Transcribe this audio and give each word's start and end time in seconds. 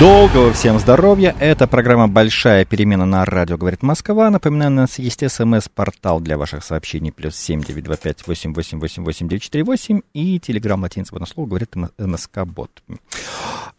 Долгого 0.00 0.52
всем 0.52 0.80
здоровья. 0.80 1.36
Это 1.38 1.68
программа 1.68 2.08
«Большая 2.08 2.64
перемена» 2.64 3.06
на 3.06 3.24
радио 3.24 3.56
«Говорит 3.56 3.84
Москва». 3.84 4.28
Напоминаю, 4.28 4.72
у 4.72 4.74
нас 4.74 4.98
есть 4.98 5.22
смс-портал 5.30 6.18
для 6.18 6.36
ваших 6.36 6.64
сообщений 6.64 7.12
плюс 7.12 7.36
семь 7.36 7.62
девять 7.62 7.84
два 7.84 7.94
пять 7.94 8.26
восемь 8.26 8.52
восемь 8.52 8.80
восемь 8.80 9.04
восемь 9.04 9.28
девять 9.28 9.44
четыре 9.44 9.62
восемь 9.62 10.00
и 10.12 10.40
телеграмм 10.40 10.82
латинского 10.82 11.20
на 11.20 11.26
слово 11.26 11.46
«Говорит 11.46 11.76
МСК-бот». 11.96 12.70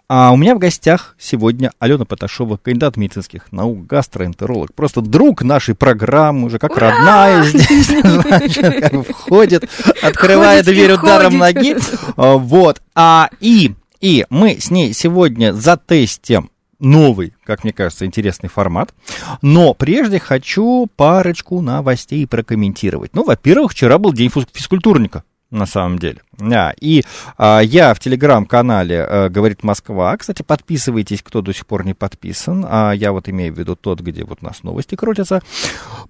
А 0.07 0.31
у 0.31 0.37
меня 0.37 0.55
в 0.55 0.59
гостях 0.59 1.15
сегодня 1.19 1.71
Алена 1.79 2.05
Поташова, 2.05 2.57
кандидат 2.57 2.95
медицинских 2.95 3.51
наук, 3.51 3.85
гастроэнтеролог. 3.85 4.73
Просто 4.73 5.01
друг 5.01 5.41
нашей 5.41 5.75
программы, 5.75 6.45
уже 6.45 6.59
как 6.59 6.77
Ура! 6.77 6.91
родная 6.91 7.43
здесь, 7.43 7.87
значит, 8.03 8.93
входит, 9.09 9.69
открывает 10.01 10.63
дверь 10.65 10.93
ударом 10.93 11.39
ноги. 11.39 11.75
А, 12.15 12.35
вот. 12.35 12.81
А, 12.93 13.29
и 13.41 13.73
и 14.01 14.25
мы 14.29 14.59
с 14.59 14.71
ней 14.71 14.93
сегодня 14.93 15.53
затестим 15.53 16.49
новый, 16.79 17.33
как 17.43 17.63
мне 17.63 17.73
кажется, 17.73 18.05
интересный 18.05 18.49
формат. 18.49 18.93
Но 19.41 19.73
прежде 19.73 20.19
хочу 20.19 20.87
парочку 20.95 21.61
новостей 21.61 22.27
прокомментировать. 22.27 23.13
Ну, 23.13 23.23
во-первых, 23.23 23.71
вчера 23.71 23.97
был 23.97 24.13
день 24.13 24.31
физкультурника 24.53 25.23
на 25.51 25.65
самом 25.65 25.99
деле. 25.99 26.21
Да, 26.37 26.73
и 26.79 27.03
а, 27.37 27.61
я 27.61 27.93
в 27.93 27.99
телеграм-канале 27.99 29.01
а, 29.01 29.29
«Говорит 29.29 29.63
Москва». 29.63 30.15
Кстати, 30.17 30.41
подписывайтесь, 30.41 31.21
кто 31.23 31.41
до 31.41 31.53
сих 31.53 31.65
пор 31.65 31.85
не 31.85 31.93
подписан. 31.93 32.65
А 32.67 32.91
я 32.91 33.11
вот 33.11 33.29
имею 33.29 33.53
в 33.53 33.57
виду 33.57 33.75
тот, 33.75 34.01
где 34.01 34.23
вот 34.25 34.39
у 34.41 34.45
нас 34.45 34.63
новости 34.63 34.95
крутятся. 34.95 35.41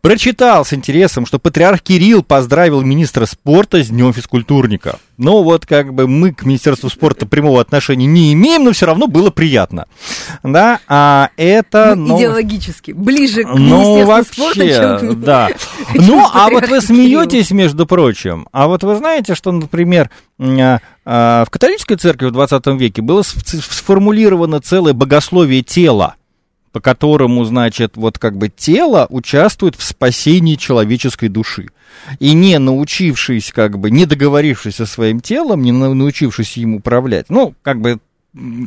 Прочитал 0.01 0.65
с 0.65 0.73
интересом, 0.73 1.25
что 1.25 1.37
патриарх 1.37 1.81
Кирилл 1.81 2.23
поздравил 2.23 2.81
министра 2.81 3.25
спорта 3.25 3.83
с 3.83 3.89
Днем 3.89 4.13
физкультурника. 4.13 4.97
Ну, 5.17 5.43
вот 5.43 5.65
как 5.65 5.93
бы 5.93 6.07
мы 6.07 6.33
к 6.33 6.43
Министерству 6.43 6.89
спорта 6.89 7.25
прямого 7.25 7.61
отношения 7.61 8.05
не 8.05 8.33
имеем, 8.33 8.65
но 8.65 8.71
все 8.71 8.85
равно 8.85 9.07
было 9.07 9.29
приятно. 9.29 9.85
Да, 10.43 10.79
а 10.87 11.29
это... 11.37 11.95
Ну, 11.95 12.17
идеологически, 12.17 12.91
ближе 12.91 13.43
к 13.43 13.47
ну, 13.47 13.95
Министерству 13.95 14.43
вообще, 14.43 14.73
спорта, 14.73 14.99
чем 14.99 15.21
Да. 15.21 15.49
Ну, 15.93 16.25
а 16.33 16.49
вот 16.49 16.67
вы 16.67 16.81
смеетесь, 16.81 17.51
между 17.51 17.85
прочим. 17.85 18.47
А 18.51 18.67
вот 18.67 18.83
вы 18.83 18.95
знаете, 18.95 19.24
что, 19.33 19.51
например, 19.51 20.11
а, 20.37 20.79
а, 21.05 21.45
в 21.45 21.49
католической 21.49 21.95
церкви 21.95 22.27
в 22.27 22.31
20 22.31 22.67
веке 22.79 23.01
было 23.01 23.23
сформулировано 23.23 24.59
целое 24.59 24.93
богословие 24.93 25.63
тела, 25.63 26.15
по 26.71 26.81
которому, 26.81 27.45
значит, 27.45 27.95
вот 27.95 28.19
как 28.19 28.37
бы 28.37 28.49
тело 28.49 29.07
участвует 29.09 29.75
в 29.75 29.83
спасении 29.83 30.55
человеческой 30.55 31.29
души. 31.29 31.69
И 32.19 32.33
не 32.33 32.59
научившись, 32.59 33.51
как 33.53 33.79
бы, 33.79 33.89
не 33.89 34.05
договорившись 34.05 34.75
со 34.75 34.85
своим 34.85 35.21
телом, 35.21 35.61
не 35.61 35.71
научившись 35.71 36.57
им 36.57 36.75
управлять, 36.75 37.27
ну, 37.29 37.55
как 37.63 37.79
бы 37.79 37.99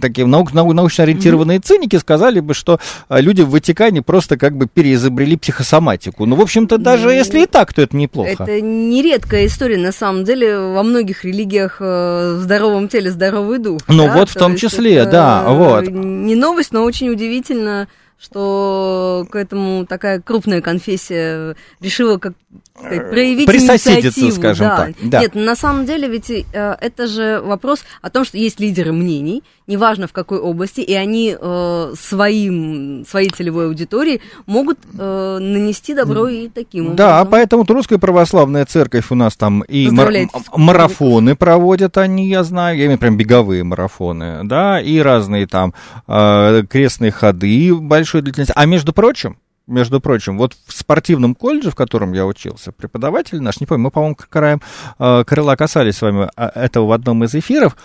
такие 0.01 0.27
наук, 0.27 0.53
нау, 0.53 0.73
научно 0.73 1.05
ориентированные 1.05 1.59
mm-hmm. 1.59 1.67
циники 1.67 1.97
сказали 1.97 2.41
бы, 2.41 2.55
что 2.55 2.81
а, 3.09 3.21
люди 3.21 3.43
в 3.43 3.51
Ватикане 3.51 4.03
просто 4.03 4.37
как 4.37 4.57
бы 4.57 4.67
переизобрели 4.67 5.37
психосоматику. 5.37 6.27
Ну, 6.27 6.37
в 6.37 6.41
общем-то, 6.41 6.79
даже 6.79 7.09
mm-hmm. 7.09 7.17
если 7.17 7.43
и 7.43 7.47
так, 7.47 7.73
то 7.73 7.83
это 7.83 7.97
неплохо. 7.97 8.45
Это 8.45 8.61
нередкая 8.61 9.47
история, 9.47 9.79
на 9.79 9.93
самом 9.93 10.25
деле, 10.25 10.59
во 10.59 10.83
многих 10.83 11.25
религиях 11.25 11.79
э, 11.81 12.37
в 12.39 12.43
здоровом 12.43 12.89
теле 12.89 13.11
здоровый 13.11 13.59
дух. 13.59 13.81
Ну, 13.89 14.07
да? 14.07 14.15
вот 14.15 14.31
в 14.31 14.35
том 14.35 14.57
числе, 14.57 15.05
да, 15.05 15.45
вот. 15.49 15.89
Не 15.89 16.35
новость, 16.35 16.73
но 16.73 16.85
очень 16.85 17.11
удивительно 17.11 17.89
что 18.21 19.27
к 19.31 19.37
этому 19.37 19.87
такая 19.87 20.21
крупная 20.21 20.61
конфессия 20.61 21.55
решила 21.81 22.19
как 22.19 22.35
сказать, 22.77 23.11
проявить 23.11 23.47
Присоседиться, 23.47 24.31
скажем 24.33 24.67
да. 24.67 24.77
так. 24.77 24.95
Да. 25.03 25.21
Нет, 25.21 25.35
на 25.35 25.55
самом 25.55 25.87
деле 25.87 26.09
ведь 26.09 26.31
э, 26.31 26.43
это 26.53 27.07
же 27.07 27.41
вопрос 27.41 27.85
о 28.03 28.11
том, 28.11 28.25
что 28.25 28.37
есть 28.37 28.59
лидеры 28.59 28.93
мнений, 28.93 29.45
неважно 29.69 30.09
в 30.09 30.13
какой 30.13 30.39
области, 30.39 30.81
и 30.81 30.95
они 30.95 31.37
э, 31.39 31.95
своим, 31.97 33.05
своей 33.07 33.29
целевой 33.29 33.67
аудитории 33.67 34.21
могут 34.47 34.79
э, 34.99 35.39
нанести 35.41 35.95
добро 35.95 36.27
и 36.27 36.49
таким 36.49 36.87
образом. 36.87 36.97
Да, 36.97 37.25
поэтому 37.25 37.65
Русская 37.69 37.99
Православная 37.99 38.65
Церковь 38.65 39.07
у 39.11 39.15
нас 39.15 39.37
там 39.37 39.63
и 39.63 39.91
мар- 39.91 40.13
марафоны 40.57 41.37
проводят 41.37 41.99
они, 41.99 42.29
я 42.29 42.43
знаю, 42.43 42.79
я 42.79 42.87
имею 42.87 42.99
прям 42.99 43.17
беговые 43.17 43.63
марафоны, 43.63 44.41
да, 44.45 44.81
и 44.81 44.99
разные 44.99 45.47
там 45.47 45.75
э, 46.07 46.65
крестные 46.69 47.13
ходы 47.13 47.75
большой 47.75 48.23
длительности. 48.23 48.55
А 48.57 48.65
между 48.65 48.93
прочим, 48.95 49.37
между 49.67 50.01
прочим, 50.01 50.39
вот 50.39 50.57
в 50.67 50.73
спортивном 50.73 51.35
колледже, 51.35 51.71
в 51.71 51.75
котором 51.75 52.15
я 52.15 52.25
учился, 52.25 52.73
преподаватель 52.73 53.41
наш, 53.43 53.61
не 53.61 53.67
помню, 53.67 53.85
мы, 53.85 53.91
по-моему, 53.91 54.17
краем 54.17 54.63
э, 54.99 55.25
крыла 55.25 55.57
касались 55.57 55.97
с 55.97 56.03
вами 56.03 56.31
а, 56.37 56.51
этого 56.55 56.87
в 56.87 56.93
одном 56.93 57.23
из 57.25 57.35
эфиров, 57.35 57.77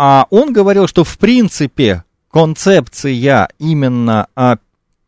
а 0.00 0.28
он 0.30 0.52
говорил, 0.52 0.86
что 0.86 1.02
в 1.02 1.18
принципе 1.18 2.04
концепция 2.30 3.48
именно 3.58 4.28
а, 4.36 4.58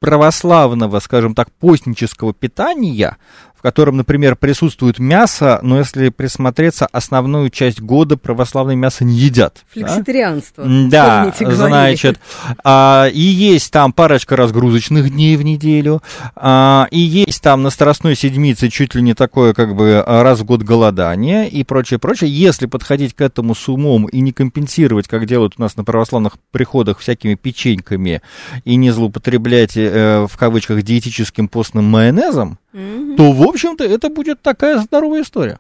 православного, 0.00 0.98
скажем 0.98 1.36
так, 1.36 1.52
постнического 1.52 2.34
питания 2.34 3.16
в 3.60 3.62
котором, 3.62 3.98
например, 3.98 4.36
присутствует 4.36 4.98
мясо, 4.98 5.60
но 5.62 5.76
если 5.76 6.08
присмотреться, 6.08 6.86
основную 6.86 7.50
часть 7.50 7.78
года 7.78 8.16
православное 8.16 8.74
мясо 8.74 9.04
не 9.04 9.18
едят. 9.18 9.64
Флекситарианство. 9.68 10.64
Да, 10.64 11.30
да 11.38 11.50
значит, 11.50 12.18
а, 12.64 13.06
и 13.12 13.20
есть 13.20 13.70
там 13.70 13.92
парочка 13.92 14.34
разгрузочных 14.34 15.10
дней 15.10 15.36
в 15.36 15.42
неделю, 15.42 16.02
а, 16.36 16.88
и 16.90 17.00
есть 17.00 17.42
там 17.42 17.62
на 17.62 17.68
Страстной 17.68 18.16
Седмице 18.16 18.70
чуть 18.70 18.94
ли 18.94 19.02
не 19.02 19.12
такое, 19.12 19.52
как 19.52 19.76
бы, 19.76 20.02
раз 20.06 20.40
в 20.40 20.44
год 20.44 20.62
голодание 20.62 21.46
и 21.46 21.62
прочее, 21.62 21.98
прочее. 21.98 22.30
Если 22.30 22.64
подходить 22.64 23.12
к 23.12 23.20
этому 23.20 23.54
с 23.54 23.68
умом 23.68 24.06
и 24.06 24.20
не 24.20 24.32
компенсировать, 24.32 25.06
как 25.06 25.26
делают 25.26 25.56
у 25.58 25.60
нас 25.60 25.76
на 25.76 25.84
православных 25.84 26.38
приходах 26.50 27.00
всякими 27.00 27.34
печеньками, 27.34 28.22
и 28.64 28.76
не 28.76 28.90
злоупотреблять, 28.90 29.76
э, 29.76 30.26
в 30.26 30.36
кавычках, 30.38 30.82
диетическим 30.82 31.46
постным 31.46 31.84
майонезом, 31.84 32.58
mm-hmm. 32.72 33.16
то, 33.16 33.32
в 33.32 33.42
общем-то, 33.50 33.84
это 33.84 34.08
будет 34.08 34.42
такая 34.42 34.78
здоровая 34.78 35.22
история. 35.22 35.58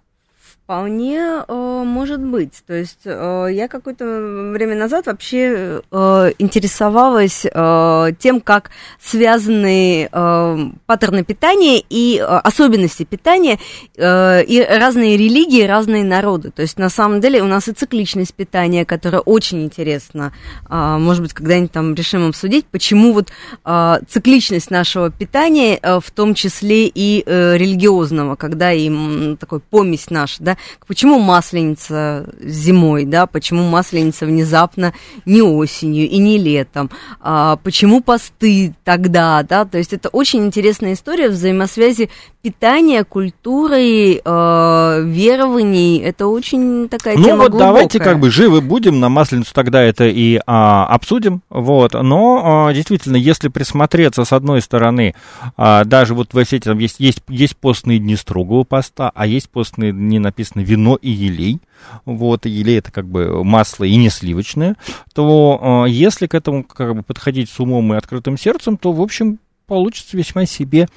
Вполне 0.70 1.42
э, 1.48 1.82
может 1.84 2.20
быть. 2.20 2.62
То 2.64 2.74
есть 2.74 3.00
э, 3.04 3.48
я 3.50 3.66
какое-то 3.66 4.52
время 4.52 4.76
назад 4.76 5.06
вообще 5.06 5.82
э, 5.90 6.32
интересовалась 6.38 7.44
э, 7.44 8.12
тем, 8.20 8.40
как 8.40 8.70
связаны 9.02 10.08
э, 10.12 10.58
паттерны 10.86 11.24
питания 11.24 11.82
и 11.90 12.20
э, 12.20 12.22
особенности 12.22 13.02
питания 13.02 13.58
э, 13.96 14.44
и 14.44 14.62
разные 14.62 15.16
религии, 15.16 15.64
разные 15.64 16.04
народы. 16.04 16.52
То 16.52 16.62
есть 16.62 16.78
на 16.78 16.88
самом 16.88 17.20
деле 17.20 17.42
у 17.42 17.48
нас 17.48 17.66
и 17.66 17.72
цикличность 17.72 18.34
питания, 18.34 18.84
которая 18.84 19.22
очень 19.22 19.64
интересна. 19.64 20.32
Э, 20.68 20.98
может 21.00 21.22
быть, 21.22 21.32
когда-нибудь 21.32 21.72
там 21.72 21.94
решим 21.94 22.28
обсудить, 22.28 22.66
почему 22.66 23.12
вот 23.12 23.32
э, 23.64 23.98
цикличность 24.08 24.70
нашего 24.70 25.10
питания, 25.10 25.80
э, 25.82 25.98
в 25.98 26.12
том 26.12 26.34
числе 26.34 26.86
и 26.86 27.24
э, 27.26 27.56
религиозного, 27.56 28.36
когда 28.36 28.70
им 28.70 29.36
такой 29.36 29.58
помесь 29.58 30.10
наш, 30.10 30.36
да, 30.38 30.56
Почему 30.86 31.18
масленица 31.18 32.28
зимой, 32.40 33.04
да, 33.04 33.26
почему 33.26 33.68
масленица 33.68 34.26
внезапно 34.26 34.92
не 35.24 35.42
осенью 35.42 36.08
и 36.08 36.18
не 36.18 36.38
летом, 36.38 36.90
а, 37.20 37.56
почему 37.56 38.00
посты 38.00 38.74
тогда, 38.84 39.42
да, 39.42 39.64
то 39.64 39.78
есть 39.78 39.92
это 39.92 40.08
очень 40.08 40.44
интересная 40.46 40.94
история 40.94 41.28
взаимосвязи 41.28 42.10
питания, 42.42 43.04
культуры, 43.04 44.14
э, 44.16 45.02
верований, 45.04 45.98
это 45.98 46.26
очень 46.26 46.88
такая 46.88 47.16
ну, 47.16 47.24
тема 47.24 47.36
вот 47.42 47.50
глубокая. 47.50 47.68
давайте 47.68 47.98
как 47.98 48.18
бы 48.18 48.30
живы 48.30 48.62
будем, 48.62 48.98
на 48.98 49.08
Масленицу 49.10 49.52
тогда 49.52 49.82
это 49.82 50.06
и 50.06 50.40
а, 50.46 50.86
обсудим, 50.86 51.42
вот, 51.50 51.92
но 51.92 52.68
а, 52.68 52.72
действительно, 52.72 53.16
если 53.16 53.48
присмотреться 53.48 54.24
с 54.24 54.32
одной 54.32 54.62
стороны, 54.62 55.14
а, 55.56 55.84
даже 55.84 56.14
вот 56.14 56.32
в 56.32 56.44
сети 56.44 56.64
там 56.64 56.78
есть, 56.78 56.96
есть, 56.98 57.22
есть 57.28 57.56
постные 57.56 57.98
дни 57.98 58.16
строгого 58.16 58.64
поста, 58.64 59.12
а 59.14 59.26
есть 59.26 59.50
постные 59.50 59.92
дни 59.92 60.18
написано 60.40 60.62
вино 60.62 60.96
и 60.96 61.10
елей, 61.10 61.60
вот, 62.04 62.46
елей 62.46 62.78
это 62.78 62.90
как 62.90 63.06
бы 63.06 63.44
масло 63.44 63.84
и 63.84 63.96
не 63.96 64.10
сливочное, 64.10 64.76
то 65.14 65.58
а, 65.60 65.84
если 65.84 66.26
к 66.26 66.34
этому 66.34 66.64
как 66.64 66.94
бы 66.94 67.02
подходить 67.02 67.50
с 67.50 67.60
умом 67.60 67.92
и 67.92 67.96
открытым 67.96 68.38
сердцем, 68.38 68.76
то, 68.76 68.92
в 68.92 69.00
общем, 69.00 69.38
получится 69.66 70.16
весьма 70.16 70.46
себе 70.46 70.88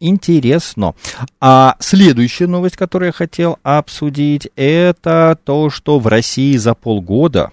интересно. 0.00 0.94
А 1.40 1.76
следующая 1.78 2.46
новость, 2.46 2.76
которую 2.76 3.08
я 3.08 3.12
хотел 3.12 3.58
обсудить, 3.62 4.48
это 4.56 5.38
то, 5.44 5.70
что 5.70 5.98
в 5.98 6.06
России 6.06 6.56
за 6.56 6.74
полгода 6.74 7.50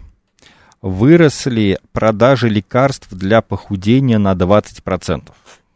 выросли 0.82 1.80
продажи 1.94 2.50
лекарств 2.50 3.08
для 3.12 3.42
похудения 3.42 4.20
на 4.20 4.34
20%. 4.34 5.32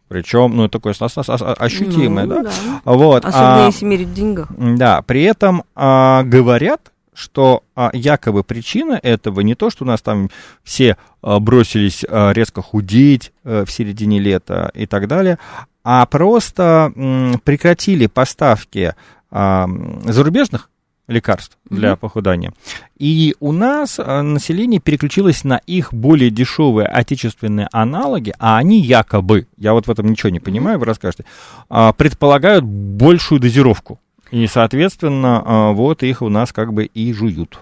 Причем, 0.09 0.57
ну, 0.57 0.67
такое 0.67 0.93
ощутимое, 0.93 2.25
ну, 2.25 2.43
да? 2.43 2.43
да. 2.43 2.81
Вот, 2.83 3.23
Особенно 3.23 3.63
а, 3.63 3.65
если 3.67 3.85
мерить 3.85 4.11
деньгах. 4.13 4.47
Да, 4.57 5.03
при 5.03 5.21
этом 5.21 5.63
а, 5.75 6.23
говорят, 6.23 6.91
что 7.13 7.61
а, 7.75 7.91
якобы 7.93 8.43
причина 8.43 8.99
этого 9.01 9.41
не 9.41 9.53
то, 9.53 9.69
что 9.69 9.83
у 9.83 9.87
нас 9.87 10.01
там 10.01 10.29
все 10.63 10.97
а, 11.21 11.39
бросились 11.39 12.03
а, 12.09 12.31
резко 12.31 12.63
худеть 12.63 13.31
а, 13.43 13.65
в 13.65 13.71
середине 13.71 14.19
лета 14.19 14.71
и 14.73 14.87
так 14.87 15.07
далее, 15.07 15.37
а 15.83 16.05
просто 16.07 16.91
м, 16.95 17.39
прекратили 17.43 18.07
поставки 18.07 18.95
а, 19.29 19.69
зарубежных 20.05 20.71
лекарств 21.09 21.57
для 21.69 21.89
mm-hmm. 21.89 21.97
похудания. 21.97 22.53
И 22.97 23.35
у 23.39 23.51
нас 23.51 23.99
а, 23.99 24.21
население 24.21 24.79
переключилось 24.79 25.43
на 25.43 25.57
их 25.65 25.93
более 25.93 26.29
дешевые 26.29 26.87
отечественные 26.87 27.67
аналоги, 27.71 28.33
а 28.39 28.57
они 28.57 28.79
якобы, 28.79 29.47
я 29.57 29.73
вот 29.73 29.87
в 29.87 29.91
этом 29.91 30.05
ничего 30.07 30.29
не 30.29 30.39
понимаю, 30.39 30.79
вы 30.79 30.85
расскажете, 30.85 31.25
а, 31.69 31.91
предполагают 31.93 32.63
большую 32.63 33.41
дозировку. 33.41 33.99
И, 34.31 34.45
соответственно, 34.47 35.43
а, 35.43 35.71
вот 35.71 36.03
их 36.03 36.21
у 36.21 36.29
нас 36.29 36.53
как 36.53 36.71
бы 36.71 36.85
и 36.85 37.11
жуют. 37.13 37.59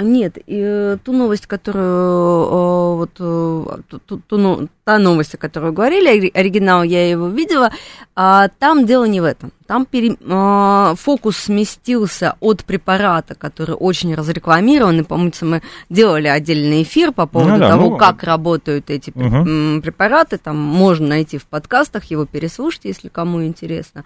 Нет, 0.00 0.38
и, 0.38 0.62
э, 0.64 0.98
ту 1.02 1.12
новость, 1.12 1.48
которую 1.48 1.84
э, 1.84 2.94
вот 2.94 3.10
э, 3.18 3.64
ту, 3.88 4.18
ту, 4.18 4.36
ну, 4.36 4.68
та 4.84 4.98
новость, 4.98 5.34
о 5.34 5.38
которой 5.38 5.72
говорили, 5.72 6.30
оригинал 6.34 6.84
я 6.84 7.10
его 7.10 7.26
видела, 7.26 7.72
а, 8.14 8.48
там 8.60 8.86
дело 8.86 9.06
не 9.06 9.20
в 9.20 9.24
этом. 9.24 9.50
Там 9.68 9.84
пере, 9.84 10.16
а, 10.26 10.94
фокус 10.94 11.36
сместился 11.36 12.36
от 12.40 12.64
препарата, 12.64 13.34
который 13.34 13.74
очень 13.74 14.14
разрекламирован, 14.14 15.00
и, 15.00 15.02
помню, 15.02 15.30
мы 15.42 15.60
делали 15.90 16.26
отдельный 16.26 16.84
эфир 16.84 17.12
по 17.12 17.26
поводу 17.26 17.52
ну, 17.52 17.58
да, 17.58 17.68
того, 17.68 17.90
ну, 17.90 17.96
как 17.98 18.22
работают 18.22 18.88
эти 18.88 19.10
угу. 19.10 19.82
препараты, 19.82 20.38
там 20.38 20.56
можно 20.56 21.08
найти 21.08 21.36
в 21.36 21.44
подкастах, 21.44 22.04
его 22.04 22.24
переслушать, 22.24 22.80
если 22.84 23.08
кому 23.08 23.44
интересно. 23.44 24.04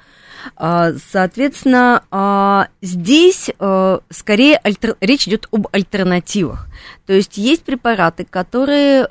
А, 0.56 0.94
соответственно, 1.12 2.02
а, 2.10 2.66
здесь 2.80 3.48
скорее 4.10 4.56
альтер... 4.56 4.96
речь 5.00 5.28
идет 5.28 5.46
об 5.52 5.68
альтернативах. 5.70 6.66
То 7.06 7.12
есть 7.12 7.36
есть 7.36 7.62
препараты, 7.62 8.26
которые... 8.28 9.06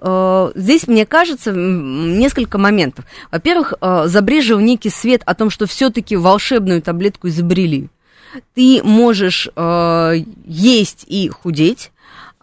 Здесь, 0.55 0.87
мне 0.87 1.05
кажется, 1.05 1.53
несколько 1.53 2.57
моментов. 2.57 3.05
Во-первых, 3.31 3.73
забрежил 4.05 4.59
некий 4.59 4.89
свет 4.89 5.21
о 5.25 5.35
том, 5.35 5.49
что 5.49 5.67
все-таки 5.67 6.17
волшебную 6.41 6.81
таблетку 6.81 7.27
изобрели. 7.27 7.89
Ты 8.55 8.81
можешь 8.83 9.49
есть 10.45 11.05
и 11.07 11.29
худеть, 11.29 11.91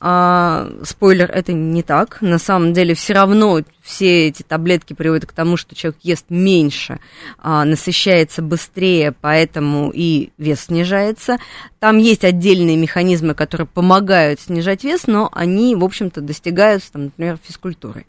а, 0.01 0.71
спойлер, 0.85 1.29
это 1.29 1.53
не 1.53 1.83
так. 1.83 2.19
На 2.21 2.39
самом 2.39 2.73
деле 2.73 2.95
все 2.95 3.15
равно 3.15 3.61
все 3.83 4.29
эти 4.29 4.45
таблетки 4.45 4.93
приводят 4.93 5.27
к 5.27 5.33
тому, 5.33 5.57
что 5.57 5.75
человек 5.75 5.99
ест 6.03 6.27
меньше, 6.29 7.01
а, 7.39 7.65
насыщается 7.65 8.41
быстрее, 8.41 9.13
поэтому 9.13 9.91
и 9.93 10.31
вес 10.39 10.67
снижается. 10.67 11.39
Там 11.81 11.99
есть 11.99 12.25
отдельные 12.25 12.77
механизмы, 12.77 13.35
которые 13.35 13.67
помогают 13.67 14.41
снижать 14.41 14.85
вес, 14.85 15.09
но 15.09 15.31
они, 15.33 15.75
в 15.75 15.83
общем-то, 15.83 16.21
достигаются, 16.21 16.93
там, 16.93 17.05
например, 17.07 17.39
физкультурой. 17.43 18.07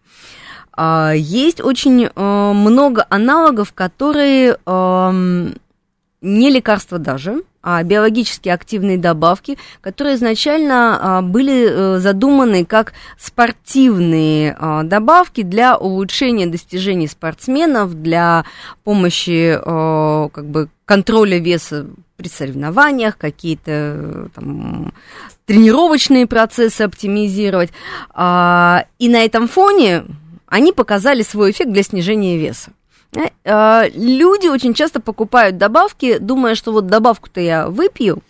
А, 0.74 1.14
есть 1.16 1.60
очень 1.60 2.10
а, 2.14 2.54
много 2.54 3.06
аналогов, 3.10 3.74
которые 3.74 4.58
а, 4.68 5.12
не 6.22 6.50
лекарства 6.50 7.00
даже, 7.00 7.44
а 7.62 7.84
биологически 7.84 8.50
активные 8.50 8.98
добавки, 8.98 9.58
которые 9.82 10.16
изначально 10.16 10.98
а, 11.00 11.22
были 11.22 11.68
а, 11.70 12.00
задуманы 12.00 12.66
как 12.66 12.94
спортивные 13.18 14.56
а, 14.58 14.84
добавки 14.84 15.44
для 15.44 15.78
улучшения 15.78 16.48
достижений 16.48 17.08
спортсменов, 17.08 18.02
для 18.02 18.46
помощи 18.84 19.58
а, 19.62 20.30
как 20.30 20.46
бы 20.46 20.70
контроля 20.86 21.38
веса 21.38 21.88
при 22.16 22.28
соревнованиях, 22.28 23.18
какие-то 23.18 24.30
там, 24.36 24.94
тренировочные 25.46 26.28
процессы 26.28 26.82
оптимизировать. 26.82 27.70
И 27.70 28.14
на 28.14 28.86
этом 29.00 29.48
фоне 29.48 30.04
они 30.48 30.74
показали 30.74 31.22
свой 31.22 31.52
эффект 31.52 31.72
для 31.72 31.84
снижения 31.84 32.38
веса. 32.38 32.72
Э, 33.16 33.30
а, 33.46 33.86
люди 33.94 34.48
очень 34.48 34.74
часто 34.74 35.00
покупают 35.00 35.58
добавки, 35.58 36.18
думая, 36.20 36.56
что 36.56 36.72
вот 36.72 36.88
добавку-то 36.88 37.42
я 37.42 37.68
выпью. 37.68 38.22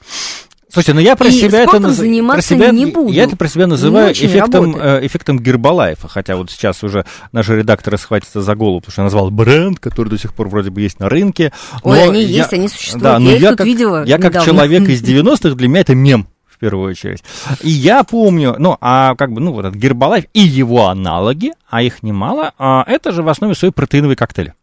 Слушайте, 0.72 0.94
ну 0.94 1.00
я 1.00 1.16
про 1.16 1.28
и 1.30 1.32
себя 1.32 1.64
это 1.64 1.80
наз... 1.80 1.98
про 1.98 2.42
себя, 2.42 2.70
не 2.70 2.86
буду. 2.86 3.12
Я 3.12 3.24
это 3.24 3.36
про 3.36 3.48
себя 3.48 3.66
называю 3.66 4.14
эффектом, 4.14 4.76
э, 4.76 5.06
эффектом 5.06 5.40
Гербалайфа, 5.40 6.08
хотя 6.08 6.36
вот 6.36 6.52
сейчас 6.52 6.84
уже 6.84 7.06
наши 7.32 7.58
редакторы 7.58 7.98
схватятся 7.98 8.44
за 8.44 8.56
голову, 8.56 8.80
потому 8.80 8.92
что 8.92 9.02
я 9.02 9.04
назвал 9.06 9.32
бренд, 9.32 9.80
который 9.80 10.10
до 10.10 10.20
сих 10.20 10.36
пор 10.36 10.48
вроде 10.48 10.70
бы 10.70 10.82
есть 10.82 11.00
на 11.00 11.10
рынке. 11.10 11.52
Ой, 11.82 12.04
они 12.04 12.22
я... 12.22 12.44
есть, 12.44 12.54
они 12.54 12.68
существуют. 12.68 13.04
Да, 13.04 13.18
но 13.18 13.32
я, 13.32 13.38
я 13.38 13.56
как, 13.56 13.66
видела 13.66 14.06
Я 14.06 14.20
как 14.20 14.44
человек 14.44 14.88
из 14.88 15.02
90-х, 15.04 15.56
для 15.56 15.68
меня 15.68 15.82
это 15.82 15.96
мем 15.96 16.28
в 16.48 16.60
первую 16.60 16.92
очередь. 16.92 17.24
И 17.62 17.70
я 17.72 18.04
помню, 18.04 18.56
ну, 18.60 18.78
а 18.80 19.16
как 19.16 19.32
бы, 19.32 19.42
ну, 19.42 19.54
вот 19.54 19.66
этот 19.66 19.76
Гербалайф 19.76 20.26
и 20.34 20.42
его 20.42 20.88
аналоги, 20.88 21.54
а 21.68 21.82
их 21.82 22.04
немало, 22.04 22.54
а 22.60 22.84
это 22.86 23.12
же 23.12 23.24
в 23.24 23.30
основе 23.30 23.56
своей 23.56 23.74
протеиновые 23.74 24.16
коктейли. 24.16 24.54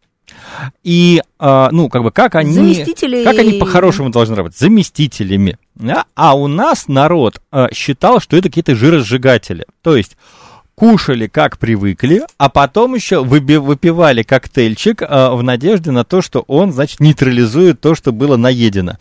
И, 0.83 1.21
э, 1.39 1.67
ну, 1.71 1.89
как 1.89 2.03
бы, 2.03 2.11
как 2.11 2.35
они, 2.35 2.85
как 3.23 3.37
они 3.37 3.53
по-хорошему 3.53 4.09
должны 4.09 4.35
работать? 4.35 4.59
Заместителями. 4.59 5.57
Да? 5.75 6.05
А 6.15 6.35
у 6.35 6.47
нас 6.47 6.87
народ 6.87 7.41
э, 7.51 7.67
считал, 7.73 8.19
что 8.19 8.37
это 8.37 8.49
какие-то 8.49 8.75
жиросжигатели. 8.75 9.65
То 9.81 9.95
есть 9.95 10.17
кушали 10.77 11.25
как 11.25 11.57
привыкли, 11.57 12.21
а 12.37 12.49
потом 12.49 12.93
еще 12.93 13.23
выпивали 13.23 14.21
коктейльчик 14.21 15.01
э, 15.01 15.29
в 15.31 15.41
надежде 15.41 15.89
на 15.89 16.03
то, 16.03 16.21
что 16.21 16.41
он, 16.47 16.71
значит, 16.71 16.99
нейтрализует 16.99 17.81
то, 17.81 17.95
что 17.95 18.11
было 18.11 18.37
наедено. 18.37 18.97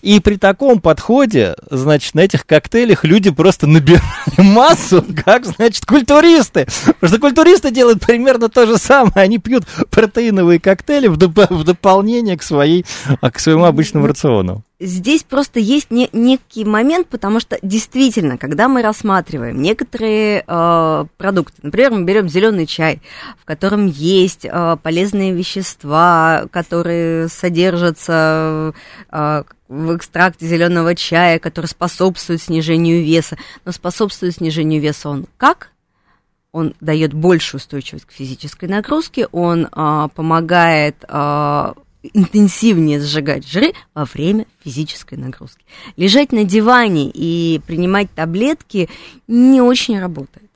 И 0.00 0.20
при 0.20 0.36
таком 0.36 0.80
подходе, 0.80 1.54
значит, 1.70 2.14
на 2.14 2.20
этих 2.20 2.46
коктейлях 2.46 3.04
люди 3.04 3.30
просто 3.30 3.66
набирали 3.66 4.00
массу, 4.38 5.04
как, 5.22 5.44
значит, 5.44 5.84
культуристы. 5.84 6.66
Потому 6.86 7.08
что 7.10 7.20
культуристы 7.20 7.70
делают 7.70 8.00
примерно 8.00 8.48
то 8.48 8.66
же 8.66 8.78
самое. 8.78 9.12
Они 9.16 9.36
пьют 9.36 9.64
протеиновые 9.90 10.58
коктейли 10.58 11.08
в, 11.08 11.18
доп- 11.18 11.52
в 11.52 11.62
дополнение 11.62 12.38
к, 12.38 12.42
своей, 12.42 12.86
к 13.20 13.38
своему 13.38 13.64
обычному 13.64 14.06
рациону 14.06 14.64
здесь 14.80 15.24
просто 15.24 15.60
есть 15.60 15.90
не, 15.90 16.08
некий 16.12 16.64
момент, 16.64 17.08
потому 17.08 17.40
что 17.40 17.58
действительно, 17.62 18.38
когда 18.38 18.68
мы 18.68 18.82
рассматриваем 18.82 19.60
некоторые 19.60 20.44
э, 20.46 21.04
продукты, 21.16 21.56
например, 21.62 21.92
мы 21.92 22.04
берем 22.04 22.28
зеленый 22.28 22.66
чай, 22.66 23.00
в 23.40 23.44
котором 23.44 23.86
есть 23.86 24.44
э, 24.44 24.76
полезные 24.82 25.32
вещества, 25.32 26.46
которые 26.52 27.28
содержатся 27.28 28.72
э, 29.10 29.42
в 29.68 29.96
экстракте 29.96 30.46
зеленого 30.46 30.94
чая, 30.94 31.38
который 31.38 31.66
способствует 31.66 32.40
снижению 32.40 33.02
веса. 33.04 33.36
Но 33.64 33.72
способствует 33.72 34.34
снижению 34.34 34.80
веса 34.80 35.08
он 35.08 35.26
как? 35.36 35.72
Он 36.52 36.74
дает 36.80 37.12
большую 37.12 37.58
устойчивость 37.58 38.06
к 38.06 38.12
физической 38.12 38.66
нагрузке, 38.68 39.26
он 39.32 39.66
э, 39.66 40.08
помогает 40.14 41.04
э, 41.06 41.72
интенсивнее 42.02 43.00
сжигать 43.00 43.46
жиры 43.46 43.72
во 43.94 44.04
время 44.04 44.46
физической 44.64 45.16
нагрузки. 45.16 45.64
Лежать 45.96 46.32
на 46.32 46.44
диване 46.44 47.10
и 47.12 47.60
принимать 47.66 48.10
таблетки 48.12 48.88
не 49.26 49.60
очень 49.60 49.98
работает. 49.98 50.48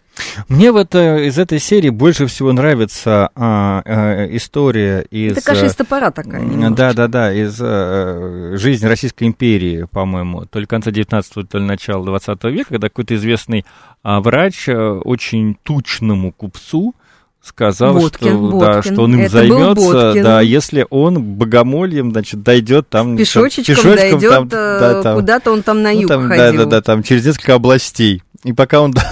Мне 0.48 0.72
вот 0.72 0.94
э, 0.94 1.26
из 1.26 1.38
этой 1.38 1.58
серии 1.58 1.88
больше 1.88 2.26
всего 2.26 2.52
нравится 2.52 3.30
а, 3.34 3.82
а, 3.84 4.26
история 4.36 5.06
из... 5.10 5.32
Это 5.32 5.42
каша 5.42 5.66
из 5.66 5.74
топора 5.74 6.10
такая. 6.10 6.70
Да-да-да, 6.70 7.32
из 7.32 7.58
а, 7.60 8.52
жизни 8.56 8.86
Российской 8.86 9.24
империи, 9.24 9.86
по-моему, 9.90 10.44
то 10.44 10.58
ли 10.58 10.66
конца 10.66 10.90
19 10.90 11.48
то 11.48 11.58
ли 11.58 11.64
начала 11.64 12.04
20 12.04 12.44
века, 12.44 12.68
когда 12.70 12.88
какой-то 12.88 13.14
известный 13.14 13.64
а, 14.02 14.20
врач 14.20 14.68
а, 14.68 14.98
очень 14.98 15.56
тучному 15.62 16.32
купцу 16.32 16.94
сказал, 17.42 17.94
Боткин, 17.94 18.28
что, 18.28 18.38
Боткин. 18.38 18.58
Да, 18.60 18.82
что 18.82 19.02
он 19.02 19.14
им 19.14 19.20
Это 19.20 19.30
займется, 19.30 20.22
да, 20.22 20.40
если 20.40 20.86
он 20.90 21.22
богомольем, 21.22 22.12
значит, 22.12 22.42
дойдет 22.42 22.88
там... 22.88 23.16
Пешочечком, 23.16 23.74
пешочком 23.74 23.96
дойдет, 23.96 24.30
там, 24.30 24.48
да, 24.48 25.02
там, 25.02 25.16
куда-то 25.16 25.52
он 25.52 25.62
там 25.62 25.82
на 25.82 25.92
ну, 25.92 26.00
юг 26.00 26.10
ну, 26.10 26.16
там, 26.16 26.28
ходил. 26.28 26.44
Да, 26.44 26.52
да, 26.52 26.64
да, 26.66 26.82
там 26.82 27.02
через 27.02 27.26
несколько 27.26 27.54
областей. 27.54 28.22
И 28.44 28.52
пока 28.52 28.80
он 28.80 28.90
до, 28.92 29.02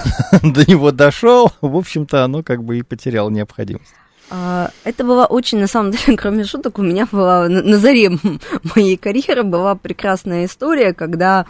до 0.41 0.69
него 0.69 0.91
дошел, 0.91 1.51
в 1.61 1.75
общем-то, 1.75 2.23
оно 2.23 2.43
как 2.43 2.63
бы 2.63 2.79
и 2.79 2.83
потеряло 2.83 3.29
необходимость. 3.29 3.93
А, 4.29 4.69
это 4.85 5.03
была 5.03 5.25
очень, 5.25 5.59
на 5.59 5.67
самом 5.67 5.91
деле, 5.91 6.17
кроме 6.17 6.45
шуток, 6.45 6.79
у 6.79 6.81
меня 6.81 7.07
была 7.11 7.49
на 7.49 7.77
заре 7.77 8.11
моей 8.75 8.95
карьеры 8.95 9.43
была 9.43 9.75
прекрасная 9.75 10.45
история, 10.45 10.93
когда 10.93 11.45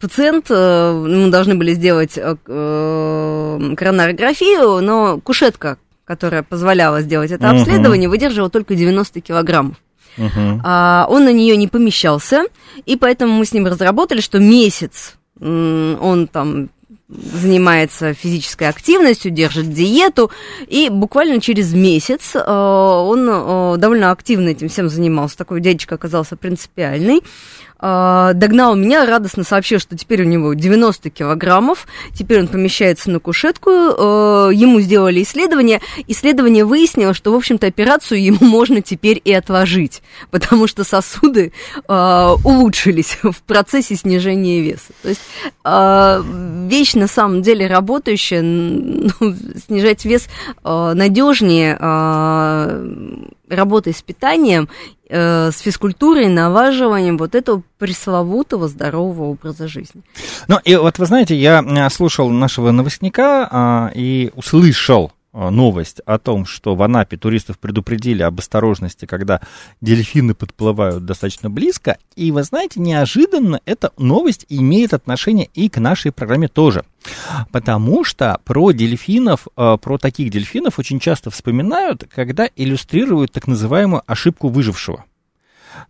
пациент, 0.00 0.46
э, 0.50 0.92
мы 0.92 1.30
должны 1.30 1.54
были 1.54 1.74
сделать 1.74 2.18
э, 2.18 2.34
коронарографию, 2.44 4.82
но 4.82 5.20
кушетка 5.20 5.78
которая 6.08 6.42
позволяла 6.42 7.02
сделать 7.02 7.30
это 7.30 7.50
обследование, 7.50 8.08
выдерживала 8.08 8.48
только 8.48 8.74
90 8.74 9.20
килограммов. 9.20 9.76
А, 10.64 11.06
он 11.10 11.26
на 11.26 11.32
нее 11.32 11.56
не 11.56 11.68
помещался, 11.68 12.44
и 12.86 12.96
поэтому 12.96 13.34
мы 13.34 13.44
с 13.44 13.52
ним 13.52 13.66
разработали, 13.66 14.22
что 14.22 14.40
месяц 14.40 15.16
он 15.38 16.28
там 16.32 16.70
занимается 17.08 18.12
физической 18.12 18.68
активностью, 18.68 19.30
держит 19.30 19.72
диету, 19.72 20.30
и 20.66 20.88
буквально 20.90 21.40
через 21.40 21.72
месяц 21.72 22.34
э, 22.34 22.40
он 22.40 23.28
э, 23.28 23.76
довольно 23.78 24.10
активно 24.10 24.48
этим 24.48 24.68
всем 24.68 24.88
занимался. 24.88 25.38
Такой 25.38 25.60
дядечка 25.60 25.94
оказался 25.94 26.36
принципиальный. 26.36 27.22
А, 27.80 28.32
догнал 28.32 28.74
меня, 28.74 29.06
радостно 29.06 29.44
сообщил, 29.44 29.78
что 29.78 29.96
теперь 29.96 30.22
у 30.22 30.24
него 30.24 30.54
90 30.54 31.10
килограммов, 31.10 31.86
теперь 32.12 32.40
он 32.40 32.48
помещается 32.48 33.08
на 33.10 33.20
кушетку, 33.20 33.70
а, 33.70 34.48
ему 34.48 34.80
сделали 34.80 35.22
исследование, 35.22 35.80
исследование 36.08 36.64
выяснило, 36.64 37.14
что, 37.14 37.30
в 37.32 37.36
общем-то, 37.36 37.68
операцию 37.68 38.22
ему 38.22 38.38
можно 38.40 38.82
теперь 38.82 39.20
и 39.24 39.32
отложить, 39.32 40.02
потому 40.32 40.66
что 40.66 40.82
сосуды 40.82 41.52
а, 41.86 42.34
улучшились 42.44 43.18
в 43.22 43.42
процессе 43.42 43.94
снижения 43.94 44.60
веса. 44.60 44.92
То 45.02 45.08
есть 45.10 45.20
вещь 45.64 46.94
на 46.94 47.06
самом 47.06 47.42
деле 47.42 47.66
работающая, 47.66 48.42
ну, 48.42 49.12
снижать 49.66 50.04
вес 50.04 50.28
надежнее 50.64 51.76
работой 53.48 53.94
с 53.94 54.02
питанием 54.02 54.68
Э, 55.10 55.50
с 55.50 55.60
физкультурой, 55.60 56.28
налаживанием 56.28 57.16
вот 57.16 57.34
этого 57.34 57.62
пресловутого 57.78 58.68
здорового 58.68 59.30
образа 59.30 59.66
жизни. 59.66 60.02
Ну, 60.48 60.58
и 60.62 60.76
вот 60.76 60.98
вы 60.98 61.06
знаете, 61.06 61.34
я 61.34 61.62
э, 61.62 61.88
слушал 61.88 62.28
нашего 62.28 62.72
новостника 62.72 63.48
а, 63.50 63.90
и 63.94 64.30
услышал 64.36 65.12
новость 65.38 66.00
о 66.00 66.18
том, 66.18 66.44
что 66.44 66.74
в 66.74 66.82
Анапе 66.82 67.16
туристов 67.16 67.58
предупредили 67.58 68.22
об 68.22 68.38
осторожности, 68.38 69.06
когда 69.06 69.40
дельфины 69.80 70.34
подплывают 70.34 71.04
достаточно 71.04 71.48
близко. 71.48 71.98
И 72.16 72.30
вы 72.32 72.42
знаете, 72.42 72.80
неожиданно 72.80 73.60
эта 73.64 73.92
новость 73.96 74.46
имеет 74.48 74.92
отношение 74.94 75.48
и 75.54 75.68
к 75.68 75.78
нашей 75.78 76.12
программе 76.12 76.48
тоже. 76.48 76.84
Потому 77.52 78.04
что 78.04 78.40
про 78.44 78.72
дельфинов, 78.72 79.46
а, 79.56 79.76
про 79.76 79.98
таких 79.98 80.30
дельфинов 80.30 80.78
очень 80.78 81.00
часто 81.00 81.30
вспоминают, 81.30 82.04
когда 82.12 82.48
иллюстрируют 82.56 83.32
так 83.32 83.46
называемую 83.46 84.02
ошибку 84.06 84.48
выжившего. 84.48 85.04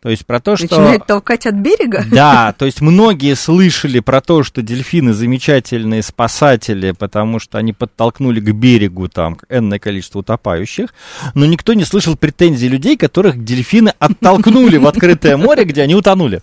То 0.01 0.11
есть 0.11 0.25
про 0.25 0.39
то, 0.39 0.57
что... 0.57 0.67
Начинает 0.67 1.07
толкать 1.07 1.47
от 1.47 1.57
берега? 1.57 2.05
Да, 2.11 2.55
то 2.57 2.67
есть 2.67 2.81
многие 2.81 3.35
слышали 3.35 3.99
про 3.99 4.21
то, 4.21 4.45
что 4.45 4.63
дельфины 4.63 5.13
замечательные 5.13 6.03
спасатели, 6.03 6.93
потому 6.93 7.41
что 7.41 7.59
они 7.59 7.73
подтолкнули 7.73 8.39
к 8.41 8.53
берегу 8.53 9.09
там 9.09 9.39
энное 9.49 9.81
количество 9.81 10.21
утопающих, 10.21 10.95
но 11.35 11.47
никто 11.47 11.73
не 11.73 11.85
слышал 11.85 12.17
претензий 12.17 12.69
людей, 12.69 12.97
которых 12.97 13.43
дельфины 13.43 13.93
оттолкнули 13.99 14.77
в 14.77 14.87
открытое 14.87 15.37
море, 15.37 15.65
где 15.65 15.83
они 15.83 15.97
утонули. 15.97 16.43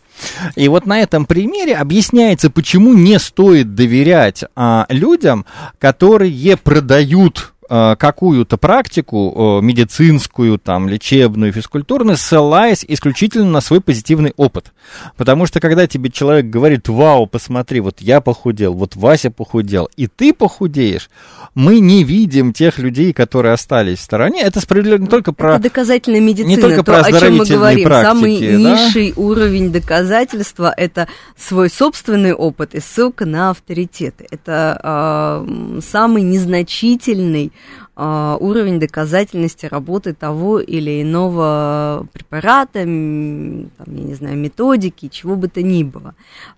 И 0.56 0.68
вот 0.68 0.86
на 0.86 1.00
этом 1.00 1.26
примере 1.26 1.76
объясняется, 1.76 2.50
почему 2.50 2.94
не 2.94 3.20
стоит 3.20 3.74
доверять 3.74 4.44
а, 4.56 4.86
людям, 4.90 5.46
которые 5.80 6.58
продают 6.58 7.54
какую-то 7.68 8.58
практику 8.58 9.60
э, 9.60 9.66
медицинскую, 9.66 10.60
там, 10.60 10.88
лечебную, 10.88 11.52
физкультурную, 11.52 12.18
ссылаясь 12.18 12.86
исключительно 12.88 13.46
на 13.46 13.62
свой 13.62 13.82
позитивный 13.82 14.34
опыт. 14.38 14.72
Потому 15.18 15.48
что 15.48 15.60
когда 15.60 15.88
тебе 15.88 16.12
человек 16.12 16.46
говорит, 16.46 16.88
вау, 16.88 17.26
посмотри, 17.26 17.80
вот 17.80 18.02
я 18.02 18.22
похудел, 18.22 18.74
вот 18.74 18.96
Вася 18.96 19.32
похудел, 19.32 19.90
и 19.96 20.08
ты 20.08 20.34
похудеешь, 20.34 21.10
мы 21.56 21.80
не 21.80 22.04
видим 22.04 22.54
тех 22.54 22.78
людей, 22.78 23.14
которые 23.14 23.54
остались 23.54 24.00
в 24.00 24.04
стороне. 24.04 24.42
Это 24.42 24.60
справедливо 24.60 24.98
не 24.98 25.08
только 25.08 25.32
про... 25.32 25.56
Это 25.56 25.64
доказательная 25.64 26.20
медицина, 26.20 26.50
не 26.50 26.58
только 26.58 26.78
то, 26.78 26.84
про 26.84 27.00
о 27.00 27.12
чем 27.12 27.38
мы 27.38 27.46
говорим. 27.46 27.86
Практики, 27.86 28.08
Самый 28.08 28.40
да? 28.40 28.56
низший 28.58 29.14
уровень 29.16 29.72
доказательства– 29.72 30.74
это 30.78 31.08
свой 31.38 31.70
собственный 31.70 32.34
опыт 32.34 32.76
и 32.76 32.80
ссылка 32.80 33.26
на 33.26 33.52
авторитеты. 33.52 34.28
Это 34.30 35.46
э, 35.48 35.80
самый 35.82 36.22
незначительный 36.22 37.52
а, 37.96 38.38
уровень 38.40 38.80
доказательности 38.80 39.66
работы 39.66 40.14
того 40.14 40.60
или 40.60 41.02
иного 41.02 42.08
препарата, 42.12 42.80
там, 42.84 43.70
я 43.88 44.04
не 44.04 44.14
знаю, 44.16 44.38
методики, 44.38 45.08
чего 45.08 45.36
бы 45.36 45.48
то 45.48 45.62
ни 45.62 45.84
было. 45.84 46.14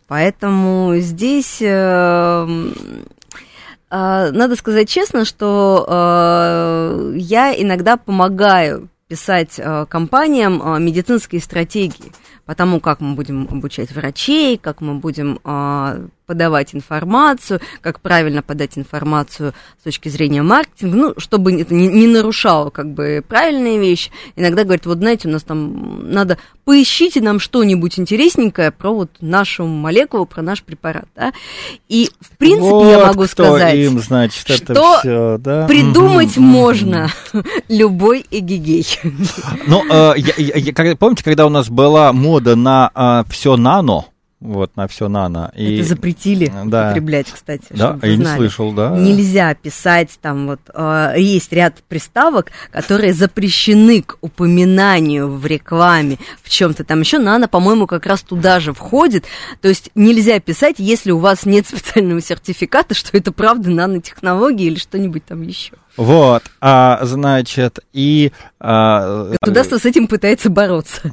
Поэтому 0.08 0.96
здесь 0.98 1.62
э, 1.62 2.48
э, 3.92 4.32
надо 4.32 4.56
сказать 4.56 4.90
честно, 4.90 5.26
что 5.26 5.86
э, 5.88 7.14
я 7.18 7.54
иногда 7.56 7.98
помогаю 7.98 8.90
писать 9.08 9.60
компаниям 9.90 10.84
медицинские 10.84 11.40
стратегии 11.40 12.12
по 12.48 12.56
тому, 12.56 12.80
как 12.80 13.02
мы 13.02 13.14
будем 13.14 13.48
обучать 13.52 13.92
врачей, 13.92 14.58
как 14.58 14.82
мы 14.82 14.96
будем 14.96 15.40
подавать 16.28 16.76
информацию, 16.76 17.62
как 17.82 18.02
правильно 18.02 18.44
подать 18.44 18.78
информацию 18.78 19.54
с 19.80 19.84
точки 19.86 20.10
зрения 20.10 20.44
маркетинга, 20.44 20.98
ну, 20.98 21.14
чтобы 21.18 21.60
это 21.60 21.74
не, 21.74 21.88
не 21.88 22.06
нарушало 22.06 22.70
как 22.70 22.92
бы 22.92 23.24
правильные 23.26 23.80
вещи. 23.80 24.12
Иногда 24.36 24.66
говорят, 24.66 24.86
вот 24.86 24.98
знаете, 24.98 25.30
у 25.30 25.32
нас 25.32 25.44
там 25.44 26.12
надо, 26.12 26.38
поищите 26.66 27.22
нам 27.22 27.40
что-нибудь 27.40 27.98
интересненькое 27.98 28.72
про 28.72 28.94
вот 28.94 29.10
нашу 29.22 29.66
молекулу, 29.66 30.26
про 30.26 30.42
наш 30.42 30.64
препарат, 30.64 31.06
да. 31.16 31.32
И, 31.88 32.12
в 32.20 32.38
принципе, 32.38 32.70
вот 32.70 32.92
я 32.92 33.06
могу 33.08 33.26
сказать, 33.26 33.76
им, 33.76 34.00
значит, 34.02 34.50
это 34.50 34.76
что 34.76 35.00
все, 35.00 35.38
да? 35.40 35.66
придумать 35.66 36.36
mm-hmm. 36.36 36.42
можно 36.42 37.10
любой 37.70 38.26
эгигей. 38.30 38.86
Ну, 39.66 39.82
э, 39.90 40.14
я, 40.18 40.34
я, 40.36 40.74
я, 40.84 40.96
помните, 40.98 41.24
когда 41.24 41.46
у 41.46 41.50
нас 41.50 41.70
была 41.70 42.12
мода 42.12 42.37
на 42.46 42.92
э, 42.94 43.32
все 43.32 43.58
нано, 43.58 44.06
вот, 44.40 44.76
на 44.76 44.88
все 44.88 45.08
нано. 45.08 45.52
И... 45.56 45.78
Это 45.78 45.88
запретили 45.88 46.52
да. 46.66 46.86
употреблять, 46.86 47.32
кстати. 47.32 47.66
Да, 47.72 47.98
я 48.04 48.16
не 48.16 48.26
слышал, 48.26 48.72
да. 48.72 48.96
Нельзя 48.96 49.56
писать 49.56 50.20
там 50.22 50.48
вот, 50.48 50.60
э, 50.74 51.16
есть 51.18 51.52
ряд 51.52 51.82
приставок, 51.88 52.52
которые 52.72 53.14
запрещены 53.14 54.04
к 54.04 54.18
упоминанию 54.22 55.28
в 55.28 55.46
рекламе, 55.48 56.20
в 56.44 56.50
чем-то 56.50 56.84
там 56.84 57.00
еще. 57.00 57.18
Нано, 57.18 57.48
по-моему, 57.48 57.88
как 57.88 58.06
раз 58.06 58.22
туда 58.22 58.60
же 58.60 58.74
входит. 58.74 59.26
То 59.62 59.70
есть 59.70 59.90
нельзя 59.96 60.40
писать, 60.40 60.76
если 60.78 61.10
у 61.10 61.18
вас 61.18 61.46
нет 61.46 61.66
специального 61.68 62.22
сертификата, 62.22 62.94
что 62.94 63.18
это 63.18 63.32
правда 63.32 63.72
нанотехнологии 63.72 64.68
или 64.68 64.78
что-нибудь 64.78 65.26
там 65.26 65.42
еще. 65.42 65.74
Вот, 65.98 66.44
а, 66.62 67.00
значит, 67.04 67.80
и... 67.92 68.32
А, 68.60 69.34
Государство 69.42 69.78
с 69.80 69.86
этим 69.86 70.08
пытается 70.08 70.52
бороться. 70.52 71.12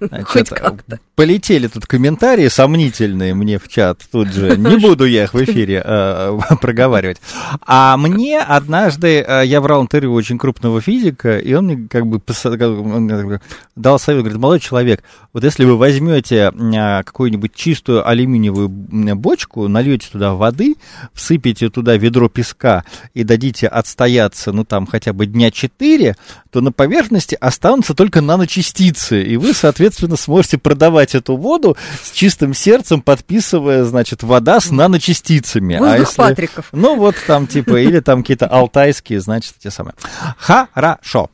Значит, 0.00 0.26
Хоть 0.26 0.48
как-то. 0.48 0.98
Полетели 1.14 1.68
тут 1.68 1.86
комментарии 1.86 2.48
сомнительные 2.48 3.34
мне 3.34 3.58
в 3.58 3.68
чат 3.68 4.00
тут 4.10 4.28
же. 4.28 4.56
Не 4.56 4.78
буду 4.78 5.04
я 5.04 5.24
их 5.24 5.34
в 5.34 5.42
эфире 5.44 5.82
а, 5.84 6.38
проговаривать. 6.60 7.18
А 7.60 7.96
мне 7.96 8.40
однажды, 8.40 9.20
а, 9.20 9.42
я 9.42 9.60
брал 9.60 9.82
интервью 9.82 10.12
очень 10.12 10.38
крупного 10.38 10.80
физика, 10.80 11.38
и 11.38 11.54
он 11.54 11.66
мне 11.66 11.88
как 11.88 12.06
бы 12.06 12.20
он 12.44 13.40
дал 13.76 13.98
совет, 13.98 14.22
говорит, 14.22 14.40
молодой 14.40 14.60
человек, 14.60 15.02
вот 15.32 15.44
если 15.44 15.64
вы 15.64 15.76
возьмете 15.76 16.52
а, 16.52 17.02
какую-нибудь 17.04 17.54
чистую 17.54 18.06
алюминиевую 18.08 18.68
бочку, 18.68 19.68
нальете 19.68 20.08
туда 20.10 20.34
воды, 20.34 20.74
всыпете 21.12 21.68
туда 21.68 21.96
ведро 21.96 22.28
песка 22.28 22.84
и 23.14 23.22
дадите 23.22 23.67
отстояться, 23.68 24.52
ну, 24.52 24.64
там, 24.64 24.86
хотя 24.86 25.12
бы 25.12 25.26
дня 25.26 25.50
4, 25.50 26.16
то 26.50 26.60
на 26.60 26.72
поверхности 26.72 27.36
останутся 27.40 27.94
только 27.94 28.20
наночастицы, 28.20 29.22
и 29.22 29.36
вы, 29.36 29.54
соответственно, 29.54 30.16
сможете 30.16 30.58
продавать 30.58 31.14
эту 31.14 31.36
воду 31.36 31.76
с 32.02 32.10
чистым 32.10 32.54
сердцем, 32.54 33.00
подписывая, 33.00 33.84
значит, 33.84 34.22
вода 34.22 34.60
с 34.60 34.70
наночастицами. 34.70 35.76
Воздух 35.76 35.94
а 35.94 35.98
если, 35.98 36.16
Патриков. 36.16 36.68
Ну, 36.72 36.96
вот 36.96 37.16
там, 37.26 37.46
типа, 37.46 37.80
или 37.80 38.00
там 38.00 38.22
какие-то 38.22 38.46
алтайские, 38.46 39.20
значит, 39.20 39.54
те 39.62 39.70
самые. 39.70 39.94
Хорошо. 40.38 41.30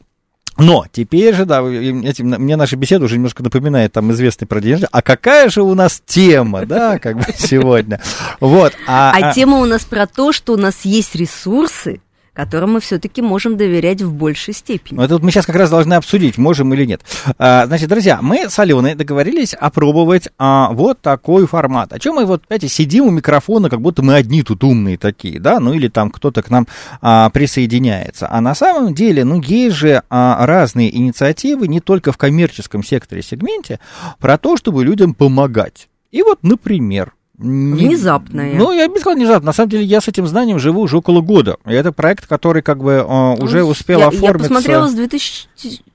Но 0.57 0.85
теперь 0.91 1.35
же, 1.35 1.47
да, 1.47 1.61
этим, 1.62 2.29
мне 2.29 2.57
наша 2.57 2.76
беседа 2.76 3.05
уже 3.05 3.17
немножко 3.17 3.43
напоминает 3.43 3.93
там 3.93 4.12
известный 4.12 4.47
про 4.47 4.61
день 4.61 4.85
А 4.93 5.03
какая 5.03 5.49
же 5.49 5.62
у 5.62 5.75
нас 5.75 6.00
тема, 6.05 6.64
да, 6.64 6.99
как 6.99 7.17
бы 7.17 7.25
сегодня? 7.37 8.00
Вот. 8.41 8.73
А, 8.87 9.12
а, 9.17 9.31
а 9.31 9.35
тема 9.35 9.59
у 9.59 9.64
нас 9.64 9.85
про 9.85 10.07
то, 10.07 10.33
что 10.33 10.53
у 10.53 10.57
нас 10.57 10.85
есть 10.85 11.17
ресурсы, 11.17 12.00
которым 12.35 12.75
мы 12.75 12.81
все-таки 12.81 13.23
можем 13.23 13.57
доверять 13.57 14.03
в 14.03 14.12
большей 14.12 14.53
степени. 14.53 14.99
Ну, 14.99 15.05
это 15.05 15.14
вот 15.14 15.23
мы 15.23 15.31
сейчас 15.31 15.47
как 15.47 15.57
раз 15.57 15.71
должны 15.71 15.95
обсудить, 15.95 16.37
можем 16.37 16.75
или 16.75 16.85
нет. 16.85 17.00
А, 17.38 17.67
значит, 17.67 17.88
друзья, 17.88 18.19
мы 18.21 18.50
с 18.50 18.59
Аленой 18.59 18.95
договорились 18.95 19.55
опробовать 19.55 20.29
а, 20.37 20.71
вот 20.73 21.00
такой 21.00 21.47
формат. 21.47 21.93
О 21.93 21.99
чем 21.99 22.17
мы 22.17 22.26
вот, 22.26 22.43
опять 22.45 22.71
сидим 22.71 23.07
у 23.07 23.11
микрофона, 23.11 23.71
как 23.71 23.81
будто 23.81 24.03
мы 24.03 24.14
одни 24.14 24.43
тут 24.43 24.64
умные 24.64 24.99
такие, 24.99 25.38
да, 25.38 25.61
ну 25.61 25.73
или 25.73 25.88
там 25.88 26.11
кто-то 26.11 26.43
к 26.43 26.50
нам 26.50 26.67
а, 27.00 27.31
присоединяется. 27.31 28.26
А 28.29 28.41
на 28.41 28.55
самом 28.55 28.95
деле, 28.95 29.25
ну, 29.25 29.41
есть 29.41 29.76
же 29.76 30.03
а, 30.11 30.45
разные 30.45 30.95
инициативы, 30.95 31.69
не 31.69 31.81
только 31.81 32.11
в 32.11 32.17
коммерческом 32.17 32.83
секторе, 32.83 33.23
сегменте, 33.23 33.79
про 34.19 34.38
то, 34.38 34.57
чтобы 34.57 34.85
людям 34.85 35.14
помогать. 35.14 35.88
И 36.11 36.23
вот, 36.23 36.41
например, 36.43 37.12
Внезапное. 37.37 38.55
Ну, 38.55 38.71
я 38.73 38.88
бы 38.88 38.97
сказал 39.00 39.17
внезапно. 39.17 39.47
На 39.47 39.53
самом 39.53 39.71
деле, 39.71 39.85
я 39.85 40.00
с 40.00 40.07
этим 40.07 40.26
знанием 40.26 40.61
живу 40.61 40.83
уже 40.83 40.99
около 40.99 41.21
года. 41.21 41.57
И 41.67 41.73
это 41.73 41.91
проект, 41.91 42.26
который 42.26 42.62
как 42.62 42.79
бы 42.79 42.93
э, 42.93 43.43
уже 43.43 43.62
ну, 43.62 43.69
успел 43.71 43.99
я, 43.99 44.09
оформиться. 44.09 44.53
Я 44.53 44.57
посмотрела 44.57 44.88
с 44.88 44.95
2000 44.95 45.49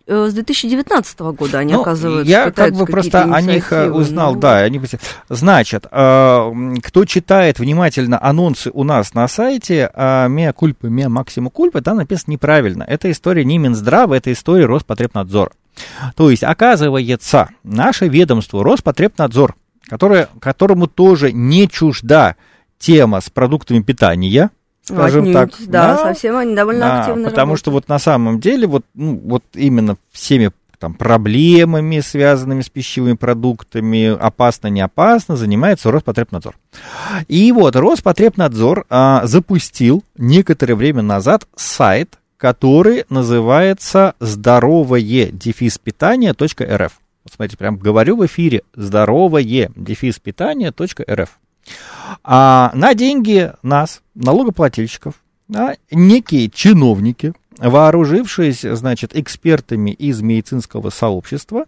э, 0.07 0.27
с 0.27 0.33
2019 0.33 1.19
года 1.19 1.59
они, 1.59 1.73
ну, 1.73 1.81
оказываются, 1.81 2.29
Я 2.29 2.51
как 2.51 2.73
бы 2.73 2.85
просто 2.85 3.23
о 3.23 3.41
них 3.41 3.71
э, 3.71 3.89
узнал, 3.89 4.33
ну... 4.33 4.41
да. 4.41 4.57
Они... 4.57 4.81
Значит, 5.29 5.85
кто 5.85 7.05
читает 7.05 7.59
внимательно 7.59 8.21
анонсы 8.21 8.69
у 8.73 8.83
нас 8.83 9.13
на 9.13 9.27
сайте, 9.29 9.89
Меа 9.95 10.51
Кульпа, 10.51 10.87
Меа 10.87 11.07
Максима 11.07 11.49
Кульпа, 11.49 11.81
там 11.81 11.97
написано 11.97 12.33
неправильно. 12.33 12.83
Это 12.83 13.09
история 13.09 13.45
не 13.45 13.59
Минздрава, 13.59 14.15
это 14.15 14.33
история 14.33 14.65
Роспотребнадзора. 14.65 15.51
То 16.17 16.29
есть, 16.29 16.43
оказывается, 16.43 17.49
наше 17.63 18.09
ведомство 18.09 18.61
Роспотребнадзор 18.61 19.55
которое, 19.89 20.29
которому 20.39 20.87
тоже 20.87 21.31
не 21.31 21.67
чужда 21.67 22.35
тема 22.77 23.21
с 23.21 23.29
продуктами 23.29 23.81
питания, 23.81 24.51
скажем 24.83 25.23
Отнюдь, 25.23 25.33
так. 25.33 25.49
Да, 25.67 25.95
да, 25.95 25.97
совсем 25.97 26.37
они 26.37 26.55
довольно 26.55 26.85
да, 26.85 26.99
активно 27.01 27.29
Потому 27.29 27.51
работают. 27.51 27.59
что 27.59 27.71
вот 27.71 27.87
на 27.89 27.99
самом 27.99 28.39
деле, 28.39 28.67
вот, 28.67 28.85
ну, 28.93 29.19
вот 29.23 29.43
именно 29.53 29.97
всеми 30.11 30.51
там, 30.79 30.93
проблемами, 30.93 31.99
связанными 31.99 32.61
с 32.61 32.69
пищевыми 32.69 33.15
продуктами, 33.15 34.17
опасно, 34.17 34.67
не 34.67 34.81
опасно, 34.81 35.35
занимается 35.35 35.91
Роспотребнадзор. 35.91 36.55
И 37.27 37.51
вот 37.51 37.75
Роспотребнадзор 37.75 38.85
а, 38.89 39.25
запустил 39.25 40.03
некоторое 40.17 40.75
время 40.75 41.01
назад 41.01 41.47
сайт, 41.55 42.17
который 42.37 43.05
называется 43.09 44.15
здоровое 44.21 45.27
дефис 45.31 45.77
питание.рф. 45.77 46.93
Вот 47.29 47.35
смотрите, 47.35 47.57
прям 47.57 47.77
говорю 47.77 48.17
в 48.17 48.25
эфире 48.25 48.63
здоровое 48.73 49.69
дефис 49.75 50.19
.рф. 50.19 51.39
А 52.23 52.71
на 52.73 52.95
деньги 52.95 53.51
нас, 53.61 54.01
налогоплательщиков, 54.15 55.13
да, 55.47 55.75
некие 55.91 56.49
чиновники, 56.49 57.33
вооружившись, 57.59 58.61
значит, 58.61 59.15
экспертами 59.15 59.91
из 59.91 60.21
медицинского 60.21 60.89
сообщества, 60.89 61.65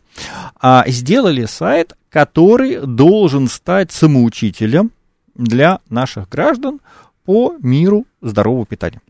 а, 0.59 0.83
сделали 0.87 1.45
сайт, 1.45 1.93
который 2.09 2.79
должен 2.83 3.47
стать 3.47 3.91
самоучителем 3.91 4.91
для 5.35 5.79
наших 5.89 6.27
граждан 6.29 6.79
по 7.23 7.55
миру 7.59 8.05
здорового 8.21 8.65
питания. 8.65 9.01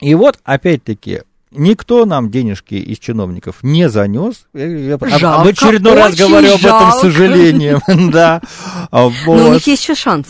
И 0.00 0.14
вот, 0.16 0.40
опять-таки, 0.42 1.22
Никто 1.50 2.04
нам 2.04 2.30
денежки 2.30 2.74
из 2.74 2.98
чиновников 2.98 3.56
не 3.62 3.88
занес. 3.88 4.46
Я 4.52 4.98
жалко, 5.00 5.44
в 5.44 5.48
очередной 5.48 5.94
раз 5.94 6.14
говорю 6.14 6.54
об 6.54 6.60
этом 6.60 6.92
с 6.92 7.00
сожалением. 7.00 7.80
Да. 8.08 8.40
Но 8.92 9.08
у 9.26 9.52
них 9.52 9.66
есть 9.66 9.82
еще 9.82 9.94
шанс. 9.94 10.26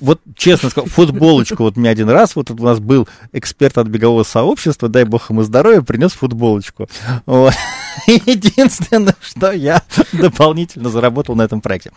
Вот 0.00 0.20
честно 0.34 0.70
скажу, 0.70 0.88
футболочку 0.88 1.62
вот 1.62 1.76
мне 1.76 1.88
один 1.88 2.10
раз, 2.10 2.36
вот 2.36 2.50
у 2.50 2.54
нас 2.54 2.78
был 2.78 3.08
эксперт 3.32 3.78
от 3.78 3.86
бегового 3.86 4.24
сообщества, 4.24 4.88
дай 4.88 5.04
бог 5.04 5.30
ему 5.30 5.42
здоровья, 5.42 5.80
принес 5.80 6.12
футболочку. 6.12 6.88
Вот. 7.24 7.54
Единственное, 8.06 9.16
что 9.20 9.52
я 9.52 9.82
дополнительно 10.12 10.90
заработал 10.90 11.34
на 11.34 11.42
этом 11.42 11.60
проекте. 11.60 11.92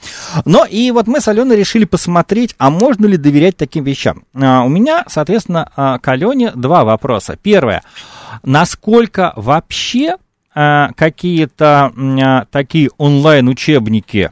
Но 0.46 0.66
и 0.66 0.92
вот 0.92 1.08
мы 1.08 1.20
с 1.20 1.28
Аленой 1.28 1.58
решили 1.58 1.86
посмотреть, 1.86 2.56
а 2.58 2.70
можно 2.70 3.06
ли 3.06 3.18
доверять 3.18 3.58
таким 3.58 3.84
вещам. 3.84 4.24
А, 4.34 4.64
у 4.64 4.70
меня, 4.70 5.04
соответственно, 5.08 5.70
а, 5.76 6.00
к 6.00 6.08
Алене 6.08 6.52
два 6.56 6.84
вопроса. 6.86 7.38
Первое 7.42 7.84
насколько 8.44 9.34
вообще 9.36 10.18
а, 10.54 10.92
какие-то 10.96 11.94
а, 11.96 12.46
такие 12.52 12.90
онлайн-учебники 12.98 14.32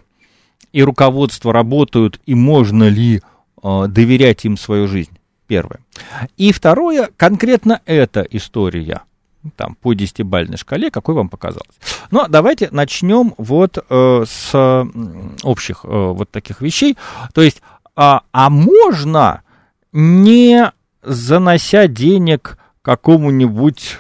и 0.74 0.84
руководство 0.84 1.54
работают, 1.54 2.20
и 2.26 2.36
можно 2.36 2.88
ли 2.88 3.22
а, 3.62 3.88
доверять 3.88 4.46
им 4.46 4.58
свою 4.58 4.88
жизнь? 4.88 5.18
Первое. 5.48 5.80
И 6.36 6.52
второе, 6.52 7.10
конкретно 7.16 7.82
эта 7.86 8.22
история 8.22 9.04
там, 9.56 9.76
по 9.76 9.94
десятибальной 9.94 10.58
шкале, 10.58 10.92
какой 10.92 11.16
вам 11.16 11.30
показалось. 11.30 11.80
Но 12.12 12.28
давайте 12.28 12.68
начнем 12.72 13.34
вот 13.38 13.78
э, 13.78 14.24
с 14.28 14.86
общих 15.44 15.82
э, 15.84 15.88
вот 15.88 16.30
таких 16.32 16.62
вещей. 16.62 16.98
То 17.34 17.42
есть, 17.42 17.62
а, 17.96 18.24
а 18.32 18.50
можно, 18.50 19.44
не 19.94 20.72
занося 21.02 21.88
денег 21.88 22.58
какому-нибудь 22.88 24.00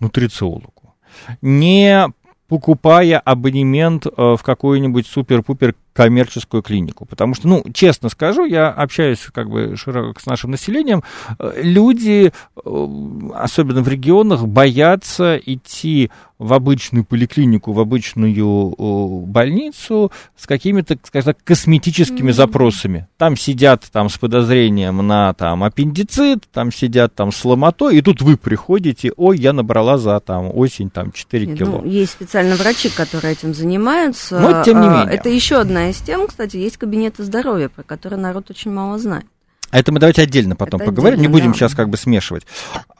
нутрициологу, 0.00 0.96
не 1.40 2.08
покупая 2.48 3.20
абонемент 3.20 4.06
э, 4.06 4.10
в 4.16 4.42
какую-нибудь 4.42 5.06
супер-пупер 5.06 5.76
коммерческую 5.94 6.62
клинику. 6.62 7.06
Потому 7.06 7.34
что, 7.34 7.48
ну, 7.48 7.64
честно 7.72 8.10
скажу, 8.10 8.44
я 8.44 8.68
общаюсь 8.68 9.20
как 9.32 9.48
бы 9.48 9.76
широко 9.76 10.20
с 10.20 10.26
нашим 10.26 10.50
населением, 10.50 11.02
э, 11.38 11.60
люди, 11.62 12.32
э, 12.32 12.86
особенно 13.34 13.80
в 13.80 13.88
регионах, 13.88 14.46
боятся 14.46 15.36
идти 15.36 16.10
в 16.38 16.52
обычную 16.52 17.04
поликлинику, 17.04 17.72
в 17.72 17.80
обычную 17.80 18.74
больницу 19.26 20.10
с 20.36 20.46
какими-то, 20.46 20.98
скажем 21.04 21.34
так, 21.34 21.44
косметическими 21.44 22.30
mm-hmm. 22.30 22.34
запросами. 22.34 23.08
Там 23.16 23.36
сидят 23.36 23.84
там 23.92 24.08
с 24.10 24.18
подозрением 24.18 25.06
на 25.06 25.32
там 25.34 25.62
аппендицит, 25.62 26.44
там 26.52 26.72
сидят 26.72 27.14
там 27.14 27.30
с 27.30 27.44
ломотой, 27.44 27.96
и 27.96 28.02
тут 28.02 28.20
вы 28.20 28.36
приходите, 28.36 29.12
ой, 29.16 29.38
я 29.38 29.52
набрала 29.52 29.96
за 29.96 30.18
там 30.20 30.50
осень 30.54 30.90
там 30.90 31.12
4 31.12 31.46
Нет, 31.46 31.58
кило. 31.58 31.80
Ну, 31.82 31.88
есть 31.88 32.12
специально 32.12 32.56
врачи, 32.56 32.88
которые 32.88 33.32
этим 33.32 33.54
занимаются. 33.54 34.38
Но 34.38 34.64
тем 34.64 34.80
не 34.80 34.88
а, 34.88 34.90
менее. 34.90 35.14
Это 35.14 35.28
еще 35.28 35.56
одна 35.60 35.83
из 35.88 35.98
тем, 35.98 36.26
кстати, 36.26 36.56
есть 36.56 36.76
кабинеты 36.76 37.22
здоровья, 37.22 37.68
про 37.68 37.82
которые 37.82 38.18
народ 38.18 38.50
очень 38.50 38.70
мало 38.70 38.98
знает. 38.98 39.26
А 39.70 39.78
это 39.78 39.90
мы 39.90 39.98
давайте 39.98 40.22
отдельно 40.22 40.54
потом 40.54 40.80
это 40.80 40.90
поговорим, 40.90 41.18
отдельно, 41.18 41.28
не 41.28 41.32
будем 41.32 41.52
да. 41.52 41.58
сейчас 41.58 41.74
как 41.74 41.88
бы 41.88 41.96
смешивать. 41.96 42.46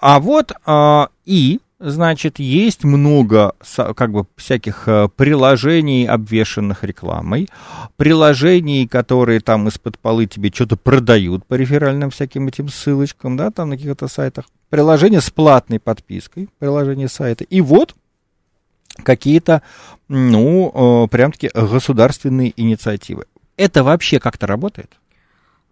А 0.01 0.19
вот 0.19 0.53
а, 0.67 1.09
и 1.25 1.61
значит, 1.79 2.39
есть 2.39 2.85
много 2.85 3.55
как 3.75 4.13
бы 4.13 4.27
всяких 4.37 4.89
э, 4.89 5.09
приложений, 5.15 6.07
обвешенных 6.07 6.83
рекламой, 6.85 7.49
приложений, 7.97 8.89
которые 8.89 9.41
там 9.41 9.69
из-под 9.69 9.99
полы 9.99 10.27
тебе 10.27 10.51
что-то 10.53 10.77
продают 10.77 11.45
по 11.47 11.55
реферальным 11.55 12.11
всяким 12.11 12.49
этим 12.49 12.69
ссылочкам, 12.69 13.37
да, 13.37 13.51
там 13.51 13.71
на 13.71 13.77
каких-то 13.77 14.09
сайтах, 14.09 14.47
приложение 14.71 15.21
с 15.21 15.31
платной 15.31 15.79
подпиской, 15.79 16.49
приложение 16.59 17.09
сайта. 17.09 17.45
И 17.45 17.61
вот 17.61 17.95
какие-то, 19.03 19.63
ну, 20.09 21.05
э, 21.05 21.09
прям-таки 21.09 21.51
государственные 21.55 22.53
инициативы. 22.57 23.27
Это 23.57 23.85
вообще 23.85 24.21
как-то 24.21 24.47
работает? 24.47 24.91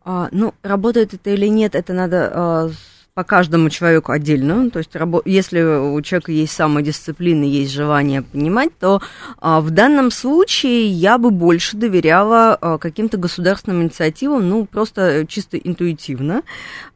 А, 0.05 0.29
ну, 0.33 0.55
работает 0.63 1.15
это 1.15 1.31
или 1.31 1.47
нет, 1.47 1.75
это 1.75 1.93
надо 1.93 2.33
а, 2.35 2.71
по 3.15 3.25
каждому 3.25 3.69
человеку 3.69 4.13
отдельно. 4.13 4.71
То 4.71 4.79
есть, 4.79 4.91
если 5.27 5.61
у 5.61 6.01
человека 6.01 6.33
есть 6.33 6.53
самодисциплина, 6.55 7.45
есть 7.45 7.71
желание 7.71 8.23
понимать, 8.23 8.71
то 8.79 9.03
а, 9.39 9.61
в 9.61 9.71
данном 9.71 10.11
случае 10.11 10.87
я 10.89 11.19
бы 11.19 11.31
больше 11.31 11.77
доверяла 11.77 12.57
а, 12.59 12.79
каким-то 12.79 13.19
государственным 13.19 13.83
инициативам, 13.83 14.49
ну, 14.49 14.65
просто 14.65 15.27
чисто 15.29 15.59
интуитивно. 15.59 16.43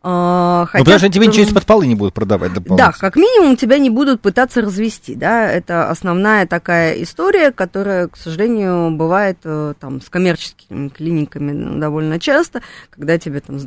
А, 0.02 0.66
хотя, 0.70 0.78
ну, 0.78 0.84
потому 0.84 0.98
что 1.00 1.08
тебе 1.10 1.26
ничего 1.26 1.44
из-под 1.44 1.66
полы 1.66 1.86
не 1.86 1.94
будут 1.94 2.14
продавать. 2.14 2.52
Да, 2.64 2.92
как 2.92 3.16
минимум 3.16 3.56
тебя 3.56 3.78
не 3.78 3.90
будут 3.90 4.22
пытаться 4.22 4.62
развести, 4.62 5.14
да, 5.14 5.50
это 5.50 5.90
основная 5.90 6.46
такая 6.46 7.02
история, 7.02 7.50
которая, 7.50 8.08
к 8.08 8.16
сожалению, 8.16 8.90
бывает 8.92 9.38
э, 9.44 9.74
там 9.78 10.00
с 10.00 10.08
коммерческими 10.08 10.88
клиниками 10.88 11.78
довольно 11.78 12.18
часто, 12.18 12.62
когда 12.88 13.18
тебе 13.18 13.40
там 13.40 13.58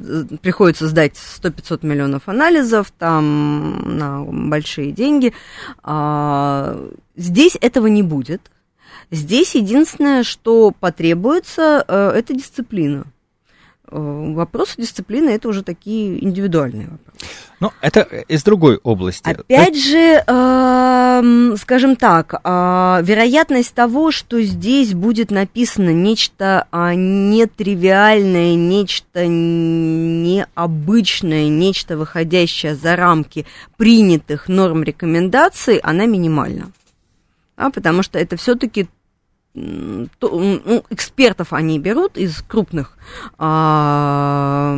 приходится 0.41 0.87
сдать 0.87 1.13
100-500 1.13 1.85
миллионов 1.85 2.23
анализов, 2.25 2.38
анализов, 2.39 2.91
там 2.97 3.97
на 3.97 4.23
большие 4.23 4.91
деньги. 4.91 5.33
А, 5.83 6.79
здесь 7.15 7.57
этого 7.59 7.87
не 7.87 8.01
будет. 8.03 8.49
Здесь 9.11 9.55
единственное, 9.55 10.23
что 10.23 10.71
потребуется, 10.79 11.83
э, 11.87 12.11
это 12.15 12.33
дисциплина. 12.33 13.05
Э, 13.91 14.33
вопросы 14.35 14.73
дисциплины 14.77 15.29
это 15.31 15.47
уже 15.49 15.63
такие 15.63 16.23
индивидуальные 16.23 16.89
вопросы. 16.89 17.25
Ну, 17.59 17.71
это 17.81 18.01
из 18.27 18.43
другой 18.43 18.79
области. 18.83 19.27
Опять 19.27 19.77
же, 19.77 20.23
э, 20.25 21.55
скажем 21.57 21.95
так, 21.95 22.35
э, 22.35 22.99
вероятность 23.03 23.73
того, 23.73 24.11
что 24.11 24.41
здесь 24.41 24.93
будет 24.93 25.31
написано 25.31 25.89
нечто 25.89 26.67
э, 26.71 26.93
нетривиальное, 26.93 28.55
нечто 28.55 29.25
необычное, 29.27 30.29
нечто 31.49 31.97
выходящее 31.97 32.75
за 32.75 32.95
рамки 32.95 33.47
принятых 33.75 34.47
норм 34.47 34.83
рекомендаций, 34.83 35.77
она 35.77 36.05
минимальна. 36.05 36.71
А, 37.57 37.71
потому 37.71 38.03
что 38.03 38.19
это 38.19 38.37
все-таки 38.37 38.87
ну, 40.21 40.83
экспертов 40.89 41.53
они 41.53 41.79
берут 41.79 42.17
из 42.17 42.41
крупных 42.41 42.97
а, 43.37 44.77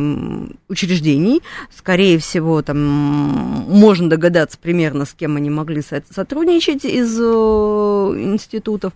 учреждений. 0.68 1.42
Скорее 1.74 2.18
всего, 2.18 2.62
там 2.62 2.78
можно 2.78 4.08
догадаться 4.08 4.58
примерно, 4.60 5.04
с 5.04 5.12
кем 5.12 5.36
они 5.36 5.50
могли 5.50 5.82
сотрудничать 5.82 6.84
из 6.84 7.16
э, 7.18 7.22
институтов. 7.22 8.92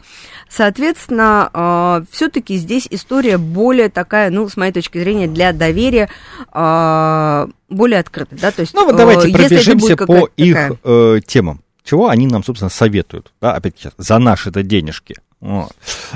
Соответственно, 0.49 1.51
а, 1.53 2.03
все-таки 2.11 2.57
здесь 2.57 2.87
история 2.90 3.38
более 3.38 3.88
такая, 3.88 4.31
ну, 4.31 4.49
с 4.49 4.57
моей 4.57 4.72
точки 4.72 4.99
зрения, 4.99 5.27
для 5.27 5.53
доверия 5.53 6.09
а, 6.53 7.49
более 7.68 8.01
открытая. 8.01 8.38
Да? 8.38 8.51
То 8.51 8.61
есть, 8.61 8.75
ну, 8.75 8.87
вот 8.87 8.96
давайте 8.96 9.29
пробежимся 9.29 9.96
по 9.96 10.29
их 10.37 10.57
э, 10.83 11.20
темам. 11.27 11.61
Чего 11.87 12.09
они 12.09 12.27
нам, 12.27 12.42
собственно, 12.42 12.68
советуют? 12.68 13.33
Да, 13.40 13.55
опять 13.55 13.75
сейчас, 13.79 13.92
за 13.96 14.18
наши-то 14.18 14.64
денежки. 14.64 15.16
Вот. 15.47 15.71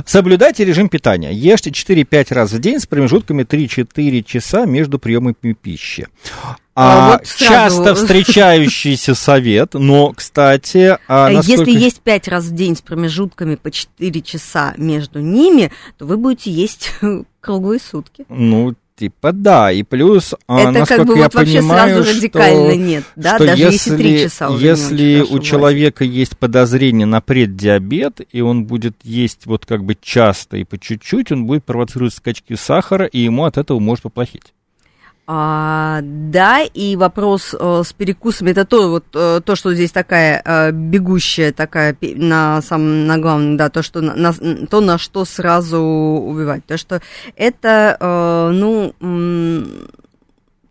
Соблюдайте 0.05 0.65
режим 0.65 0.89
питания. 0.89 1.33
Ешьте 1.33 1.71
4-5 1.71 2.35
раз 2.35 2.51
в 2.51 2.59
день 2.59 2.81
с 2.81 2.87
промежутками 2.87 3.45
3-4 3.45 4.25
часа 4.25 4.67
между 4.67 4.99
приемами 4.99 5.53
пищи. 5.53 6.09
А, 6.75 7.13
а 7.13 7.13
вот 7.13 7.27
часто 7.37 7.95
встречающийся 7.95 9.15
совет, 9.15 9.75
но, 9.75 10.13
кстати... 10.13 10.99
А, 11.07 11.27
а 11.27 11.31
насколько... 11.31 11.71
Если 11.71 11.81
есть 11.81 12.01
5 12.01 12.27
раз 12.27 12.45
в 12.47 12.55
день 12.57 12.75
с 12.75 12.81
промежутками 12.81 13.55
по 13.55 13.71
4 13.71 14.21
часа 14.23 14.75
между 14.77 15.21
ними, 15.21 15.71
то 15.97 16.07
вы 16.07 16.17
будете 16.17 16.51
есть 16.51 16.93
круглые 17.41 17.79
сутки. 17.79 18.25
Ну, 18.29 18.75
Типа 19.01 19.33
да, 19.33 19.73
и 19.73 19.83
плюс, 19.83 20.35
а, 20.47 20.61
Это 20.61 20.81
насколько 20.81 20.97
как 20.97 21.07
бы 21.07 21.17
я 21.17 21.23
вот 21.25 21.35
вообще 21.35 21.59
понимаю, 21.61 22.05
сразу 22.05 22.19
радикально 22.19 22.71
что, 22.73 22.77
нет, 22.77 23.05
да, 23.17 23.37
что 23.37 23.47
даже 23.47 23.63
если, 23.63 23.73
если 23.73 23.97
3 23.97 24.23
часа 24.25 24.51
уже 24.51 24.67
Если 24.67 25.21
у 25.23 25.39
человека 25.39 26.05
есть 26.05 26.37
подозрение 26.37 27.07
на 27.07 27.23
преддиабет, 27.23 28.21
и 28.31 28.43
он 28.43 28.67
будет 28.67 28.97
есть 29.03 29.47
вот 29.47 29.65
как 29.65 29.85
бы 29.85 29.97
часто 29.99 30.59
и 30.59 30.65
по 30.65 30.79
чуть-чуть, 30.79 31.33
он 31.33 31.47
будет 31.47 31.65
провоцировать 31.65 32.13
скачки 32.13 32.57
сахара, 32.57 33.07
и 33.07 33.21
ему 33.21 33.47
от 33.47 33.57
этого 33.57 33.79
может 33.79 34.03
поплохеть. 34.03 34.53
А, 35.33 36.01
да, 36.03 36.63
и 36.63 36.97
вопрос 36.97 37.55
э, 37.55 37.83
с 37.85 37.93
перекусами 37.93 38.51
это 38.51 38.65
то, 38.65 38.91
вот, 38.91 39.05
э, 39.15 39.41
то, 39.45 39.55
что 39.55 39.73
здесь 39.73 39.93
такая 39.93 40.43
э, 40.45 40.73
бегущая, 40.73 41.53
такая 41.53 41.97
на 42.01 42.61
самом 42.63 43.07
на 43.07 43.17
главном, 43.17 43.57
да, 43.57 43.69
то, 43.69 43.81
что 43.85 44.01
на, 44.01 44.17
на, 44.17 44.33
то, 44.67 44.81
на 44.81 44.99
что 44.99 45.25
сразу 45.25 45.79
убивать. 45.79 46.67
То, 46.67 46.77
что 46.77 47.01
это, 47.37 47.97
э, 48.01 48.51
ну, 48.55 48.93
м- 49.01 49.87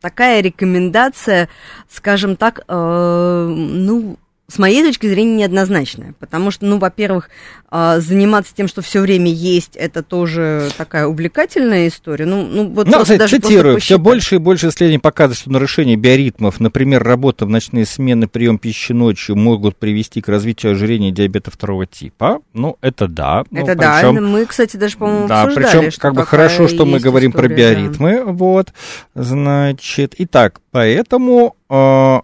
такая 0.01 0.41
рекомендация, 0.41 1.47
скажем 1.89 2.35
так, 2.35 2.59
э, 2.67 3.47
ну, 3.47 4.17
с 4.49 4.57
моей 4.57 4.83
точки 4.83 5.07
зрения, 5.07 5.35
неоднозначная. 5.35 6.13
Потому 6.19 6.51
что, 6.51 6.65
ну, 6.65 6.79
во-первых, 6.79 7.29
а, 7.71 7.99
заниматься 7.99 8.53
тем, 8.55 8.67
что 8.67 8.81
все 8.81 8.99
время 8.99 9.31
есть, 9.31 9.75
это 9.75 10.01
тоже 10.01 10.69
такая 10.75 11.05
увлекательная 11.05 11.87
история. 11.87 12.25
Ну, 12.25 12.47
ну 12.47 12.67
вот 12.69 12.87
ну, 12.87 13.01
кстати, 13.03 13.19
даже 13.19 13.37
цитирую, 13.37 13.79
все 13.79 13.99
больше 13.99 14.35
и 14.35 14.37
больше 14.39 14.69
исследований 14.69 14.97
показывают, 14.97 15.37
что 15.37 15.51
нарушение 15.51 15.95
биоритмов, 15.95 16.59
например, 16.59 17.03
работа 17.03 17.45
в 17.45 17.49
ночные 17.49 17.85
смены, 17.85 18.27
прием 18.27 18.57
пищи 18.57 18.91
ночью 18.91 19.35
могут 19.35 19.77
привести 19.77 20.19
к 20.19 20.27
развитию 20.29 20.71
ожирения 20.71 21.09
и 21.09 21.11
диабета 21.11 21.51
второго 21.51 21.85
типа. 21.85 22.39
Ну, 22.53 22.77
это 22.81 23.07
да. 23.07 23.43
Ну, 23.51 23.61
это 23.61 23.75
да, 23.75 23.99
причем, 24.01 24.31
мы, 24.31 24.45
кстати, 24.47 24.75
даже, 24.77 24.97
по-моему, 24.97 25.27
да, 25.27 25.43
обсуждали, 25.43 25.85
причем, 25.85 25.99
как 25.99 26.15
бы 26.15 26.25
хорошо, 26.25 26.67
что 26.67 26.85
мы 26.85 26.99
говорим 26.99 27.29
история, 27.29 27.49
про 27.49 27.55
биоритмы, 27.55 28.15
да. 28.25 28.31
вот, 28.31 28.73
значит, 29.13 30.15
итак, 30.17 30.59
поэтому 30.71 31.55
э, 31.69 32.19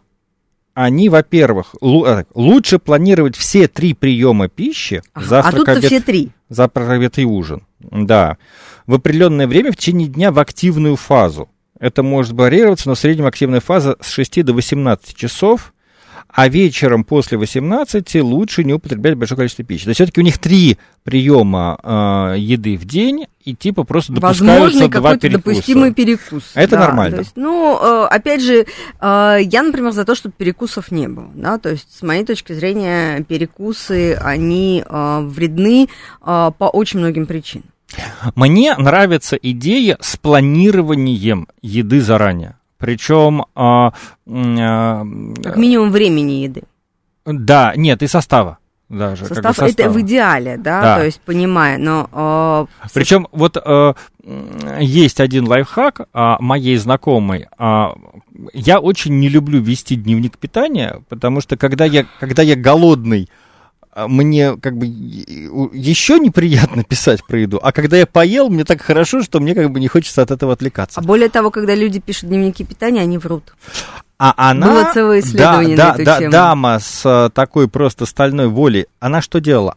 они, 0.76 1.08
во-первых, 1.10 1.74
э, 1.82 2.26
лучше 2.36 2.80
планировать 2.80 3.36
все 3.36 3.68
три 3.68 3.94
приема 3.94 4.50
пищи, 4.50 5.02
ага, 5.14 5.26
завтрак, 5.26 5.70
а 5.70 5.72
обед, 5.72 5.86
все 5.86 6.00
три. 6.02 6.30
завтрак, 6.50 6.90
обед 6.90 7.18
и 7.18 7.26
ужин, 7.26 7.64
да, 7.80 8.38
в 8.86 8.94
определенное 8.94 9.48
время 9.48 9.72
в 9.72 9.78
течение 9.78 10.08
дня 10.08 10.32
в 10.32 10.38
активную 10.38 10.98
фазу. 10.98 11.50
Это 11.80 12.04
может 12.04 12.34
варьироваться, 12.34 12.90
но 12.90 12.96
в 12.96 13.00
среднем 13.00 13.26
активная 13.26 13.62
фаза 13.62 13.96
с 14.02 14.10
6 14.10 14.44
до 14.44 14.54
18 14.54 15.16
часов, 15.16 15.74
а 16.28 16.50
вечером 16.50 17.06
после 17.06 17.38
18 17.38 18.22
лучше 18.22 18.66
не 18.66 18.74
употреблять 18.74 19.16
большое 19.16 19.38
количество 19.38 19.64
пищи. 19.64 19.86
То 19.86 19.90
есть 19.92 19.98
все-таки 19.98 20.20
у 20.20 20.24
них 20.24 20.38
три 20.40 20.78
приема 21.04 21.80
э, 21.82 22.36
еды 22.38 22.76
в 22.76 22.86
день, 22.86 23.28
и 23.46 23.54
типа 23.54 23.84
просто 23.84 24.12
допускаются 24.12 24.80
Возможно, 24.80 24.90
два 24.90 25.18
перекуса. 25.18 25.44
допустимый 25.50 25.94
перекус. 25.94 26.52
Это 26.56 26.72
да, 26.72 26.80
нормально. 26.80 27.18
есть, 27.18 27.34
ну, 27.36 27.78
э, 27.80 28.08
опять 28.08 28.42
же, 28.42 28.66
э, 29.00 29.38
я, 29.42 29.64
например, 29.64 29.92
за 29.92 30.04
то, 30.04 30.16
чтобы 30.16 30.34
перекусов 30.36 30.92
не 30.92 31.08
было. 31.08 31.30
Да? 31.36 31.60
То 31.60 31.70
есть, 31.70 31.96
с 31.96 32.02
моей 32.02 32.26
точки 32.26 32.54
зрения, 32.54 33.24
перекусы, 33.24 34.16
они 34.16 34.84
э, 34.86 35.20
вредны 35.22 35.88
по 36.22 36.70
очень 36.74 37.00
многим 37.00 37.28
причинам. 37.28 37.68
Мне 38.34 38.76
нравится 38.76 39.36
идея 39.36 39.98
с 40.02 40.18
планированием 40.18 41.48
еды 41.62 42.02
заранее. 42.02 42.58
Причем... 42.78 43.46
А, 43.54 43.94
а, 44.28 45.06
как 45.44 45.58
минимум 45.58 45.92
времени 45.92 46.44
еды. 46.44 46.64
Да, 47.26 47.74
нет, 47.76 48.02
и 48.02 48.08
состава 48.08 48.58
даже. 48.90 49.26
Состав, 49.26 49.56
как 49.56 49.66
бы 49.66 49.72
это 49.72 49.90
в 49.90 50.02
идеале, 50.02 50.58
да, 50.58 50.82
да. 50.82 50.98
то 50.98 51.06
есть 51.06 51.20
понимая, 51.22 51.78
но... 51.78 52.68
Э, 52.84 52.90
Причем 52.94 53.28
вот 53.32 53.58
э, 53.58 53.94
есть 54.80 55.20
один 55.20 55.48
лайфхак 55.48 56.02
э, 56.02 56.36
моей 56.40 56.78
знакомой. 56.78 57.48
Э, 57.58 57.88
я 58.54 58.80
очень 58.80 59.20
не 59.20 59.30
люблю 59.30 59.62
вести 59.62 59.96
дневник 59.96 60.38
питания, 60.38 61.02
потому 61.10 61.42
что 61.42 61.58
когда 61.58 61.86
я, 61.86 62.06
когда 62.20 62.44
я 62.44 62.56
голодный, 62.56 63.30
а 63.96 64.10
мне 64.10 64.58
как 64.58 64.78
бы 64.78 64.86
еще 64.86 66.20
неприятно 66.20 66.84
писать 66.88 67.26
про 67.26 67.40
еду, 67.40 67.60
а 67.64 67.72
когда 67.72 67.96
я 67.98 68.06
поел, 68.06 68.50
мне 68.50 68.66
так 68.66 68.82
хорошо, 68.82 69.24
что 69.24 69.40
мне 69.40 69.56
как 69.56 69.72
бы 69.72 69.80
не 69.80 69.88
хочется 69.88 70.22
от 70.22 70.32
этого 70.32 70.54
отвлекаться. 70.54 71.00
А 71.00 71.04
более 71.04 71.30
того, 71.30 71.50
когда 71.50 71.74
люди 71.76 72.00
пишут 72.00 72.30
дневники 72.30 72.66
питания, 72.66 73.02
они 73.02 73.18
врут. 73.18 73.56
А 74.18 74.34
она, 74.38 74.68
Было 74.68 74.94
целое 74.94 75.20
исследование 75.20 75.76
да, 75.76 75.90
на 75.90 75.94
эту 75.96 76.06
да, 76.06 76.20
тему. 76.20 76.32
дама 76.32 76.80
с 76.80 77.02
а, 77.06 77.30
такой 77.30 77.68
просто 77.68 78.06
стальной 78.06 78.48
волей, 78.48 78.88
она 79.00 79.22
что 79.22 79.40
делала? 79.40 79.76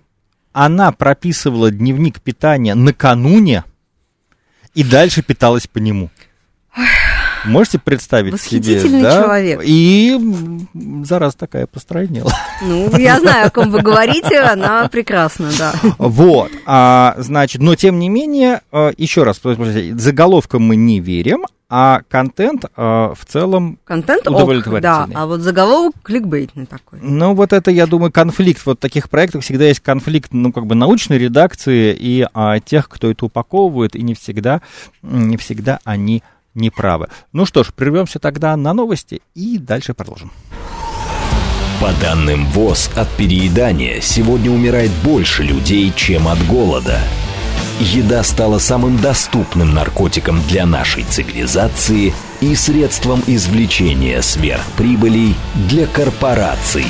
Она 0.53 0.93
прописывала 0.93 1.71
дневник 1.71 2.21
питания 2.21 2.75
накануне 2.75 3.65
и 4.75 4.85
дальше 4.85 5.23
питалась 5.23 5.67
по 5.67 5.79
нему. 5.79 6.11
Можете 7.45 7.79
представить 7.79 8.41
себе, 8.41 8.83
да? 9.03 9.23
человек. 9.23 9.61
И 9.65 10.19
за 11.05 11.19
раз 11.19 11.35
такая 11.35 11.67
постройнела. 11.67 12.33
Ну, 12.63 12.97
я 12.99 13.21
знаю, 13.21 13.47
о 13.47 13.51
ком 13.51 13.71
вы 13.71 13.81
говорите, 13.81 14.39
она 14.41 14.89
прекрасна, 14.89 15.51
да. 15.59 15.75
Вот, 15.99 16.51
а, 16.67 17.15
значит, 17.19 17.63
но 17.63 17.75
тем 17.75 17.99
не 17.99 18.09
менее, 18.09 18.63
а, 18.73 18.93
еще 18.97 19.23
раз, 19.23 19.41
заголовкам 19.43 20.63
мы 20.63 20.77
не 20.77 21.01
верим, 21.01 21.45
а 21.71 22.01
контент 22.09 22.65
э, 22.65 22.71
в 22.77 23.27
целом 23.27 23.79
контент 23.85 24.27
удовлетворительный. 24.27 24.79
Ок, 24.79 25.11
да, 25.11 25.21
а 25.21 25.27
вот 25.27 25.41
заголовок 25.41 25.95
кликбейтный 26.03 26.65
такой. 26.65 26.99
Ну, 27.03 27.35
вот 27.35 27.53
это, 27.53 27.71
я 27.71 27.87
думаю, 27.87 28.11
конфликт. 28.11 28.65
Вот 28.65 28.79
в 28.79 28.81
таких 28.81 29.11
проектах 29.11 29.43
всегда 29.43 29.67
есть 29.67 29.81
конфликт, 29.81 30.33
ну, 30.33 30.51
как 30.51 30.67
бы 30.67 30.75
научной 30.75 31.19
редакции 31.19 31.95
и 31.95 32.27
а, 32.33 32.59
тех, 32.61 32.89
кто 32.89 33.11
это 33.11 33.27
упаковывает, 33.27 33.97
и 33.97 34.03
не 34.03 34.15
всегда, 34.15 34.63
не 35.03 35.37
всегда 35.37 35.79
они 35.85 36.23
неправы. 36.59 37.09
Ну 37.33 37.47
что 37.47 37.65
ж, 37.65 37.73
прервемся 37.73 38.19
тогда 38.19 38.57
на 38.57 38.75
новости 38.75 39.23
и 39.35 39.59
дальше 39.59 39.95
продолжим. 39.95 40.31
По 41.81 41.93
данным 42.01 42.47
ВОЗ, 42.47 42.91
от 42.97 43.09
переедания 43.11 44.01
сегодня 44.01 44.51
умирает 44.51 44.91
больше 45.05 45.45
людей, 45.45 45.93
чем 45.95 46.27
от 46.27 46.45
голода. 46.47 46.99
Еда 47.79 48.25
стала 48.25 48.59
самым 48.59 49.01
доступным 49.01 49.73
наркотиком 49.73 50.43
для 50.49 50.67
нашей 50.67 51.05
цивилизации 51.05 52.13
и 52.41 52.55
средством 52.57 53.23
извлечения 53.29 54.21
сверхприбылей 54.21 55.37
для 55.55 55.87
корпораций. 55.87 56.87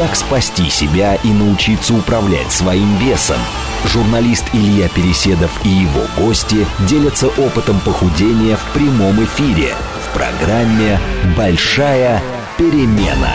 Как 0.00 0.16
спасти 0.16 0.70
себя 0.70 1.16
и 1.16 1.28
научиться 1.28 1.92
управлять 1.92 2.50
своим 2.50 2.96
весом– 2.96 3.36
Журналист 3.84 4.44
Илья 4.52 4.88
Переседов 4.88 5.50
и 5.64 5.68
его 5.68 6.02
гости 6.16 6.66
делятся 6.88 7.28
опытом 7.28 7.80
похудения 7.80 8.56
в 8.56 8.64
прямом 8.72 9.22
эфире 9.24 9.74
в 10.06 10.14
программе 10.14 10.98
«Большая 11.36 12.22
перемена». 12.56 13.32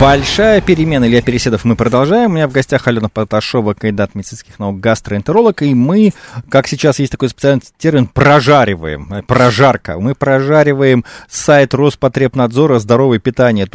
Большая 0.00 0.60
перемена. 0.60 1.08
Илья 1.08 1.20
Переседов. 1.22 1.64
Мы 1.64 1.74
продолжаем. 1.74 2.30
У 2.30 2.34
меня 2.34 2.46
в 2.46 2.52
гостях 2.52 2.86
Алена 2.86 3.08
Поташова, 3.08 3.74
кандидат 3.74 4.14
медицинских 4.14 4.60
наук, 4.60 4.78
гастроэнтеролог. 4.78 5.62
И 5.62 5.74
мы, 5.74 6.12
как 6.48 6.68
сейчас 6.68 7.00
есть 7.00 7.10
такой 7.10 7.30
специальный 7.30 7.62
термин, 7.78 8.06
прожариваем. 8.06 9.12
Э, 9.12 9.22
прожарка. 9.24 9.98
Мы 9.98 10.14
прожариваем 10.14 11.04
сайт 11.28 11.74
Роспотребнадзора 11.74 12.78
здоровое 12.78 13.18
питание. 13.18 13.66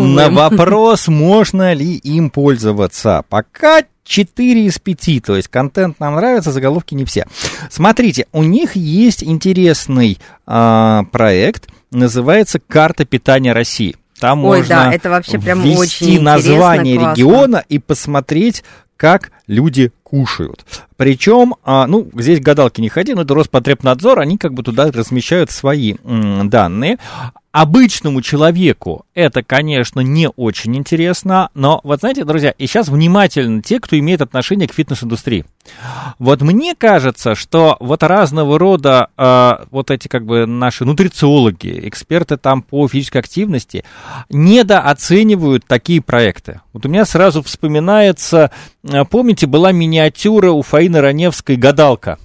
На 0.00 0.30
вопрос, 0.30 1.08
можно 1.08 1.74
ли 1.74 1.96
им 1.96 2.30
пользоваться. 2.30 3.24
Пока 3.28 3.82
4 4.04 4.64
из 4.64 4.78
5, 4.78 5.22
то 5.22 5.36
есть 5.36 5.48
контент 5.48 6.00
нам 6.00 6.14
нравится, 6.14 6.50
заголовки 6.50 6.94
не 6.94 7.04
все. 7.04 7.26
Смотрите, 7.70 8.26
у 8.32 8.42
них 8.42 8.74
есть 8.74 9.22
интересный 9.22 10.18
э, 10.46 11.00
проект, 11.12 11.68
называется 11.90 12.58
«Карта 12.58 13.04
питания 13.04 13.52
России». 13.52 13.96
Там 14.24 14.42
Ой, 14.46 14.60
можно 14.60 14.74
да, 14.74 14.94
это 14.94 15.10
вообще 15.10 15.38
прям 15.38 15.60
ввести 15.60 15.76
очень 16.14 16.22
название 16.22 16.96
региона 16.96 17.62
и 17.68 17.78
посмотреть, 17.78 18.64
как 18.96 19.32
люди 19.46 19.92
кушают. 20.02 20.64
Причем, 20.96 21.56
а, 21.64 21.86
ну, 21.86 22.08
здесь 22.14 22.40
гадалки 22.40 22.80
не 22.80 22.88
ходи, 22.88 23.14
но 23.14 23.22
это 23.22 23.34
Роспотребнадзор, 23.34 24.20
они 24.20 24.38
как 24.38 24.54
бы 24.54 24.62
туда 24.62 24.90
размещают 24.90 25.50
свои 25.50 25.96
м, 26.04 26.48
данные. 26.48 26.98
Обычному 27.54 28.20
человеку 28.20 29.06
это, 29.14 29.44
конечно, 29.44 30.00
не 30.00 30.28
очень 30.28 30.76
интересно, 30.76 31.50
но 31.54 31.80
вот 31.84 32.00
знаете, 32.00 32.24
друзья, 32.24 32.50
и 32.50 32.66
сейчас 32.66 32.88
внимательно 32.88 33.62
те, 33.62 33.78
кто 33.78 33.96
имеет 33.96 34.22
отношение 34.22 34.66
к 34.66 34.74
фитнес-индустрии. 34.74 35.44
Вот 36.18 36.42
мне 36.42 36.74
кажется, 36.74 37.36
что 37.36 37.76
вот 37.78 38.02
разного 38.02 38.58
рода 38.58 39.08
э, 39.16 39.66
вот 39.70 39.92
эти 39.92 40.08
как 40.08 40.26
бы 40.26 40.46
наши 40.46 40.84
нутрициологи, 40.84 41.80
эксперты 41.84 42.36
там 42.36 42.60
по 42.60 42.88
физической 42.88 43.18
активности 43.18 43.84
недооценивают 44.30 45.64
такие 45.64 46.02
проекты. 46.02 46.60
Вот 46.72 46.84
у 46.86 46.88
меня 46.88 47.04
сразу 47.04 47.40
вспоминается, 47.42 48.50
э, 48.82 49.04
помните, 49.34 49.46
была 49.48 49.72
миниатюра 49.72 50.52
у 50.52 50.62
Фаины 50.62 51.00
Раневской 51.00 51.56
«Гадалка» 51.56 52.18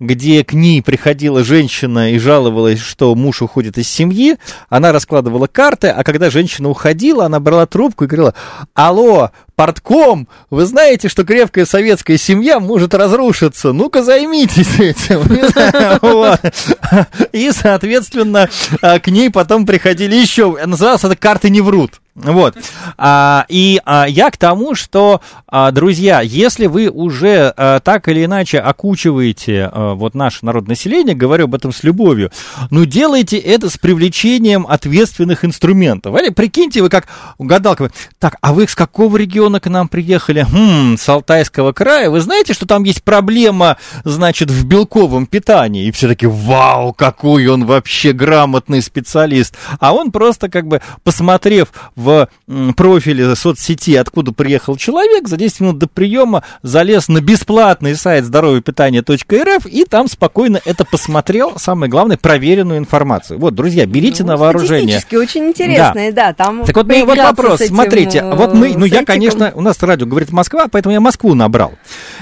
где 0.00 0.44
к 0.44 0.52
ней 0.52 0.82
приходила 0.82 1.44
женщина 1.44 2.12
и 2.12 2.18
жаловалась, 2.18 2.80
что 2.80 3.14
муж 3.14 3.42
уходит 3.42 3.78
из 3.78 3.88
семьи, 3.88 4.36
она 4.68 4.90
раскладывала 4.90 5.46
карты, 5.46 5.86
а 5.86 6.02
когда 6.02 6.30
женщина 6.30 6.68
уходила, 6.68 7.26
она 7.26 7.38
брала 7.38 7.64
трубку 7.64 8.04
и 8.04 8.06
говорила, 8.08 8.34
алло, 8.74 9.30
портком, 9.56 10.28
вы 10.50 10.66
знаете, 10.66 11.08
что 11.08 11.24
крепкая 11.24 11.64
советская 11.64 12.18
семья 12.18 12.60
может 12.60 12.94
разрушиться, 12.94 13.72
ну-ка 13.72 14.02
займитесь 14.02 14.80
этим. 14.80 15.22
И, 17.32 17.50
соответственно, 17.52 18.48
а, 18.82 18.98
к 18.98 19.08
ней 19.08 19.30
потом 19.30 19.66
приходили 19.66 20.14
еще, 20.14 20.56
называлось 20.64 21.04
это 21.04 21.16
«Карты 21.16 21.50
не 21.50 21.60
врут». 21.60 22.00
Вот. 22.14 22.56
А, 22.96 23.44
и 23.48 23.80
а, 23.84 24.06
я 24.06 24.30
к 24.30 24.36
тому, 24.36 24.76
что, 24.76 25.20
а, 25.48 25.72
друзья, 25.72 26.20
если 26.20 26.66
вы 26.66 26.88
уже 26.88 27.52
а, 27.56 27.80
так 27.80 28.08
или 28.08 28.24
иначе 28.24 28.60
окучиваете 28.60 29.68
а, 29.72 29.94
вот 29.94 30.14
наше 30.14 30.44
народное 30.44 30.74
население, 30.74 31.16
говорю 31.16 31.44
об 31.44 31.56
этом 31.56 31.72
с 31.72 31.82
любовью, 31.82 32.30
ну 32.70 32.84
делайте 32.84 33.38
это 33.38 33.68
с 33.68 33.78
привлечением 33.78 34.64
ответственных 34.68 35.44
инструментов. 35.44 36.16
Или 36.16 36.28
прикиньте, 36.28 36.82
вы 36.82 36.88
как 36.88 37.08
гадалка, 37.40 37.90
так, 38.20 38.36
а 38.40 38.52
вы 38.52 38.68
с 38.68 38.76
какого 38.76 39.16
региона 39.16 39.43
к 39.60 39.68
нам 39.68 39.88
приехали? 39.88 40.46
Хм, 40.50 40.96
с 40.98 41.08
Алтайского 41.08 41.72
края. 41.72 42.10
Вы 42.10 42.20
знаете, 42.20 42.54
что 42.54 42.66
там 42.66 42.84
есть 42.84 43.02
проблема, 43.02 43.76
значит, 44.04 44.50
в 44.50 44.66
белковом 44.66 45.26
питании? 45.26 45.86
И 45.86 45.92
все 45.92 46.08
таки 46.08 46.26
вау, 46.26 46.92
какой 46.92 47.46
он 47.46 47.64
вообще 47.64 48.12
грамотный 48.12 48.82
специалист. 48.82 49.56
А 49.80 49.92
он 49.94 50.10
просто 50.10 50.48
как 50.48 50.66
бы, 50.66 50.80
посмотрев 51.02 51.68
в 51.96 52.28
профиле 52.76 53.34
соцсети, 53.36 53.96
откуда 53.96 54.32
приехал 54.32 54.76
человек, 54.76 55.28
за 55.28 55.36
10 55.36 55.60
минут 55.60 55.78
до 55.78 55.86
приема 55.86 56.42
залез 56.62 57.08
на 57.08 57.20
бесплатный 57.20 57.94
сайт 57.96 58.24
здоровьепитание.рф 58.24 59.66
и 59.66 59.84
там 59.84 60.08
спокойно 60.08 60.60
это 60.64 60.84
посмотрел, 60.84 61.58
самое 61.58 61.90
главное, 61.90 62.16
проверенную 62.16 62.78
информацию. 62.78 63.38
Вот, 63.38 63.54
друзья, 63.54 63.86
берите 63.86 64.22
ну, 64.22 64.30
на 64.30 64.36
вооружение. 64.36 65.02
очень 65.12 65.46
интересное, 65.46 66.12
да. 66.12 66.28
да 66.28 66.34
там 66.34 66.64
так 66.64 66.76
вот, 66.76 66.86
мне 66.86 67.04
вот 67.04 67.18
вопрос, 67.18 67.60
этим, 67.60 67.74
смотрите, 67.74 68.22
вот 68.22 68.54
мы, 68.54 68.74
ну 68.76 68.84
я, 68.84 69.04
конечно, 69.04 69.33
у 69.34 69.60
нас 69.60 69.82
радио 69.82 70.06
говорит 70.06 70.32
Москва, 70.32 70.68
поэтому 70.70 70.92
я 70.92 71.00
Москву 71.00 71.34
набрал. 71.34 71.74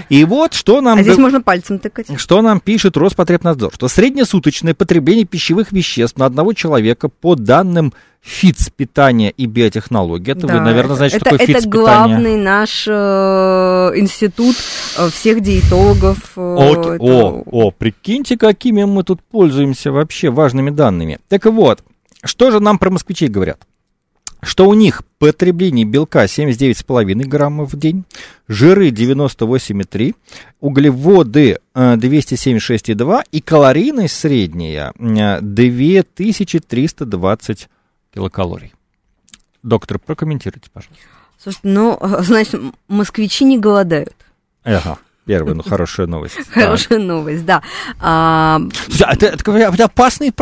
И 0.09 0.25
вот 0.25 0.55
что 0.55 0.81
нам... 0.81 0.98
А 0.98 1.03
здесь 1.03 1.18
можно 1.18 1.40
пальцем 1.40 1.79
тыкать. 1.79 2.07
Что 2.18 2.42
нам 2.42 2.61
пишет 2.61 2.96
Роспотребнадзор, 2.96 3.72
что 3.75 3.88
среднесуточное 3.88 4.75
потребление 4.75 5.25
пищевых 5.25 5.72
веществ 5.72 6.18
на 6.18 6.27
одного 6.27 6.53
человека 6.53 7.09
по 7.09 7.35
данным 7.35 7.92
ФИЦ 8.22 8.70
питания 8.77 9.31
и 9.31 9.46
биотехнологии. 9.46 10.33
Это 10.33 10.46
да, 10.46 10.55
вы, 10.55 10.61
наверное, 10.61 10.94
знаете, 10.94 11.16
это, 11.16 11.27
что 11.27 11.38
такое 11.38 11.46
ФИЦ 11.46 11.64
питания. 11.64 11.68
Это 11.68 11.79
главный 11.79 12.37
наш 12.37 12.85
э, 12.87 12.92
институт 13.96 14.57
э, 14.96 15.09
всех 15.11 15.40
диетологов. 15.40 16.18
Э, 16.37 16.55
От, 16.57 16.87
это... 16.87 17.03
О, 17.03 17.42
о, 17.44 17.70
прикиньте, 17.72 18.38
какими 18.38 18.85
мы 18.85 19.03
тут 19.03 19.20
пользуемся 19.22 19.90
вообще 19.90 20.31
важными 20.31 20.70
данными. 20.70 21.18
Так 21.29 21.46
вот, 21.46 21.83
что 22.22 22.53
же 22.53 22.61
нам 22.61 22.79
про 22.79 22.90
москвичей 22.90 23.29
говорят? 23.29 23.59
Что 24.42 24.68
у 24.68 24.74
них 24.74 25.02
потребление 25.18 25.85
белка 25.85 26.24
79,5 26.24 27.24
граммов 27.24 27.72
в 27.72 27.78
день, 27.78 28.05
жиры 28.48 28.90
98,3, 28.90 30.16
углеводы 30.61 31.59
276,2 31.74 33.20
э, 33.20 33.22
и 33.31 33.40
калорийность 33.40 34.16
средняя 34.16 34.92
2320 34.98 37.68
килокалорий. 38.12 38.74
Доктор, 39.62 40.00
прокомментируйте, 40.00 40.68
пожалуйста. 40.72 41.05
Слушайте, 41.38 41.68
ну, 41.68 41.96
значит, 42.20 42.61
москвичи 42.88 43.44
не 43.44 43.59
голодают. 43.59 44.16
Ага. 44.64 44.98
Первая, 45.24 45.54
ну, 45.54 45.62
хорошая 45.62 46.06
новость. 46.08 46.37
Хорошая 46.50 46.98
новость, 46.98 47.44
да. 47.44 47.62
А... 48.00 48.61
Это, 49.08 49.26
это, 49.26 49.52
это 49.52 49.85
опасный, 49.85 50.32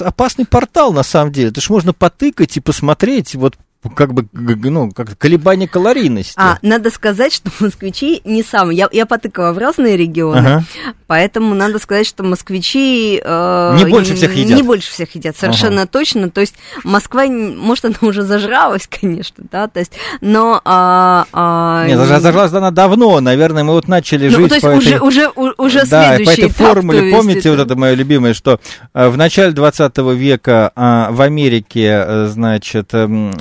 опасный 0.00 0.44
портал, 0.44 0.92
на 0.92 1.02
самом 1.02 1.32
деле. 1.32 1.48
Это 1.48 1.62
же 1.62 1.72
можно 1.72 1.94
потыкать 1.94 2.56
и 2.56 2.60
посмотреть, 2.60 3.34
вот 3.34 3.56
как 3.94 4.12
бы, 4.12 4.26
ну, 4.32 4.90
как 4.90 5.16
колебание 5.16 5.68
калорийности. 5.68 6.34
А, 6.36 6.58
надо 6.62 6.90
сказать, 6.90 7.32
что 7.32 7.50
москвичи 7.60 8.20
не 8.24 8.42
самые. 8.42 8.76
Я, 8.76 8.88
я 8.90 9.06
потыкала 9.06 9.52
в 9.52 9.58
разные 9.58 9.96
регионы, 9.96 10.38
ага. 10.38 10.64
поэтому 11.06 11.54
надо 11.54 11.78
сказать, 11.78 12.06
что 12.06 12.24
москвичи... 12.24 13.20
Э, 13.24 13.76
не 13.76 13.84
больше 13.84 14.14
всех 14.14 14.34
едят. 14.34 14.56
Не 14.56 14.62
больше 14.62 14.90
всех 14.90 15.14
едят, 15.14 15.36
совершенно 15.36 15.82
ага. 15.82 15.90
точно. 15.92 16.28
То 16.30 16.40
есть 16.40 16.54
Москва, 16.82 17.26
может, 17.26 17.84
она 17.84 17.94
уже 18.00 18.22
зажралась, 18.22 18.88
конечно, 19.00 19.44
да, 19.50 19.68
то 19.68 19.78
есть, 19.78 19.92
но... 20.20 20.60
А, 20.64 21.26
а... 21.32 21.86
Нет, 21.86 21.98
зажралась 21.98 22.52
она 22.52 22.72
давно, 22.72 23.20
наверное, 23.20 23.62
мы 23.62 23.74
вот 23.74 23.86
начали 23.86 24.28
ну, 24.28 24.38
жить 24.38 24.48
то 24.48 24.54
есть 24.54 24.66
по 24.66 24.70
уже, 24.70 24.90
этой... 24.96 25.06
уже, 25.06 25.28
уже 25.56 25.86
да, 25.86 26.16
по 26.24 26.30
этой 26.30 26.48
формуле, 26.48 27.12
помните, 27.12 27.50
вот 27.50 27.60
это 27.60 27.76
мое 27.76 27.94
любимое, 27.94 28.34
что 28.34 28.60
э, 28.92 29.08
в 29.08 29.16
начале 29.16 29.52
20 29.52 29.96
века 29.98 30.72
а, 30.74 31.10
в 31.12 31.22
Америке, 31.22 32.04
э, 32.06 32.26
значит, 32.26 32.92
эм, 32.92 33.32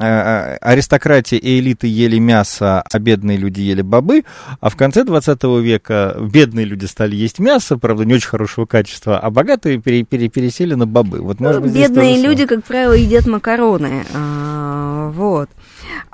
аристократия 0.62 1.38
и 1.38 1.60
элиты 1.60 1.88
ели 1.88 2.20
мясо, 2.20 2.82
а 2.82 3.00
бедные 3.00 3.38
люди 3.38 3.62
ели 3.62 3.82
бобы, 3.82 4.24
а 4.60 4.70
в 4.70 4.76
конце 4.76 5.04
20 5.04 5.44
века 5.62 6.16
бедные 6.20 6.66
люди 6.66 6.86
стали 6.86 7.16
есть 7.16 7.40
мясо, 7.40 7.78
правда, 7.78 8.06
не 8.06 8.14
очень 8.14 8.30
хорошего 8.30 8.66
качества, 8.66 9.20
а 9.20 9.30
богатые 9.30 9.80
пере, 9.80 10.04
пере, 10.04 10.30
пересели 10.30 10.74
на 10.74 10.86
бобы. 10.86 11.22
Вот, 11.22 11.40
может 11.40 11.62
быть, 11.62 11.74
Бедные 11.74 12.22
люди, 12.22 12.46
как 12.46 12.64
правило, 12.64 12.94
едят 12.94 13.26
макароны. 13.28 14.06
А, 14.14 15.12
вот. 15.12 15.50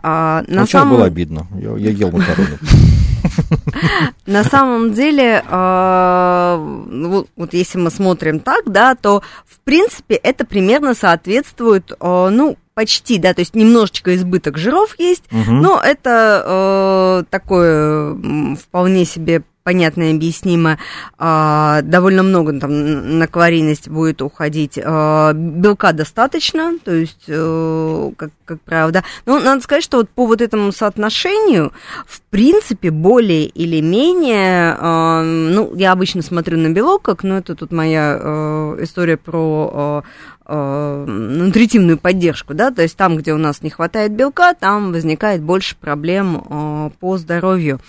А, 0.01 0.43
на 0.47 0.61
вот 0.61 0.69
самом... 0.69 0.95
было 0.97 1.05
обидно. 1.05 1.47
Я, 1.59 1.75
я 1.77 1.91
ел 1.91 2.11
макароны. 2.11 2.57
На 4.25 4.43
самом 4.43 4.93
деле, 4.93 5.43
а, 5.47 6.57
вот, 6.57 7.27
вот 7.35 7.53
если 7.53 7.77
мы 7.77 7.89
смотрим 7.89 8.39
так, 8.39 8.63
да, 8.65 8.95
то 8.95 9.21
в 9.45 9.59
принципе 9.63 10.15
это 10.15 10.45
примерно 10.45 10.93
соответствует, 10.93 11.93
а, 11.99 12.29
ну, 12.29 12.57
почти, 12.73 13.17
да, 13.17 13.33
то 13.33 13.41
есть 13.41 13.55
немножечко 13.55 14.15
избыток 14.15 14.57
жиров 14.57 14.95
есть, 14.99 15.23
угу. 15.31 15.51
но 15.51 15.81
это 15.83 16.43
э, 16.45 17.23
такое 17.29 18.15
вполне 18.55 19.05
себе 19.05 19.43
понятно 19.63 20.03
и 20.03 20.15
объяснимо, 20.15 20.77
э, 21.17 21.79
довольно 21.83 22.23
много 22.23 22.59
там 22.59 23.17
на 23.17 23.27
калорийность 23.27 23.89
будет 23.89 24.21
уходить. 24.21 24.77
Э, 24.77 25.31
белка 25.33 25.93
достаточно, 25.93 26.73
то 26.83 26.93
есть, 26.93 27.23
э, 27.27 28.11
как, 28.17 28.31
как 28.45 28.61
правило, 28.61 29.03
Но 29.25 29.39
надо 29.39 29.61
сказать, 29.61 29.83
что 29.83 29.97
вот 29.97 30.09
по 30.09 30.25
вот 30.25 30.41
этому 30.41 30.71
соотношению, 30.71 31.71
в 32.05 32.21
принципе, 32.29 32.91
более 32.91 33.45
или 33.45 33.79
менее, 33.79 34.75
э, 34.77 35.21
ну, 35.23 35.73
я 35.75 35.93
обычно 35.93 36.21
смотрю 36.21 36.57
на 36.57 36.69
белок, 36.69 37.03
как, 37.03 37.23
ну, 37.23 37.37
это 37.37 37.55
тут 37.55 37.71
моя 37.71 38.19
э, 38.19 38.77
история 38.81 39.17
про 39.17 40.03
э, 40.45 41.05
э, 41.07 41.11
нутритивную 41.11 41.97
поддержку, 41.97 42.53
да, 42.53 42.71
то 42.71 42.81
есть 42.81 42.97
там, 42.97 43.17
где 43.17 43.33
у 43.33 43.37
нас 43.37 43.61
не 43.61 43.69
хватает 43.69 44.11
белка, 44.11 44.53
там 44.53 44.91
возникает 44.91 45.41
больше 45.41 45.75
проблем 45.75 46.43
э, 46.49 46.89
по 46.99 47.17
здоровью. 47.17 47.79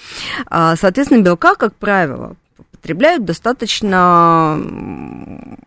А, 0.46 0.76
соответственно, 0.76 1.22
белка, 1.22 1.54
как 1.54 1.74
правило, 1.74 2.36
потребляют 2.84 3.24
достаточно 3.24 4.60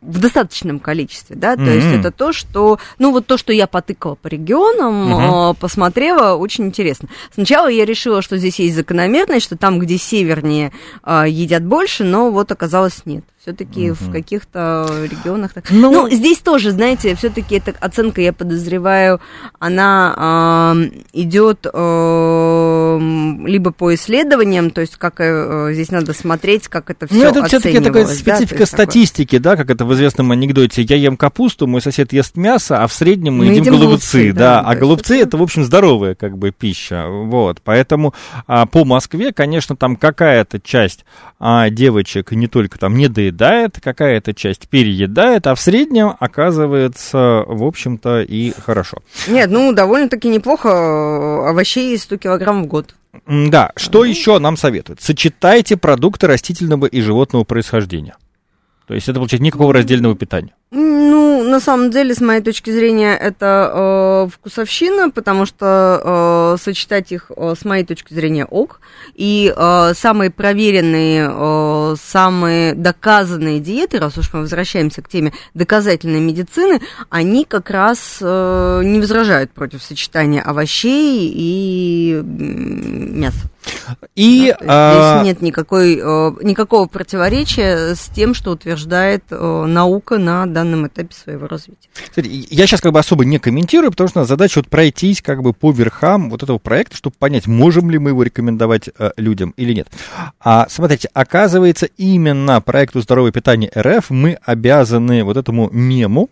в 0.02 0.20
достаточном 0.20 0.80
количестве, 0.80 1.36
да, 1.36 1.56
то 1.56 1.64
mm-hmm. 1.64 1.76
есть 1.76 1.88
это 1.88 2.12
то, 2.12 2.32
что, 2.32 2.78
ну 3.00 3.12
вот 3.12 3.26
то, 3.26 3.38
что 3.38 3.52
я 3.52 3.66
потыкала 3.66 4.14
по 4.14 4.28
регионам, 4.28 5.14
mm-hmm. 5.14 5.58
посмотрела, 5.60 6.36
очень 6.36 6.66
интересно. 6.66 7.10
Сначала 7.34 7.70
я 7.70 7.86
решила, 7.86 8.22
что 8.22 8.38
здесь 8.38 8.60
есть 8.60 8.76
закономерность, 8.76 9.46
что 9.46 9.58
там, 9.58 9.80
где 9.80 9.98
севернее, 9.98 10.72
э, 11.04 11.26
едят 11.28 11.66
больше, 11.66 12.04
но 12.04 12.30
вот 12.30 12.52
оказалось 12.52 13.02
нет 13.06 13.26
все-таки 13.48 13.92
угу. 13.92 13.98
в 14.02 14.12
каких-то 14.12 14.90
регионах. 15.10 15.52
Ну, 15.70 15.90
ну, 15.90 16.10
здесь 16.10 16.40
тоже, 16.40 16.72
знаете, 16.72 17.16
все-таки 17.16 17.56
эта 17.56 17.74
оценка, 17.80 18.20
я 18.20 18.34
подозреваю, 18.34 19.22
она 19.58 20.76
э, 20.76 21.00
идет 21.14 21.66
э, 21.66 23.00
либо 23.46 23.72
по 23.72 23.96
исследованиям, 23.96 24.70
то 24.72 24.82
есть 24.82 24.98
как 24.98 25.16
э, 25.20 25.70
здесь 25.72 25.92
надо 25.92 26.12
смотреть, 26.12 26.68
как 26.68 26.90
это 26.90 27.08
все 27.08 27.16
Ну, 27.16 27.24
это 27.24 27.46
все-таки 27.46 27.80
такая 27.80 28.06
специфика 28.08 28.60
да, 28.60 28.66
статистики, 28.66 29.40
такое... 29.40 29.56
да, 29.56 29.64
как 29.64 29.70
это 29.70 29.86
в 29.86 29.94
известном 29.94 30.32
анекдоте. 30.32 30.82
Я 30.82 30.98
ем 30.98 31.16
капусту, 31.16 31.68
мой 31.68 31.82
сосед 31.82 32.12
ест 32.12 32.36
мясо, 32.36 32.84
а 32.84 32.88
в 32.88 32.94
среднем 32.94 33.36
мы, 33.36 33.46
мы 33.46 33.52
едим, 33.52 33.62
едим 33.62 33.80
голубцы, 33.80 34.18
голубцы 34.18 34.34
да, 34.34 34.62
да. 34.62 34.70
А 34.70 34.76
голубцы 34.76 35.16
это... 35.16 35.30
это, 35.30 35.38
в 35.38 35.44
общем, 35.44 35.64
здоровая 35.64 36.16
как 36.16 36.38
бы 36.38 36.52
пища, 36.52 37.06
вот. 37.08 37.62
Поэтому 37.64 38.14
а, 38.46 38.66
по 38.66 38.84
Москве, 38.84 39.32
конечно, 39.32 39.78
там 39.78 39.96
какая-то 39.96 40.60
часть 40.60 41.06
а, 41.40 41.70
девочек 41.70 42.34
не 42.34 42.48
только 42.48 42.78
там 42.78 42.98
не 42.98 43.08
доедает, 43.38 43.80
какая-то 43.82 44.34
часть 44.34 44.68
переедает, 44.68 45.48
а 45.48 45.56
в 45.56 45.60
среднем 45.60 46.16
оказывается, 46.20 47.44
в 47.48 47.64
общем-то, 47.64 48.22
и 48.22 48.52
хорошо. 48.52 48.98
Нет, 49.28 49.50
ну, 49.50 49.72
довольно-таки 49.74 50.28
неплохо 50.28 50.70
э, 50.70 51.50
овощей 51.50 51.98
100 51.98 52.18
килограмм 52.18 52.64
в 52.64 52.68
год. 52.68 52.96
Да, 53.26 53.72
что 53.76 54.04
еще 54.04 54.38
нам 54.40 54.58
советуют? 54.58 55.02
Сочетайте 55.02 55.78
продукты 55.78 56.28
растительного 56.28 56.86
и 56.86 57.02
животного 57.02 57.44
происхождения. 57.44 58.16
То 58.88 58.94
есть 58.94 59.10
это, 59.10 59.20
получается, 59.20 59.44
никакого 59.44 59.74
раздельного 59.74 60.16
питания. 60.16 60.54
Ну, 60.70 61.44
на 61.44 61.62
самом 61.62 61.92
деле, 61.92 62.14
с 62.14 62.20
моей 62.20 62.42
точки 62.42 62.72
зрения, 62.72 63.16
это 63.16 63.72
э, 63.74 64.30
вкусовщина, 64.34 65.12
потому 65.12 65.46
что 65.46 66.56
э, 66.58 66.62
сочетать 66.62 67.14
их, 67.14 67.32
э, 67.34 67.54
с 67.58 67.64
моей 67.64 67.86
точки 67.86 68.14
зрения, 68.14 68.44
ок. 68.44 68.82
И 69.16 69.54
э, 69.56 69.94
самые 69.96 70.30
проверенные, 70.30 71.32
э, 71.34 71.96
самые 72.04 72.74
доказанные 72.74 73.62
диеты, 73.62 73.98
раз 73.98 74.18
уж 74.18 74.34
мы 74.34 74.42
возвращаемся 74.42 75.02
к 75.02 75.08
теме 75.08 75.32
доказательной 75.54 76.20
медицины, 76.20 76.82
они 77.10 77.46
как 77.46 77.70
раз 77.70 78.18
э, 78.20 78.82
не 78.84 79.00
возражают 79.00 79.52
против 79.52 79.82
сочетания 79.82 80.42
овощей 80.42 81.32
и 81.34 82.22
мяса. 82.24 83.50
И 84.16 84.54
да, 84.60 84.60
здесь 84.60 84.68
а... 84.68 85.24
нет 85.24 85.42
никакой, 85.42 85.96
э, 85.96 86.32
никакого 86.42 86.88
противоречия 86.88 87.96
с 87.96 88.10
тем, 88.14 88.34
что 88.34 88.52
утверждает 88.52 89.24
э, 89.30 89.66
наука 89.66 90.18
на 90.18 90.46
данном 90.58 90.88
этапе 90.88 91.14
своего 91.14 91.48
развития. 91.48 91.90
Кстати, 91.94 92.28
я 92.50 92.66
сейчас 92.66 92.82
как 92.82 92.92
бы 92.92 93.00
особо 93.00 93.26
не 93.26 93.38
комментирую, 93.38 93.92
потому 93.92 94.10
что 94.10 94.26
задача 94.26 94.60
вот 94.60 94.68
пройтись 94.68 95.22
как 95.22 95.44
бы 95.44 95.54
по 95.54 95.72
верхам 95.72 96.32
вот 96.32 96.42
этого 96.42 96.58
проекта, 96.58 96.96
чтобы 96.96 97.16
понять, 97.20 97.46
можем 97.46 97.92
ли 97.92 98.00
мы 98.00 98.10
его 98.10 98.24
рекомендовать 98.24 98.90
э, 98.98 99.12
людям 99.18 99.54
или 99.56 99.74
нет. 99.74 99.88
А 100.40 100.68
смотрите, 100.70 101.10
оказывается, 101.14 101.86
именно 101.98 102.60
проекту 102.62 103.02
«Здоровое 103.02 103.32
питание 103.32 103.72
РФ» 103.78 104.10
мы 104.10 104.40
обязаны 104.44 105.24
вот 105.24 105.38
этому 105.38 105.70
мему, 105.72 106.30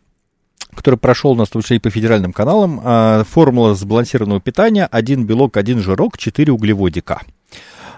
который 0.74 0.98
прошел 0.98 1.32
у 1.32 1.36
нас 1.36 1.50
в 1.50 1.52
том 1.52 1.62
числе 1.62 1.78
и 1.78 1.80
по 1.80 1.92
федеральным 1.92 2.34
каналам, 2.34 2.82
э, 2.84 3.24
формула 3.30 3.76
сбалансированного 3.76 4.42
питания, 4.42 4.88
один 4.90 5.26
белок, 5.26 5.58
один 5.58 5.82
жирок, 5.82 6.18
четыре 6.18 6.52
углеводика. 6.52 7.22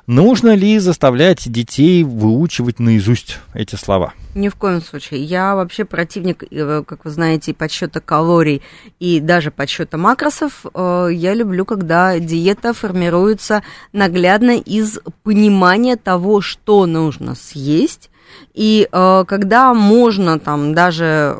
Нужно 0.07 0.55
ли 0.55 0.79
заставлять 0.79 1.51
детей 1.51 2.05
выучивать 2.05 2.79
наизусть 2.79 3.39
эти 3.53 3.75
слова? 3.75 4.13
Ни 4.35 4.47
в 4.47 4.55
коем 4.55 4.81
случае. 4.81 5.21
Я 5.21 5.53
вообще 5.53 5.83
противник, 5.83 6.45
э, 6.49 6.83
как 6.87 7.03
вы 7.03 7.11
знаете, 7.11 7.53
подсчета 7.53 7.99
калорий 7.99 8.61
и 9.01 9.19
даже 9.19 9.51
подсчета 9.51 9.97
макросов. 9.97 10.65
Э, 10.73 11.09
я 11.11 11.33
люблю, 11.33 11.65
когда 11.65 12.19
диета 12.19 12.73
формируется 12.73 13.63
наглядно 13.91 14.51
из 14.51 14.97
понимания 15.23 15.97
того, 15.97 16.39
что 16.39 16.85
нужно 16.85 17.35
съесть, 17.35 18.09
и 18.53 18.87
э, 18.89 19.25
когда 19.27 19.73
можно 19.73 20.39
там 20.39 20.73
даже 20.73 21.35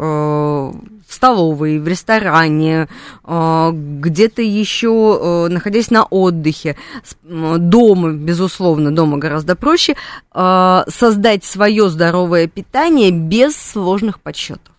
в 1.08 1.14
столовой, 1.14 1.80
в 1.80 1.88
ресторане, 1.88 2.88
э, 3.24 3.72
где-то 3.74 4.42
еще 4.42 5.20
э, 5.20 5.48
находясь 5.54 5.90
на 5.90 6.04
отдыхе, 6.04 6.76
дома, 7.24 8.12
безусловно, 8.12 8.92
дома 8.94 9.18
гораздо 9.18 9.56
проще, 9.56 9.96
э, 10.34 10.84
создать 10.90 11.44
свое 11.44 11.90
здоровое 11.90 12.48
питание 12.48 13.12
без 13.12 13.56
сложных 13.56 14.20
подсчетов. 14.20 14.74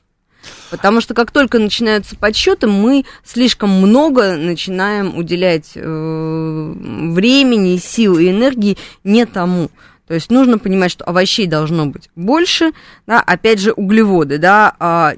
Потому 0.71 1.01
что 1.01 1.15
как 1.15 1.31
только 1.31 1.59
начинаются 1.59 2.17
подсчеты, 2.17 2.67
мы 2.67 3.05
слишком 3.25 3.71
много 3.71 4.37
начинаем 4.37 5.17
уделять 5.17 5.73
э, 5.75 5.81
времени, 5.83 7.79
сил 7.79 8.19
и 8.19 8.31
энергии 8.31 8.77
не 9.03 9.25
тому. 9.25 9.71
То 10.07 10.15
есть 10.15 10.31
нужно 10.31 10.59
понимать, 10.59 10.91
что 10.91 11.05
овощей 11.05 11.47
должно 11.47 11.87
быть 11.87 12.11
больше, 12.17 12.73
да, 13.07 13.21
опять 13.21 13.61
же 13.61 13.73
углеводы, 13.73 14.39
да, 14.39 14.75
а 14.79 15.15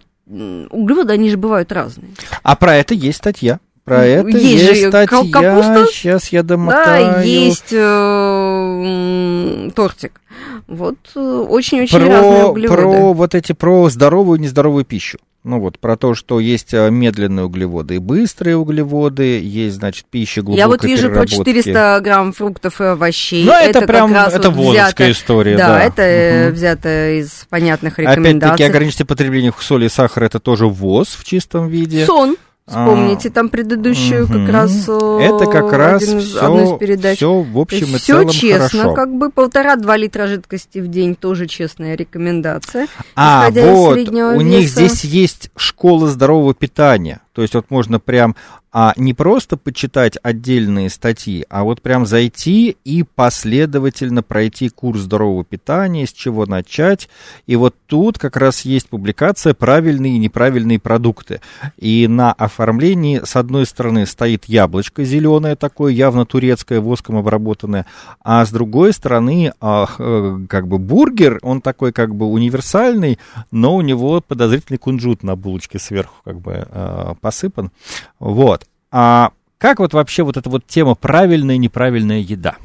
углеводы, 0.70 1.12
они 1.12 1.30
же 1.30 1.36
бывают 1.36 1.72
разные. 1.72 2.10
А 2.42 2.56
про 2.56 2.76
это 2.76 2.94
есть 2.94 3.18
статья. 3.18 3.60
Про 3.84 4.04
это 4.04 4.28
есть, 4.28 4.44
есть 4.44 4.88
статья. 4.88 5.32
Капуста. 5.32 5.86
Сейчас 5.90 6.28
я 6.28 6.42
домотаю. 6.42 7.12
Да, 7.14 7.22
есть 7.22 7.72
э, 7.72 9.70
тортик. 9.74 10.20
Вот 10.70 10.98
э, 11.16 11.20
очень-очень 11.20 11.98
разные 11.98 12.44
углеводы. 12.44 12.82
Про 12.82 13.12
вот 13.12 13.34
эти, 13.34 13.52
про 13.52 13.90
здоровую 13.90 14.38
и 14.38 14.42
нездоровую 14.42 14.84
пищу. 14.84 15.18
Ну 15.42 15.58
вот, 15.58 15.80
про 15.80 15.96
то, 15.96 16.14
что 16.14 16.38
есть 16.38 16.72
э, 16.72 16.88
медленные 16.90 17.46
углеводы 17.46 17.96
и 17.96 17.98
быстрые 17.98 18.56
углеводы, 18.56 19.40
есть, 19.40 19.76
значит, 19.76 20.04
пища 20.08 20.42
глубокой 20.42 20.58
Я 20.58 20.68
вот 20.68 20.84
вижу 20.84 21.10
про 21.10 21.26
400 21.26 22.00
грамм 22.04 22.32
фруктов 22.32 22.80
и 22.80 22.84
овощей. 22.84 23.44
Ну, 23.44 23.52
это, 23.52 23.78
это 23.78 23.86
прям, 23.88 24.12
как 24.12 24.26
раз 24.26 24.34
это 24.34 24.50
вот 24.50 24.74
взято, 24.74 25.10
история, 25.10 25.56
да. 25.56 25.66
Да, 25.66 25.82
это 25.82 26.46
угу. 26.46 26.54
взято 26.54 27.18
из 27.18 27.46
понятных 27.50 27.98
рекомендаций. 27.98 28.54
Опять-таки, 28.54 28.62
ограничить 28.62 29.08
потребление 29.08 29.52
соли 29.58 29.86
и 29.86 29.88
сахара, 29.88 30.26
это 30.26 30.38
тоже 30.38 30.66
ВОЗ 30.66 31.16
в 31.18 31.24
чистом 31.24 31.66
виде. 31.66 32.06
Сон. 32.06 32.36
Вспомните 32.70 33.30
а, 33.30 33.32
там 33.32 33.48
предыдущую 33.48 34.24
угу. 34.24 34.32
как 34.32 34.48
раз 34.48 34.84
это 34.84 35.46
как 35.50 35.72
раз 35.72 36.02
все, 36.04 36.38
одну 36.38 36.76
из 36.76 36.78
передач. 36.78 37.16
Все 37.16 37.42
в 37.42 37.58
общем 37.58 37.86
и 37.96 37.98
все 37.98 37.98
целом 37.98 38.28
честно, 38.28 38.82
хорошо. 38.82 38.94
как 38.94 39.12
бы 39.12 39.30
полтора-два 39.30 39.96
литра 39.96 40.28
жидкости 40.28 40.78
в 40.78 40.86
день 40.86 41.16
тоже 41.16 41.48
честная 41.48 41.96
рекомендация. 41.96 42.86
А 43.16 43.50
вот 43.50 43.98
у 43.98 44.40
них 44.40 44.68
здесь 44.68 45.04
есть 45.04 45.50
школа 45.56 46.08
здорового 46.08 46.54
питания. 46.54 47.20
То 47.40 47.42
есть 47.44 47.54
вот 47.54 47.70
можно 47.70 47.98
прям 47.98 48.36
а 48.72 48.92
не 48.96 49.14
просто 49.14 49.56
почитать 49.56 50.16
отдельные 50.22 50.90
статьи, 50.90 51.44
а 51.50 51.64
вот 51.64 51.82
прям 51.82 52.06
зайти 52.06 52.76
и 52.84 53.02
последовательно 53.02 54.22
пройти 54.22 54.68
курс 54.68 55.00
здорового 55.00 55.44
питания, 55.44 56.06
с 56.06 56.12
чего 56.12 56.46
начать. 56.46 57.08
И 57.46 57.56
вот 57.56 57.74
тут 57.86 58.18
как 58.18 58.36
раз 58.36 58.60
есть 58.60 58.88
публикация 58.88 59.54
«Правильные 59.54 60.14
и 60.14 60.18
неправильные 60.18 60.78
продукты». 60.78 61.40
И 61.78 62.06
на 62.06 62.32
оформлении 62.32 63.20
с 63.24 63.34
одной 63.34 63.66
стороны 63.66 64.06
стоит 64.06 64.44
яблочко 64.44 65.02
зеленое 65.02 65.56
такое, 65.56 65.92
явно 65.92 66.24
турецкое, 66.24 66.80
воском 66.80 67.16
обработанное, 67.16 67.86
а 68.22 68.44
с 68.46 68.52
другой 68.52 68.92
стороны 68.92 69.52
а, 69.60 69.88
э, 69.98 70.38
как 70.48 70.68
бы 70.68 70.78
бургер, 70.78 71.40
он 71.42 71.60
такой 71.60 71.92
как 71.92 72.14
бы 72.14 72.26
универсальный, 72.26 73.18
но 73.50 73.74
у 73.74 73.80
него 73.80 74.20
подозрительный 74.20 74.78
кунжут 74.78 75.24
на 75.24 75.34
булочке 75.34 75.80
сверху 75.80 76.14
как 76.24 76.40
бы 76.40 76.68
а, 76.70 77.14
посыпан. 77.30 77.70
Вот. 78.18 78.66
А 78.90 79.30
как 79.58 79.78
вот 79.78 79.94
вообще 79.94 80.24
вот 80.24 80.36
эта 80.36 80.50
вот 80.50 80.66
тема 80.66 80.96
правильная 80.96 81.54
и 81.54 81.58
неправильная 81.58 82.18
еда? 82.18 82.56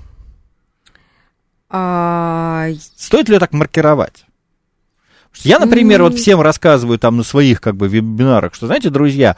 А... 1.69 2.69
Стоит 2.97 3.30
ли 3.30 3.36
ее 3.36 3.39
так 3.39 3.54
маркировать? 3.54 4.25
Я, 5.41 5.60
например, 5.60 6.01
вот 6.01 6.15
всем 6.15 6.39
рассказываю 6.39 6.97
там 6.97 7.17
на 7.17 7.23
своих 7.23 7.60
как 7.60 7.75
бы 7.75 7.89
вебинарах, 7.89 8.56
что, 8.56 8.67
знаете, 8.67 8.89
друзья, 8.89 9.36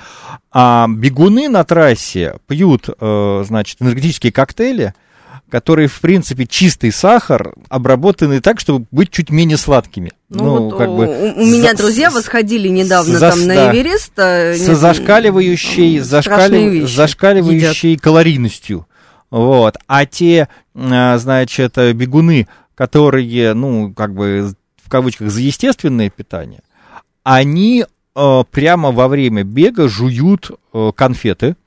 а 0.52 0.88
бегуны 0.88 1.50
на 1.50 1.64
трассе 1.64 2.38
пьют, 2.48 2.88
э, 2.88 3.44
значит, 3.46 3.82
энергетические 3.82 4.32
коктейли, 4.32 4.94
которые, 5.50 5.88
в 5.88 6.00
принципе, 6.00 6.46
чистый 6.46 6.92
сахар, 6.92 7.54
обработанный 7.70 8.40
так, 8.40 8.60
чтобы 8.60 8.86
быть 8.92 9.12
чуть 9.12 9.30
менее 9.30 9.58
сладкими. 9.58 10.12
Ну, 10.30 10.44
ну 10.44 10.70
вот 10.70 10.78
как 10.78 10.90
у, 10.90 10.98
бы... 10.98 11.34
У, 11.38 11.46
меня 11.46 11.72
за, 11.72 11.78
друзья 11.78 12.10
восходили 12.10 12.68
недавно 12.68 13.18
за, 13.18 13.30
там 13.32 13.46
на 13.48 13.72
Эверест. 13.72 14.14
А, 14.18 14.54
с 14.54 14.66
зашкаливающей, 14.66 16.00
зашкалив, 16.00 16.90
зашкаливающей 16.90 17.92
едят. 17.92 18.04
калорийностью. 18.04 18.88
Вот. 19.30 19.78
А 19.88 20.06
те, 20.06 20.48
а, 20.76 21.18
значит, 21.18 21.78
бегуны, 21.94 22.48
которые, 22.76 23.54
ну, 23.54 23.94
как 23.94 24.14
бы, 24.14 24.54
в 24.84 24.90
кавычках, 24.90 25.30
за 25.32 25.42
естественное 25.42 26.10
питание, 26.10 26.62
они 27.24 27.84
э, 28.16 28.44
прямо 28.52 28.92
во 28.92 29.08
время 29.08 29.44
бега 29.44 29.90
жуют 29.90 30.52
э, 30.74 30.92
конфеты, 30.96 31.58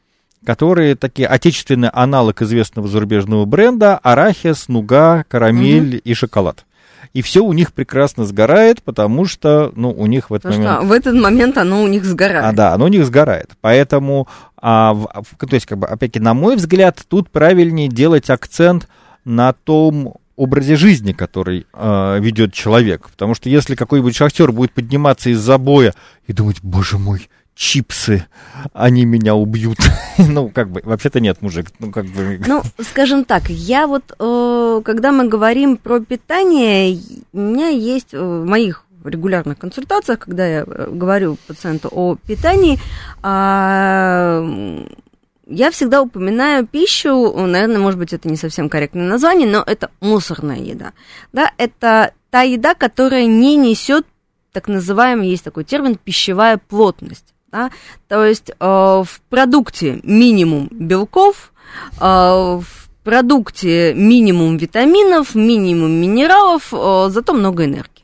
которые 0.44 0.96
такие 0.96 1.28
отечественный 1.28 1.88
аналог 1.88 2.42
известного 2.42 2.88
зарубежного 2.88 3.44
бренда 3.44 3.98
арахис, 3.98 4.68
нуга, 4.68 5.24
карамель 5.28 5.96
угу. 5.96 6.02
и 6.04 6.14
шоколад. 6.14 6.64
И 7.12 7.22
все 7.22 7.44
у 7.44 7.52
них 7.52 7.72
прекрасно 7.72 8.24
сгорает, 8.24 8.82
потому 8.82 9.24
что, 9.24 9.72
ну, 9.74 9.90
у 9.90 10.06
них 10.06 10.30
в 10.30 10.34
этот 10.34 10.52
потому 10.52 10.64
момент... 10.64 10.84
в 10.84 10.92
этот 10.92 11.14
момент 11.14 11.58
оно 11.58 11.82
у 11.82 11.88
них 11.88 12.04
сгорает. 12.04 12.44
А, 12.44 12.52
да, 12.52 12.72
оно 12.72 12.84
у 12.84 12.88
них 12.88 13.04
сгорает. 13.04 13.50
Поэтому, 13.60 14.28
а, 14.56 14.94
в, 14.94 15.36
то 15.38 15.54
есть, 15.54 15.66
как 15.66 15.78
бы, 15.78 15.88
опять-таки, 15.88 16.22
на 16.22 16.34
мой 16.34 16.54
взгляд, 16.54 17.00
тут 17.08 17.28
правильнее 17.30 17.88
делать 17.88 18.30
акцент 18.30 18.88
на 19.24 19.52
том, 19.52 20.14
образе 20.40 20.74
жизни, 20.76 21.12
который 21.12 21.66
э, 21.70 22.18
ведет 22.18 22.54
человек. 22.54 23.10
Потому 23.10 23.34
что 23.34 23.50
если 23.50 23.74
какой-нибудь 23.74 24.16
шахтер 24.16 24.52
будет 24.52 24.72
подниматься 24.72 25.28
из 25.28 25.38
забоя 25.38 25.92
и 26.26 26.32
думать, 26.32 26.56
боже 26.62 26.96
мой, 26.96 27.28
чипсы, 27.60 28.26
они 28.72 29.04
меня 29.04 29.34
убьют. 29.34 29.76
ну, 30.18 30.48
как 30.48 30.70
бы, 30.70 30.80
вообще-то 30.82 31.20
нет, 31.20 31.42
мужик. 31.42 31.66
Ну, 31.78 31.92
как 31.92 32.06
бы... 32.06 32.40
Ну, 32.46 32.62
скажем 32.78 33.26
так, 33.26 33.50
я 33.50 33.86
вот, 33.86 34.02
э, 34.18 34.80
когда 34.82 35.12
мы 35.12 35.28
говорим 35.28 35.76
про 35.76 36.00
питание, 36.00 36.98
у 37.34 37.38
меня 37.38 37.68
есть 37.68 38.14
э, 38.14 38.18
в 38.18 38.46
моих 38.46 38.86
регулярных 39.04 39.58
консультациях, 39.58 40.20
когда 40.20 40.46
я 40.46 40.64
э, 40.66 40.88
говорю 40.90 41.36
пациенту 41.46 41.90
о 41.92 42.16
питании, 42.16 42.78
э, 43.22 44.86
я 45.46 45.70
всегда 45.70 46.00
упоминаю 46.00 46.66
пищу, 46.66 47.34
наверное, 47.36 47.78
может 47.78 47.98
быть, 47.98 48.14
это 48.14 48.26
не 48.30 48.36
совсем 48.36 48.70
корректное 48.70 49.06
название, 49.06 49.46
но 49.46 49.62
это 49.66 49.90
мусорная 50.00 50.60
еда. 50.60 50.94
Да, 51.34 51.52
это 51.58 52.14
та 52.30 52.40
еда, 52.40 52.74
которая 52.74 53.26
не 53.26 53.56
несет 53.56 54.06
так 54.52 54.66
называемый, 54.66 55.28
есть 55.28 55.44
такой 55.44 55.64
термин, 55.64 55.98
пищевая 56.02 56.56
плотность. 56.56 57.34
Да? 57.52 57.70
То 58.08 58.24
есть 58.24 58.50
э, 58.50 58.54
в 58.60 59.20
продукте 59.28 60.00
минимум 60.02 60.68
белков, 60.70 61.52
э, 61.98 62.00
в 62.00 62.64
продукте 63.02 63.94
минимум 63.94 64.56
витаминов, 64.56 65.34
минимум 65.34 65.90
минералов, 65.92 66.72
э, 66.72 67.08
зато 67.10 67.32
много 67.32 67.64
энергии. 67.64 68.00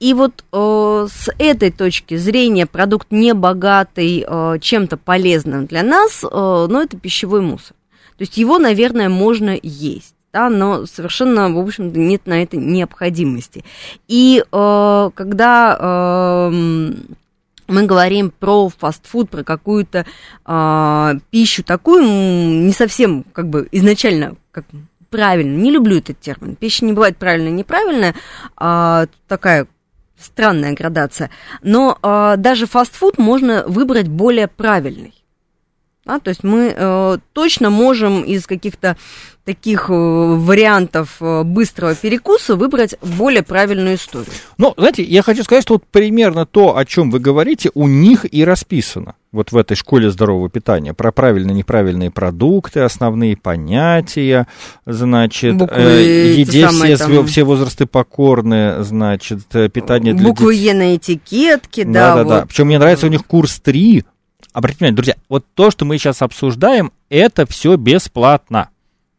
И 0.00 0.14
вот 0.14 0.44
э, 0.52 1.06
с 1.10 1.28
этой 1.38 1.70
точки 1.70 2.16
зрения 2.16 2.66
продукт 2.66 3.08
не 3.10 3.34
богатый 3.34 4.24
э, 4.26 4.58
чем-то 4.60 4.96
полезным 4.96 5.66
для 5.66 5.82
нас, 5.82 6.22
э, 6.22 6.28
но 6.30 6.82
это 6.82 6.96
пищевой 6.96 7.40
мусор. 7.40 7.74
То 8.16 8.22
есть 8.22 8.36
его, 8.36 8.58
наверное, 8.58 9.08
можно 9.08 9.58
есть. 9.60 10.14
Да, 10.32 10.50
но 10.50 10.84
совершенно, 10.84 11.50
в 11.50 11.58
общем-то, 11.58 11.98
нет 11.98 12.26
на 12.26 12.42
это 12.42 12.58
необходимости. 12.58 13.64
И 14.08 14.44
э, 14.44 15.10
когда 15.14 15.76
э, 15.80 16.92
мы 17.68 17.84
говорим 17.84 18.30
про 18.30 18.68
фастфуд, 18.68 19.30
про 19.30 19.44
какую-то 19.44 20.06
э, 20.46 21.14
пищу 21.30 21.62
такую, 21.62 22.02
не 22.02 22.72
совсем 22.72 23.24
как 23.32 23.48
бы 23.48 23.68
изначально 23.70 24.36
как 24.50 24.64
правильно, 25.10 25.56
не 25.56 25.70
люблю 25.70 25.98
этот 25.98 26.20
термин. 26.20 26.56
Пища 26.56 26.84
не 26.84 26.92
бывает 26.92 27.16
правильная, 27.16 27.52
неправильная, 27.52 28.14
а 28.56 29.06
такая 29.26 29.66
странная 30.18 30.72
градация. 30.72 31.30
Но 31.62 31.98
э, 32.02 32.34
даже 32.38 32.66
фастфуд 32.66 33.18
можно 33.18 33.64
выбрать 33.66 34.08
более 34.08 34.48
правильный. 34.48 35.14
Да, 36.08 36.18
то 36.20 36.30
есть 36.30 36.42
мы 36.42 36.74
э, 36.74 37.18
точно 37.34 37.68
можем 37.68 38.22
из 38.22 38.46
каких-то 38.46 38.96
таких 39.44 39.90
э, 39.90 39.92
вариантов 39.92 41.16
э, 41.20 41.42
быстрого 41.42 41.94
перекуса 41.94 42.56
выбрать 42.56 42.94
более 43.02 43.42
правильную 43.42 43.96
историю. 43.96 44.32
Ну, 44.56 44.72
знаете, 44.78 45.02
я 45.02 45.22
хочу 45.22 45.42
сказать, 45.42 45.64
что 45.64 45.74
вот 45.74 45.84
примерно 45.90 46.46
то, 46.46 46.78
о 46.78 46.84
чем 46.86 47.10
вы 47.10 47.18
говорите, 47.18 47.70
у 47.74 47.86
них 47.88 48.24
и 48.30 48.42
расписано. 48.42 49.16
Вот 49.32 49.52
в 49.52 49.56
этой 49.58 49.74
школе 49.74 50.10
здорового 50.10 50.48
питания 50.48 50.94
про 50.94 51.12
правильные 51.12 51.54
неправильные 51.54 52.10
продукты, 52.10 52.80
основные 52.80 53.36
понятия, 53.36 54.46
значит, 54.86 55.56
Буквы, 55.56 55.76
э, 55.76 56.32
еде 56.36 56.68
все, 56.68 56.96
там... 56.96 57.26
все 57.26 57.44
возрасты 57.44 57.84
покорны, 57.84 58.82
значит, 58.82 59.40
э, 59.52 59.68
питание 59.68 60.14
для 60.14 60.28
Буквы 60.28 60.54
Е 60.54 60.72
на 60.72 60.96
этикетке, 60.96 61.84
да. 61.84 61.92
Да, 61.92 62.14
да, 62.14 62.24
вот. 62.24 62.30
да. 62.30 62.46
Причем 62.46 62.66
мне 62.66 62.78
нравится 62.78 63.04
у 63.04 63.10
них 63.10 63.26
курс 63.26 63.60
3. 63.60 64.04
Обратите 64.52 64.80
внимание, 64.80 64.96
друзья, 64.96 65.14
вот 65.28 65.44
то, 65.54 65.70
что 65.70 65.84
мы 65.84 65.98
сейчас 65.98 66.22
обсуждаем, 66.22 66.92
это 67.10 67.46
все 67.46 67.76
бесплатно. 67.76 68.70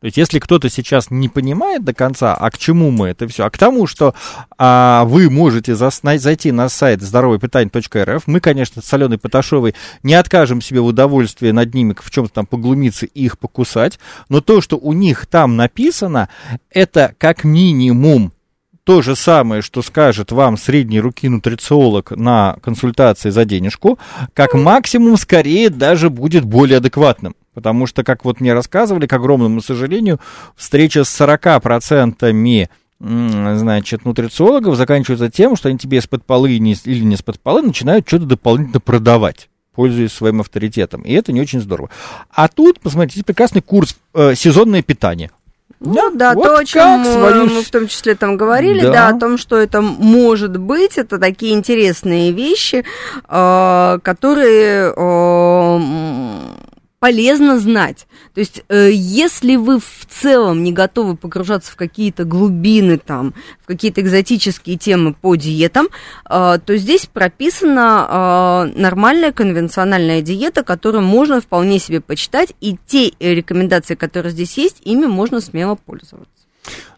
То 0.02 0.06
есть, 0.06 0.16
если 0.16 0.40
кто-то 0.40 0.70
сейчас 0.70 1.12
не 1.12 1.28
понимает 1.28 1.84
до 1.84 1.94
конца, 1.94 2.34
а 2.34 2.50
к 2.52 2.58
чему 2.58 2.90
мы 2.90 3.10
это 3.10 3.28
все, 3.28 3.46
а 3.46 3.50
к 3.50 3.58
тому, 3.58 3.86
что 3.86 4.16
а, 4.58 5.04
вы 5.04 5.30
можете 5.30 5.76
зас, 5.76 6.02
зайти 6.02 6.54
на 6.54 6.70
сайт 6.70 7.02
здоровойпитание.рф, 7.02 8.24
мы, 8.26 8.40
конечно, 8.40 8.82
с 8.82 8.94
Аленой 8.94 9.18
Поташовой 9.18 9.76
не 10.04 10.14
откажем 10.14 10.62
себе 10.62 10.80
в 10.80 10.86
удовольствии 10.86 11.52
над 11.52 11.74
ними 11.74 11.94
в 11.98 12.12
чем-то 12.12 12.34
там 12.34 12.46
поглумиться 12.46 13.06
и 13.06 13.26
их 13.26 13.38
покусать, 13.38 14.00
но 14.30 14.40
то, 14.40 14.62
что 14.62 14.78
у 14.78 14.94
них 14.94 15.26
там 15.26 15.58
написано, 15.58 16.30
это 16.70 17.14
как 17.18 17.44
минимум 17.44 18.32
то 18.90 19.04
же 19.04 19.16
самое, 19.16 19.62
что 19.62 19.84
скажет 19.84 20.32
вам 20.32 20.58
средний 20.58 21.00
руки 21.00 21.30
нутрициолог 21.30 22.10
на 22.10 22.58
консультации 22.64 23.30
за 23.30 23.46
денежку, 23.46 24.00
как 24.34 24.56
максимум 24.56 25.16
скорее 25.16 25.70
даже 25.70 26.10
будет 26.10 26.44
более 26.44 26.78
адекватным. 26.78 27.36
Потому 27.54 27.86
что, 27.86 28.04
как 28.04 28.26
вот 28.26 28.42
мне 28.42 28.52
рассказывали, 28.52 29.06
к 29.06 29.14
огромному 29.14 29.62
сожалению, 29.62 30.20
встреча 30.56 31.04
с 31.04 31.22
40% 31.22 32.68
значит, 33.00 34.06
нутрициологов 34.06 34.76
заканчивается 34.76 35.30
тем, 35.30 35.56
что 35.56 35.70
они 35.70 35.78
тебе 35.78 36.00
из-под 36.00 36.26
полы 36.26 36.54
или 36.54 36.58
не 36.58 37.14
из-под 37.14 37.40
полы 37.40 37.62
начинают 37.62 38.08
что-то 38.08 38.26
дополнительно 38.26 38.80
продавать 38.80 39.50
пользуясь 39.76 40.12
своим 40.12 40.42
авторитетом. 40.42 41.04
И 41.04 41.14
это 41.14 41.32
не 41.32 41.40
очень 41.40 41.62
здорово. 41.62 41.90
А 42.32 42.50
тут, 42.50 42.82
посмотрите, 42.82 43.24
прекрасный 43.24 43.62
курс 43.62 43.96
э, 44.14 44.36
сезонное 44.36 44.82
питание. 44.82 45.32
Ну 45.82 46.12
да, 46.14 46.34
вот 46.34 46.44
то, 46.44 46.58
о 46.58 46.66
чем 46.66 47.06
свою... 47.06 47.46
мы 47.46 47.62
в 47.62 47.70
том 47.70 47.88
числе 47.88 48.16
там 48.16 48.36
говорили, 48.36 48.82
да. 48.82 48.92
да, 48.92 49.08
о 49.10 49.20
том, 49.20 49.38
что 49.38 49.56
это 49.56 49.82
может 49.82 50.58
быть, 50.58 50.98
это 50.98 51.18
такие 51.18 51.54
интересные 51.54 52.32
вещи, 52.34 52.84
э, 53.28 54.00
которые 54.04 54.94
э, 54.94 55.80
полезно 57.00 57.60
знать. 57.60 58.08
То 58.34 58.40
есть, 58.42 58.64
э, 58.70 58.90
если 58.92 59.56
вы 59.56 59.80
в 59.80 60.06
целом 60.10 60.64
не 60.64 60.74
готовы 60.74 61.16
погружаться 61.16 61.72
в 61.72 61.76
какие-то 61.76 62.26
глубины, 62.26 62.98
там, 62.98 63.34
в 63.62 63.68
какие-то 63.68 64.02
экзотические 64.02 64.78
темы 64.78 65.14
по 65.14 65.36
диетам, 65.36 65.88
э, 66.30 66.60
то 66.64 66.78
здесь 66.78 67.06
прописана 67.06 68.68
э, 68.76 68.80
нормальная 68.80 69.32
конвенциональная 69.32 70.22
диета, 70.22 70.64
которую 70.64 71.04
можно 71.04 71.42
вполне 71.42 71.80
себе 71.80 72.02
почитать, 72.02 72.54
и 72.60 72.78
те 72.86 73.14
рекомендации, 73.20 73.96
которые 73.96 74.32
здесь 74.32 74.58
есть, 74.58 74.82
ими 74.84 75.06
можно 75.06 75.42
смело 75.42 75.76
пользоваться. 75.76 76.39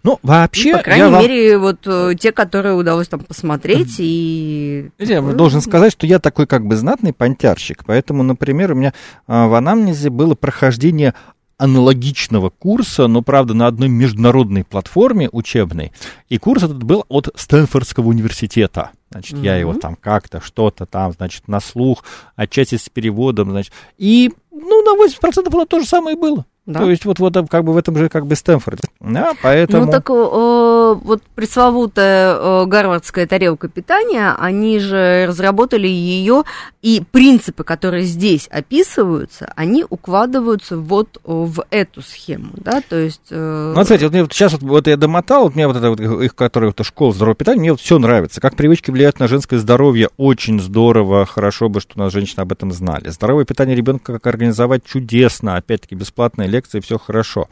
Ну, 0.04 0.20
вообще... 0.24 0.72
Ну, 0.72 0.78
по 0.78 0.84
крайней 0.84 1.12
я 1.12 1.22
мере, 1.22 1.58
вам... 1.58 1.62
вот 1.62 1.80
э, 1.86 2.16
те, 2.20 2.32
которые 2.32 2.76
удалось 2.76 3.08
там 3.08 3.20
посмотреть 3.20 3.96
и... 4.00 4.90
Я 4.98 5.22
должен 5.22 5.62
сказать, 5.62 5.92
что 5.94 6.08
я 6.08 6.20
такой 6.20 6.48
как 6.48 6.66
бы 6.66 6.76
знатный 6.76 7.14
понтярщик, 7.14 7.84
поэтому, 7.86 8.24
например, 8.24 8.72
у 8.72 8.76
меня 8.76 8.94
а, 9.28 9.48
в 9.48 9.54
анамнезе 9.54 10.10
было 10.10 10.34
прохождение 10.34 11.14
аналогичного 11.62 12.50
курса, 12.50 13.06
но, 13.06 13.22
правда, 13.22 13.54
на 13.54 13.68
одной 13.68 13.88
международной 13.88 14.64
платформе 14.64 15.30
учебной. 15.32 15.92
И 16.28 16.40
курс 16.40 16.64
этот 16.64 16.82
был 16.82 17.06
от 17.08 17.30
Стэнфордского 17.36 18.08
университета. 18.08 18.90
Значит, 19.12 19.38
mm-hmm. 19.38 19.46
я 19.46 19.58
его 19.58 19.74
там 19.76 19.96
как-то, 19.96 20.42
что-то 20.42 20.88
там, 20.88 21.12
значит, 21.12 21.48
на 21.48 21.60
слух, 21.60 22.04
отчасти 22.36 22.78
с 22.78 22.90
переводом, 22.90 23.52
значит. 23.52 23.74
И, 24.00 24.32
ну, 24.50 24.84
на 24.84 25.06
80% 25.06 25.48
оно 25.54 25.66
то 25.66 25.80
же 25.80 25.86
самое 25.86 26.18
было. 26.18 26.46
Да? 26.68 26.82
То 26.82 26.90
есть 26.92 27.06
вот, 27.06 27.18
вот 27.18 27.36
как 27.50 27.64
бы 27.64 27.74
в 27.74 27.78
этом 27.78 27.98
же 27.98 28.08
как 28.08 28.28
бы 28.28 28.36
Стэнфорде. 28.36 28.84
Да, 29.00 29.34
поэтому... 29.42 29.86
Ну 29.86 29.92
так 29.92 30.08
э, 30.10 30.14
вот 30.14 31.24
пресловутая 31.34 32.36
э, 32.36 32.66
гарвардская 32.68 33.26
тарелка 33.26 33.68
питания, 33.68 34.36
они 34.38 34.78
же 34.78 35.26
разработали 35.28 35.88
ее, 35.88 36.44
и 36.84 37.02
принципы, 37.12 37.64
которые 37.64 38.04
здесь 38.04 38.48
описываются, 38.52 39.52
они 39.56 39.86
укладываются 39.90 40.78
вот 40.78 41.20
в 41.24 41.66
эту 41.72 42.04
схему, 42.04 42.52
да, 42.56 42.82
то 42.88 42.96
есть... 42.96 43.28
Э... 43.32 43.74
Ну, 43.76 43.84
смотрите, 43.84 44.06
вот, 44.06 44.14
мне 44.14 44.22
вот 44.22 44.34
сейчас 44.34 44.54
вот, 44.54 44.62
вот 44.62 44.88
я 44.88 44.98
домотал, 44.98 45.46
вот 45.46 45.56
мне 45.56 45.68
вот 45.68 45.78
это 45.78 45.90
вот 45.90 46.00
их, 46.00 46.36
которая 46.36 46.74
вот 46.76 46.86
школа 46.86 47.12
здорового 47.12 47.36
питания, 47.36 47.60
мне 47.60 47.72
вот 47.72 47.82
все 47.82 47.98
нравится. 47.98 48.40
Как 48.40 48.56
привычки 48.56 48.92
влияют 48.92 49.20
на 49.20 49.28
женское 49.28 49.58
здоровье, 49.58 50.10
очень 50.18 50.60
здорово, 50.60 51.26
хорошо 51.26 51.70
бы, 51.70 51.82
что 51.82 51.94
у 51.96 52.00
нас 52.00 52.14
женщины 52.14 52.42
об 52.42 52.52
этом 52.52 52.72
знали. 52.72 53.10
Здоровое 53.10 53.46
питание 53.46 53.76
ребенка 53.76 54.14
как 54.14 54.28
организовать 54.28 54.86
чудесно, 54.86 55.56
опять-таки 55.56 55.96
бесплатная 55.96 56.51
лекции, 56.52 56.80
все 56.80 57.00
хорошо. 57.00 57.50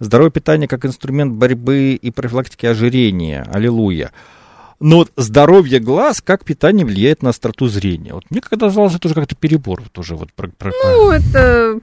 Здоровое 0.00 0.30
питание 0.30 0.68
как 0.68 0.84
инструмент 0.86 1.34
борьбы 1.34 1.94
и 1.94 2.10
профилактики 2.10 2.66
ожирения. 2.66 3.46
Аллилуйя. 3.52 4.12
Но 4.78 4.98
вот 4.98 5.12
здоровье 5.16 5.80
глаз, 5.80 6.20
как 6.20 6.44
питание 6.44 6.84
влияет 6.84 7.22
на 7.22 7.30
остроту 7.30 7.66
зрения. 7.66 8.12
Вот 8.12 8.24
мне 8.30 8.40
когда 8.40 8.66
казалось, 8.66 8.94
это 8.94 9.08
уже 9.08 9.14
как-то 9.14 9.34
перебор. 9.34 9.80
Вот 9.82 9.98
уже 9.98 10.14
вот 10.16 10.32
про, 10.32 10.48
про... 10.48 10.70
Ну, 10.70 11.10
это 11.10 11.80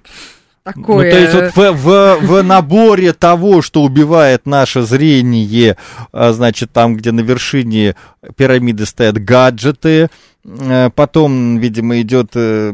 такое... 0.64 1.06
Ну, 1.06 1.12
то 1.12 1.20
есть 1.20 1.34
вот 1.34 1.56
в, 1.56 1.72
в, 1.74 2.18
в 2.22 2.44
наборе 2.44 3.14
того, 3.14 3.62
что 3.62 3.82
убивает 3.82 4.46
наше 4.46 4.84
зрение, 4.84 5.78
а, 6.12 6.34
значит, 6.34 6.72
там, 6.72 6.96
где 6.96 7.12
на 7.12 7.22
вершине 7.22 7.96
пирамиды 8.36 8.86
стоят 8.86 9.18
гаджеты, 9.18 10.10
потом, 10.96 11.58
видимо, 11.58 12.02
идет 12.02 12.32
э, 12.36 12.74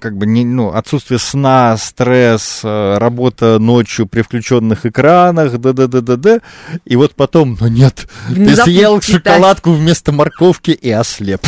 как 0.00 0.16
бы 0.16 0.26
не, 0.26 0.44
ну, 0.44 0.70
отсутствие 0.70 1.18
сна, 1.18 1.76
стресс, 1.76 2.60
э, 2.64 2.98
работа 2.98 3.58
ночью 3.58 4.06
при 4.06 4.22
включенных 4.22 4.84
экранах, 4.84 5.58
да-да-да-да-да. 5.58 6.40
И 6.84 6.96
вот 6.96 7.14
потом, 7.14 7.56
ну 7.60 7.68
нет, 7.68 8.08
Внезапно 8.28 8.64
ты 8.64 8.70
съел 8.70 9.00
читать. 9.00 9.34
шоколадку 9.34 9.72
вместо 9.72 10.10
морковки 10.12 10.72
и 10.72 10.90
ослеп. 10.90 11.46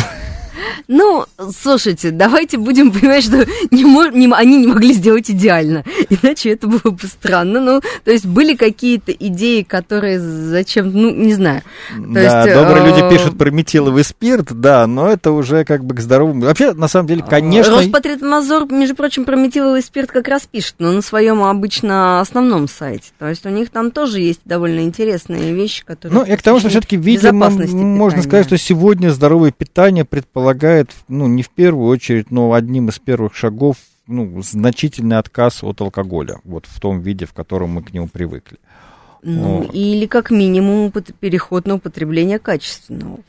Ну, 0.87 1.25
слушайте, 1.61 2.11
давайте 2.11 2.57
будем 2.57 2.91
понимать, 2.91 3.23
что 3.23 3.45
не 3.71 3.83
мож, 3.85 4.13
не, 4.13 4.31
они 4.33 4.57
не 4.57 4.67
могли 4.67 4.93
сделать 4.93 5.29
идеально, 5.29 5.83
иначе 6.21 6.51
это 6.51 6.67
было 6.67 6.91
бы 6.91 7.07
странно. 7.07 7.59
Ну, 7.59 7.81
то 8.03 8.11
есть 8.11 8.25
были 8.25 8.55
какие-то 8.55 9.11
идеи, 9.11 9.63
которые 9.63 10.19
зачем, 10.19 10.91
ну, 10.91 11.13
не 11.13 11.33
знаю. 11.33 11.61
То 11.95 12.13
да, 12.13 12.43
есть, 12.43 12.53
добрые 12.53 12.85
э, 12.85 12.87
люди 12.87 13.15
пишут 13.15 13.37
про 13.37 13.49
метиловый 13.51 14.03
спирт, 14.03 14.53
да, 14.53 14.87
но 14.87 15.09
это 15.09 15.31
уже 15.31 15.65
как 15.65 15.83
бы 15.83 15.95
к 15.95 15.99
здоровому. 15.99 16.45
Вообще, 16.45 16.73
на 16.73 16.87
самом 16.87 17.07
деле, 17.07 17.23
конечно... 17.27 17.75
Роспотребнадзор, 17.75 18.71
между 18.71 18.95
прочим, 18.95 19.25
про 19.25 19.35
метиловый 19.35 19.81
спирт 19.81 20.11
как 20.11 20.27
раз 20.27 20.47
пишет, 20.49 20.75
но 20.79 20.91
на 20.91 21.01
своем 21.01 21.43
обычно 21.43 22.21
основном 22.21 22.67
сайте. 22.67 23.11
То 23.19 23.27
есть 23.27 23.45
у 23.45 23.49
них 23.49 23.69
там 23.69 23.91
тоже 23.91 24.19
есть 24.19 24.41
довольно 24.45 24.81
интересные 24.81 25.53
вещи, 25.53 25.83
которые... 25.85 26.19
Ну, 26.19 26.25
и 26.25 26.35
к 26.35 26.41
тому, 26.41 26.59
что 26.59 26.69
все-таки, 26.69 26.97
видимо, 26.97 27.49
можно 27.49 28.21
сказать, 28.21 28.47
что 28.47 28.57
сегодня 28.57 29.09
здоровое 29.09 29.51
питание 29.51 30.05
предполагает, 30.05 30.91
ну, 31.07 31.27
не 31.27 31.43
в 31.43 31.49
первую 31.49 31.87
очередь, 31.89 32.31
но 32.31 32.53
одним 32.53 32.89
из 32.89 32.99
первых 32.99 33.35
шагов, 33.35 33.77
ну, 34.07 34.41
значительный 34.41 35.17
отказ 35.17 35.63
от 35.63 35.81
алкоголя, 35.81 36.39
вот 36.43 36.65
в 36.65 36.79
том 36.79 37.01
виде, 37.01 37.25
в 37.25 37.33
котором 37.33 37.71
мы 37.71 37.83
к 37.83 37.93
нему 37.93 38.07
привыкли. 38.07 38.57
Ну, 39.23 39.63
вот. 39.63 39.73
или 39.73 40.05
как 40.05 40.31
минимум 40.31 40.91
переход 41.19 41.65
на 41.65 41.75
употребление 41.75 42.39
качественного. 42.39 43.19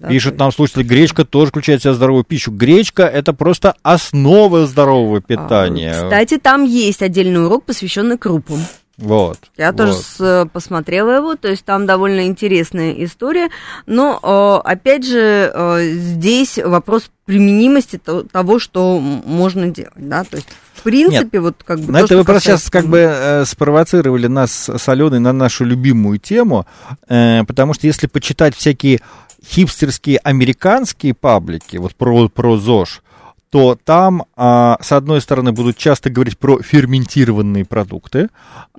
Да, 0.00 0.08
Пишет 0.08 0.38
нам 0.38 0.50
слушатели, 0.50 0.82
гречка 0.82 1.24
тоже 1.24 1.50
включает 1.50 1.80
в 1.80 1.82
себя 1.84 1.94
здоровую 1.94 2.24
пищу. 2.24 2.50
Гречка 2.50 3.04
это 3.04 3.32
просто 3.32 3.76
основа 3.82 4.66
здорового 4.66 5.20
питания. 5.20 5.92
А, 5.92 6.04
кстати, 6.04 6.38
там 6.38 6.64
есть 6.64 7.02
отдельный 7.02 7.44
урок, 7.44 7.64
посвященный 7.64 8.18
крупам. 8.18 8.60
Вот. 8.98 9.38
Я 9.58 9.72
вот. 9.72 9.76
тоже 9.76 9.92
с, 9.94 10.48
посмотрела 10.52 11.10
его, 11.10 11.36
то 11.36 11.48
есть 11.48 11.64
там 11.64 11.84
довольно 11.86 12.26
интересная 12.26 12.92
история. 13.04 13.50
Но, 13.86 14.18
э, 14.22 14.68
опять 14.68 15.06
же, 15.06 15.50
э, 15.52 15.90
здесь 15.92 16.58
вопрос 16.58 17.10
применимости 17.26 18.00
того, 18.32 18.58
что 18.58 18.98
можно 18.98 19.68
делать, 19.68 19.92
да, 19.96 20.24
то 20.24 20.36
есть 20.36 20.48
в 20.74 20.82
принципе, 20.82 21.38
Нет, 21.38 21.42
вот 21.42 21.62
как 21.64 21.80
бы... 21.80 21.92
На 21.92 22.00
это 22.00 22.16
вы 22.16 22.24
просто 22.24 22.50
сейчас 22.50 22.70
как 22.70 22.86
бы 22.86 22.98
э, 22.98 23.44
спровоцировали 23.44 24.28
нас 24.28 24.68
с 24.68 24.88
Аленой 24.88 25.18
на 25.18 25.32
нашу 25.32 25.64
любимую 25.64 26.18
тему, 26.18 26.66
э, 27.08 27.42
потому 27.44 27.74
что 27.74 27.88
если 27.88 28.06
почитать 28.06 28.54
всякие 28.54 29.00
хипстерские 29.44 30.18
американские 30.18 31.14
паблики, 31.14 31.76
вот 31.76 31.96
про, 31.96 32.28
про 32.28 32.56
ЗОЖ, 32.56 33.02
то 33.50 33.78
там, 33.82 34.24
а, 34.36 34.76
с 34.80 34.92
одной 34.92 35.20
стороны, 35.20 35.52
будут 35.52 35.76
часто 35.76 36.10
говорить 36.10 36.38
про 36.38 36.60
ферментированные 36.60 37.64
продукты, 37.64 38.28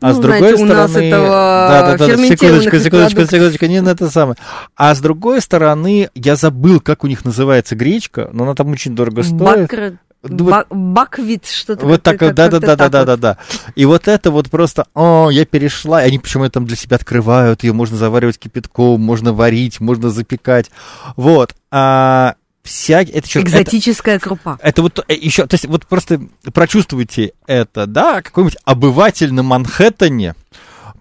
а 0.01 0.09
ну, 0.09 0.13
с 0.13 0.17
другой 0.17 0.39
знаете, 0.39 0.57
стороны... 0.57 0.73
у 0.73 0.77
нас 0.77 0.91
этого 0.95 1.27
да, 1.27 1.97
да, 1.97 1.97
да, 1.97 2.17
секундочку, 2.17 2.79
секундочку, 2.79 3.25
секундочку, 3.25 3.65
не 3.65 3.81
на 3.81 3.89
это 3.89 4.09
самое. 4.09 4.37
А 4.75 4.93
с 4.93 4.99
другой 4.99 5.41
стороны, 5.41 6.09
я 6.15 6.35
забыл, 6.35 6.79
как 6.81 7.03
у 7.03 7.07
них 7.07 7.23
называется 7.23 7.75
гречка, 7.75 8.29
но 8.33 8.43
она 8.43 8.55
там 8.55 8.69
очень 8.71 8.95
дорого 8.95 9.23
стоит. 9.23 9.37
Бакр... 9.37 9.97
Бак, 10.23 10.67
баквит, 10.69 11.45
что-то 11.45 11.85
Вот 11.85 12.03
так, 12.03 12.19
как, 12.19 12.33
да, 12.33 12.49
да, 12.49 12.59
да, 12.59 12.75
да, 12.75 12.89
да, 12.89 12.99
вот. 12.99 13.05
да, 13.05 13.17
да. 13.17 13.37
И 13.75 13.85
вот 13.85 14.07
это 14.07 14.31
вот 14.31 14.49
просто, 14.49 14.87
о, 14.93 15.29
я 15.29 15.45
перешла, 15.45 16.03
и 16.03 16.07
они 16.07 16.19
почему 16.19 16.43
это 16.43 16.53
там 16.53 16.65
для 16.65 16.75
себя 16.75 16.95
открывают, 16.95 17.63
ее 17.63 17.71
можно 17.71 17.97
заваривать 17.97 18.39
кипятком, 18.39 18.99
можно 18.99 19.31
варить, 19.31 19.79
можно 19.79 20.09
запекать, 20.09 20.71
вот. 21.15 21.55
А 21.71 22.35
вся 22.67 23.01
это 23.01 23.27
что 23.29 23.41
экзотическая 23.41 24.15
это, 24.15 24.23
крупа. 24.23 24.59
Это 24.61 24.81
вот 24.81 25.03
еще, 25.09 25.47
то 25.47 25.55
есть 25.55 25.65
вот 25.65 25.87
просто 25.87 26.21
прочувствуйте 26.53 27.33
это, 27.47 27.87
да, 27.87 28.21
какой-нибудь 28.21 28.57
обыватель 28.65 29.33
на 29.33 29.43
Манхэттене 29.43 30.35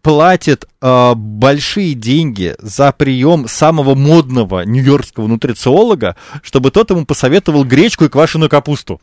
платит 0.02 0.66
э, 0.80 1.14
большие 1.16 1.94
деньги 1.94 2.54
за 2.60 2.92
прием 2.92 3.48
самого 3.48 3.96
модного 3.96 4.60
нью-йоркского 4.64 5.26
нутрициолога, 5.26 6.14
чтобы 6.42 6.70
тот 6.70 6.90
ему 6.90 7.04
посоветовал 7.04 7.64
гречку 7.64 8.04
и 8.04 8.08
квашеную 8.08 8.48
капусту. 8.48 9.00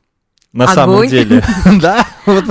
На 0.53 0.65
Огонь. 0.65 0.75
самом 0.75 1.07
деле. 1.07 1.43
Да, 1.81 2.05
вот 2.25 2.45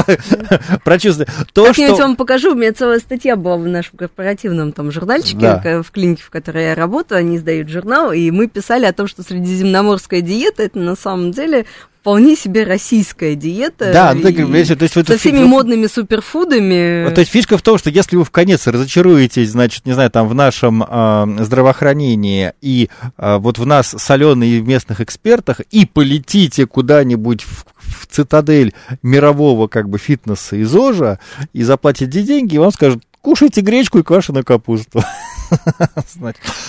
прочувствуй. 0.85 1.27
Как-нибудь 1.55 1.99
вам 1.99 2.17
покажу, 2.17 2.53
у 2.53 2.55
меня 2.55 2.73
целая 2.73 2.99
статья 2.99 3.37
была 3.37 3.57
в 3.57 3.67
нашем 3.67 3.97
корпоративном 3.97 4.73
там 4.73 4.91
журнальчике, 4.91 5.83
в 5.83 5.91
клинике, 5.93 6.23
в 6.23 6.31
которой 6.31 6.65
я 6.65 6.75
работаю, 6.75 7.21
они 7.21 7.37
издают 7.37 7.69
журнал, 7.69 8.13
и 8.13 8.31
мы 8.31 8.49
писали 8.49 8.87
о 8.87 8.93
том, 8.93 9.07
что 9.07 9.23
средиземноморская 9.23 10.21
диета, 10.21 10.65
это 10.65 10.79
на 10.79 10.97
самом 10.97 11.31
деле 11.31 11.65
вполне 12.03 12.35
себе 12.35 12.65
российская 12.65 13.37
диета. 13.37 13.93
Да, 13.93 14.13
ну, 14.13 14.23
так, 14.23 14.33
и 14.33 14.43
понимаете, 14.43 14.75
то 14.75 14.83
есть 14.83 14.95
со 14.95 15.17
всеми 15.17 15.45
модными 15.45 15.87
суперфудами. 15.87 17.09
То 17.15 17.21
есть 17.21 17.31
фишка 17.31 17.57
в 17.57 17.63
том, 17.63 17.79
что 17.79 17.91
если 17.91 18.17
вы 18.17 18.25
в 18.25 18.33
конец 18.33 18.67
разочаруетесь, 18.67 19.51
значит, 19.51 19.87
не 19.87 19.93
знаю, 19.93 20.11
там 20.11 20.27
в 20.27 20.35
нашем 20.35 20.83
э, 20.83 21.45
здравоохранении 21.45 22.55
и 22.61 22.91
э, 23.17 23.37
вот 23.39 23.59
в 23.59 23.67
нас 23.67 23.95
соленые 23.97 24.61
местных 24.63 25.01
экспертах 25.01 25.61
и 25.71 25.87
полетите 25.87 26.67
куда-нибудь 26.67 27.45
в, 27.45 27.67
в 27.95 28.07
цитадель 28.07 28.75
мирового 29.03 29.69
как 29.69 29.89
бы 29.89 29.99
фитнеса 29.99 30.57
и 30.57 30.65
ЗОЖа 30.65 31.19
и 31.53 31.63
заплатите 31.63 32.23
деньги, 32.23 32.57
и 32.57 32.59
вам 32.59 32.73
скажут, 32.73 33.03
кушайте 33.21 33.61
гречку 33.61 33.99
и 33.99 34.03
квашеную 34.03 34.45
капусту. 34.45 35.03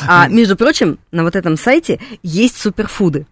А, 0.08 0.28
между 0.28 0.58
прочим, 0.58 1.00
на 1.12 1.24
вот 1.24 1.38
этом 1.38 1.56
сайте 1.56 2.02
есть 2.22 2.58
суперфуды. 2.58 3.26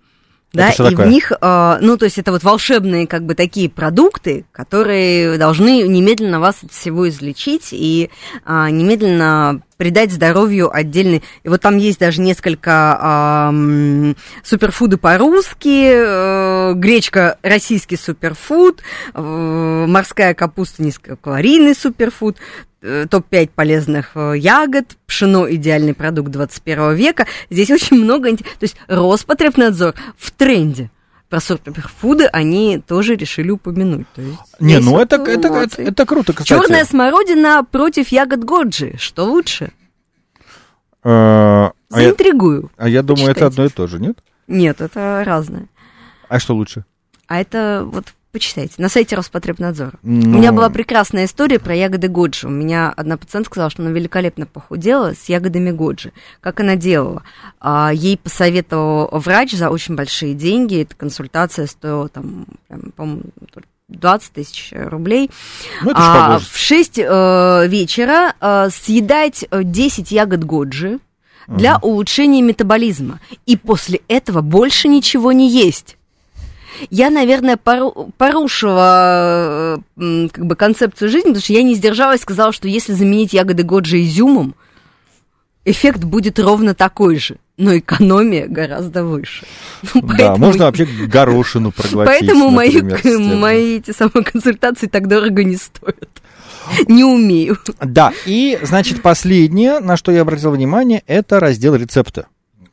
Да, 0.54 0.70
и 0.70 0.78
такое? 0.78 1.08
в 1.08 1.10
них, 1.10 1.32
э, 1.32 1.78
ну, 1.82 1.98
то 1.98 2.06
есть 2.06 2.18
это 2.18 2.32
вот 2.32 2.44
волшебные, 2.44 3.08
как 3.08 3.26
бы, 3.26 3.36
такие 3.36 3.70
продукты, 3.70 4.46
которые 4.52 5.38
должны 5.38 5.84
немедленно 5.84 6.40
вас 6.40 6.58
от 6.64 6.74
всего 6.74 7.08
излечить 7.08 7.70
и 7.72 8.10
а, 8.46 8.70
немедленно 8.70 9.62
придать 9.82 10.12
здоровью 10.12 10.70
отдельный. 10.72 11.24
И 11.42 11.50
вот 11.50 11.60
там 11.60 11.78
есть 11.78 11.98
даже 11.98 12.22
несколько 12.22 13.00
ам, 13.02 14.16
суперфуды 14.44 14.98
по-русски, 14.98 15.90
э, 15.92 16.74
гречка 16.76 17.40
российский 17.42 17.98
суперфуд, 17.98 18.84
э, 19.16 19.86
морская 19.88 20.36
капуста 20.36 20.84
низкокалорийный 20.84 21.74
суперфуд, 21.74 22.38
э, 22.84 23.08
топ-5 23.10 23.50
полезных 23.56 24.12
э, 24.14 24.36
ягод, 24.38 24.86
пшено 25.08 25.52
идеальный 25.52 25.96
продукт 25.96 26.30
21 26.30 26.94
века. 26.94 27.26
Здесь 27.50 27.72
очень 27.72 27.98
много... 27.98 28.38
То 28.38 28.44
есть 28.62 28.76
Роспотребнадзор 28.88 29.96
в 30.16 30.30
тренде. 30.30 30.92
Про 31.32 31.40
суперфуды 31.40 32.26
они 32.26 32.80
тоже 32.86 33.16
решили 33.16 33.52
упомянуть. 33.52 34.06
То 34.14 34.22
есть 34.22 34.40
Не, 34.60 34.80
ну 34.80 35.00
это, 35.00 35.16
это, 35.16 35.48
это, 35.48 35.82
это 35.82 36.06
круто, 36.06 36.34
кстати. 36.34 36.50
Черная 36.50 36.84
смородина 36.84 37.64
против 37.64 38.10
ягод 38.10 38.44
Годжи. 38.44 38.98
Что 38.98 39.24
лучше? 39.24 39.72
Э, 41.06 41.10
а, 41.10 41.72
я, 41.90 41.96
Заинтригую. 42.02 42.70
а 42.76 42.90
я 42.90 43.02
думаю, 43.02 43.32
это 43.32 43.46
Почитайте. 43.46 43.54
одно 43.54 43.66
и 43.66 43.70
то 43.70 43.88
же, 43.88 44.00
нет? 44.02 44.18
Нет, 44.48 44.82
это 44.82 45.24
разное. 45.26 45.70
А 46.28 46.38
что 46.38 46.54
лучше? 46.54 46.84
А 47.28 47.40
это 47.40 47.84
вот 47.86 48.08
почитайте 48.32 48.76
на 48.78 48.90
сайте 48.90 49.16
Роспотребнадзора. 49.16 49.94
Ну, 50.04 50.38
У 50.38 50.40
меня 50.40 50.52
была 50.52 50.70
прекрасная 50.70 51.26
история 51.26 51.60
про 51.60 51.76
ягоды 51.76 52.08
Годжи. 52.08 52.48
У 52.48 52.52
меня 52.52 52.94
одна 52.96 53.18
пациентка 53.18 53.52
сказала, 53.54 53.70
что 53.70 53.84
она 53.84 53.92
великолепно 53.92 54.46
похудела 54.46 55.14
с 55.14 55.30
ягодами 55.30 55.72
Годжи. 55.72 56.14
Как 56.40 56.60
она 56.60 56.76
делала? 56.76 57.24
А, 57.60 57.92
ей 57.94 58.18
посоветовал 58.18 59.10
врач 59.12 59.54
за 59.54 59.70
очень 59.70 59.96
большие 59.96 60.34
деньги. 60.34 60.82
Эта 60.82 60.96
консультация 60.96 61.68
стоила 61.68 62.10
там, 62.10 62.46
по-моему, 62.96 63.24
20 63.90 64.34
тысяч 64.34 64.72
рублей. 64.74 65.30
Ну, 65.84 65.92
А, 65.94 66.40
в 66.40 66.58
6 66.58 67.00
э, 67.00 67.68
вечера 67.68 68.34
э, 68.40 68.70
съедать 68.72 69.46
э, 69.52 69.64
10 69.64 70.12
ягод 70.12 70.44
Годжи 70.44 71.00
для 71.48 71.78
улучшения 71.80 72.42
метаболизма. 72.42 73.20
И 73.46 73.58
после 73.58 74.02
этого 74.08 74.42
больше 74.42 74.88
ничего 74.88 75.32
не 75.32 75.50
есть. 75.50 75.98
Я, 76.90 77.10
наверное, 77.10 77.58
пору- 77.58 78.12
порушила 78.18 79.82
э, 79.98 80.28
как 80.32 80.46
бы 80.46 80.56
концепцию 80.56 81.10
жизни, 81.10 81.30
потому 81.30 81.42
что 81.44 81.54
я 81.54 81.64
не 81.64 81.76
сдержалась, 81.76 82.22
сказала, 82.22 82.52
что 82.54 82.68
если 82.68 82.94
заменить 82.94 83.34
ягоды 83.34 83.64
Годжи 83.64 84.02
изюмом, 84.04 84.56
эффект 85.66 86.04
будет 86.04 86.40
ровно 86.40 86.74
такой 86.74 87.18
же, 87.18 87.38
но 87.58 87.78
экономия 87.78 88.48
гораздо 88.48 89.04
выше. 89.04 89.46
Ну, 89.94 90.02
Да, 90.18 90.36
можно 90.38 90.66
вообще 90.66 90.86
горошину 90.86 91.72
проглотить, 91.72 92.20
Поэтому 92.20 92.50
мои, 92.50 92.82
мои 93.18 93.78
эти 93.78 93.92
самые 93.92 94.24
консультации 94.24 94.88
так 94.88 95.08
дорого 95.08 95.44
не 95.44 95.56
стоят. 95.56 96.10
Не 96.88 97.04
умею. 97.04 97.58
Да, 97.82 98.14
и, 98.26 98.60
значит, 98.62 99.02
последнее, 99.02 99.80
на 99.80 99.98
что 99.98 100.12
я 100.12 100.22
обратил 100.22 100.52
внимание, 100.52 101.04
это 101.08 101.40
раздел 101.40 101.76
рецепта. 101.76 102.28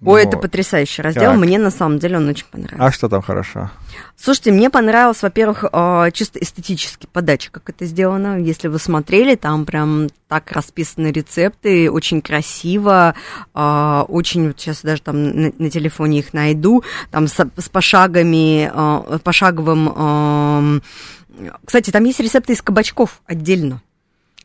Ой, 0.04 0.24
Вот. 0.24 0.28
это 0.28 0.36
потрясающий 0.38 1.02
раздел. 1.02 1.32
Так. 1.32 1.40
Мне 1.40 1.58
на 1.58 1.72
самом 1.72 1.98
деле 1.98 2.18
он 2.18 2.28
очень 2.28 2.46
понравился. 2.48 2.86
А 2.86 2.92
что 2.92 3.08
там 3.08 3.20
хорошо? 3.20 3.70
Слушайте, 4.16 4.52
мне 4.52 4.70
понравилось, 4.70 5.22
во-первых, 5.22 5.64
э, 5.72 6.10
чисто 6.12 6.38
эстетически 6.38 7.08
подача, 7.12 7.50
как 7.50 7.68
это 7.68 7.84
сделано. 7.84 8.38
Если 8.40 8.68
вы 8.68 8.78
смотрели, 8.78 9.34
там 9.34 9.66
прям 9.66 10.06
так 10.28 10.52
расписаны 10.52 11.08
рецепты, 11.08 11.90
очень 11.90 12.22
красиво, 12.22 13.14
э, 13.54 14.04
очень, 14.06 14.46
вот 14.48 14.60
сейчас 14.60 14.82
даже 14.82 15.02
там 15.02 15.22
на, 15.24 15.52
на 15.58 15.70
телефоне 15.70 16.20
их 16.20 16.32
найду, 16.32 16.84
там 17.10 17.26
с, 17.26 17.34
с 17.56 17.68
пошагами, 17.68 18.70
э, 18.72 19.18
пошаговым... 19.18 20.82
кстати, 21.64 21.90
там 21.90 22.04
есть 22.04 22.20
рецепты 22.20 22.52
из 22.52 22.62
кабачков 22.62 23.20
отдельно. 23.26 23.82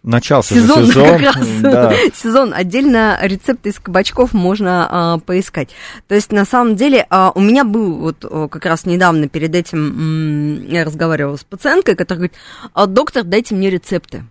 Начался 0.03 0.53
сезон, 0.53 0.85
сезон. 0.85 1.07
как 1.07 1.21
раз, 1.21 1.47
да. 1.61 1.93
сезон. 2.13 2.53
Отдельно 2.53 3.17
рецепты 3.21 3.69
из 3.69 3.79
кабачков 3.79 4.33
можно 4.33 4.87
а, 4.89 5.17
поискать. 5.19 5.69
То 6.09 6.15
есть, 6.15 6.33
на 6.33 6.43
самом 6.43 6.75
деле, 6.75 7.07
а, 7.09 7.31
у 7.33 7.39
меня 7.39 7.63
был 7.63 7.93
вот 7.95 8.17
а, 8.23 8.49
как 8.49 8.65
раз 8.65 8.85
недавно 8.85 9.29
перед 9.29 9.55
этим, 9.55 10.67
я 10.67 10.83
разговаривала 10.83 11.37
с 11.37 11.45
пациенткой, 11.45 11.95
которая 11.95 12.17
говорит, 12.27 12.37
«А, 12.73 12.85
доктор, 12.85 13.23
дайте 13.23 13.55
мне 13.55 13.69
рецепты. 13.69 14.25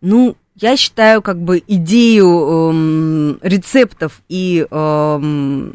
Ну, 0.00 0.36
я 0.56 0.78
считаю, 0.78 1.20
как 1.20 1.38
бы 1.38 1.62
идею 1.66 2.70
эм, 2.70 3.38
рецептов 3.42 4.22
и 4.28 4.66
эм, 4.70 5.74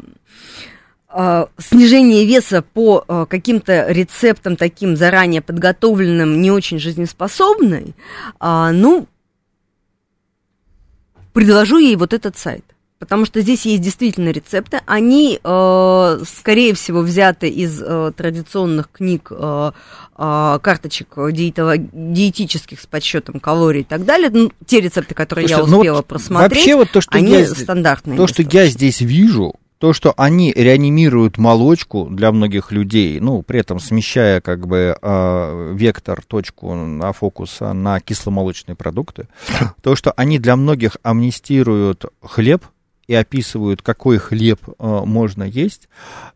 снижение 1.58 2.26
веса 2.26 2.60
по 2.62 3.04
э, 3.08 3.26
каким-то 3.28 3.90
рецептам 3.90 4.56
таким 4.56 4.96
заранее 4.96 5.40
подготовленным, 5.40 6.40
не 6.42 6.50
очень 6.50 6.78
жизнеспособной, 6.78 7.94
а, 8.38 8.72
ну, 8.72 9.06
предложу 11.32 11.78
ей 11.78 11.96
вот 11.96 12.12
этот 12.12 12.36
сайт. 12.36 12.64
Потому 12.98 13.24
что 13.26 13.40
здесь 13.40 13.64
есть 13.64 13.80
действительно 13.80 14.30
рецепты. 14.30 14.80
Они, 14.84 15.38
э, 15.42 16.18
скорее 16.26 16.74
всего, 16.74 17.00
взяты 17.00 17.48
из 17.48 17.80
э, 17.80 18.12
традиционных 18.16 18.90
книг, 18.90 19.28
э, 19.30 19.70
э, 20.18 20.58
карточек 20.60 21.16
диетово- 21.16 21.88
диетических 21.92 22.80
с 22.80 22.86
подсчетом 22.86 23.38
калорий 23.38 23.82
и 23.82 23.84
так 23.84 24.04
далее. 24.04 24.30
Ну, 24.32 24.50
те 24.66 24.80
рецепты, 24.80 25.14
которые 25.14 25.46
я 25.46 25.58
Слушай, 25.58 25.70
ну 25.70 25.78
успела 25.78 25.96
вот 25.98 26.06
просмотреть, 26.06 26.58
Вообще 26.58 26.74
вот 26.74 26.90
то, 26.90 27.00
что 27.00 27.16
они 27.16 27.30
я, 27.30 27.46
стандартные. 27.46 28.16
то, 28.16 28.26
что 28.26 28.42
я 28.42 28.66
здесь 28.66 29.00
вижу, 29.00 29.54
то, 29.78 29.92
что 29.92 30.12
они 30.16 30.52
реанимируют 30.52 31.38
молочку 31.38 32.08
для 32.10 32.32
многих 32.32 32.72
людей, 32.72 33.20
ну, 33.20 33.42
при 33.42 33.60
этом 33.60 33.78
смещая 33.78 34.40
как 34.40 34.66
бы 34.66 34.96
э, 35.00 35.72
вектор, 35.74 36.22
точку 36.26 36.74
на 36.74 37.12
фокуса 37.12 37.72
на 37.72 38.00
кисломолочные 38.00 38.74
продукты, 38.74 39.28
то, 39.82 39.94
что 39.94 40.12
они 40.12 40.38
для 40.38 40.56
многих 40.56 40.96
амнистируют 41.02 42.06
хлеб 42.22 42.64
и 43.06 43.14
описывают, 43.14 43.80
какой 43.80 44.18
хлеб 44.18 44.60
э, 44.66 44.72
можно 45.04 45.44
есть, 45.44 45.88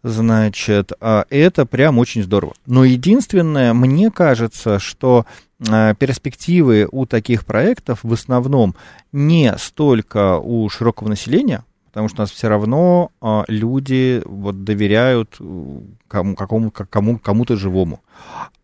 значит, 0.05 0.93
э, 1.01 1.25
это 1.29 1.67
прям 1.67 1.99
очень 1.99 2.23
здорово. 2.23 2.55
Но 2.67 2.85
единственное, 2.85 3.75
мне 3.75 4.11
кажется, 4.11 4.79
что 4.79 5.27
перспективы 5.61 6.89
у 6.91 7.07
таких 7.07 7.47
проектов 7.47 8.01
в 8.03 8.13
основном 8.13 8.75
не 9.13 9.55
столько 9.59 10.39
у 10.39 10.69
широкого 10.69 11.09
населения, 11.09 11.65
потому 11.93 12.09
что 12.09 12.23
у 12.23 12.23
нас 12.23 12.31
все 12.31 12.49
равно 12.49 13.11
а, 13.21 13.45
люди 13.49 14.23
вот 14.25 14.65
доверяют 14.65 15.37
э, 15.41 15.81
кому, 16.09 16.35
какому, 16.35 16.71
как- 16.71 16.89
кому, 16.89 17.19
кому-то 17.19 17.57
живому. 17.57 18.01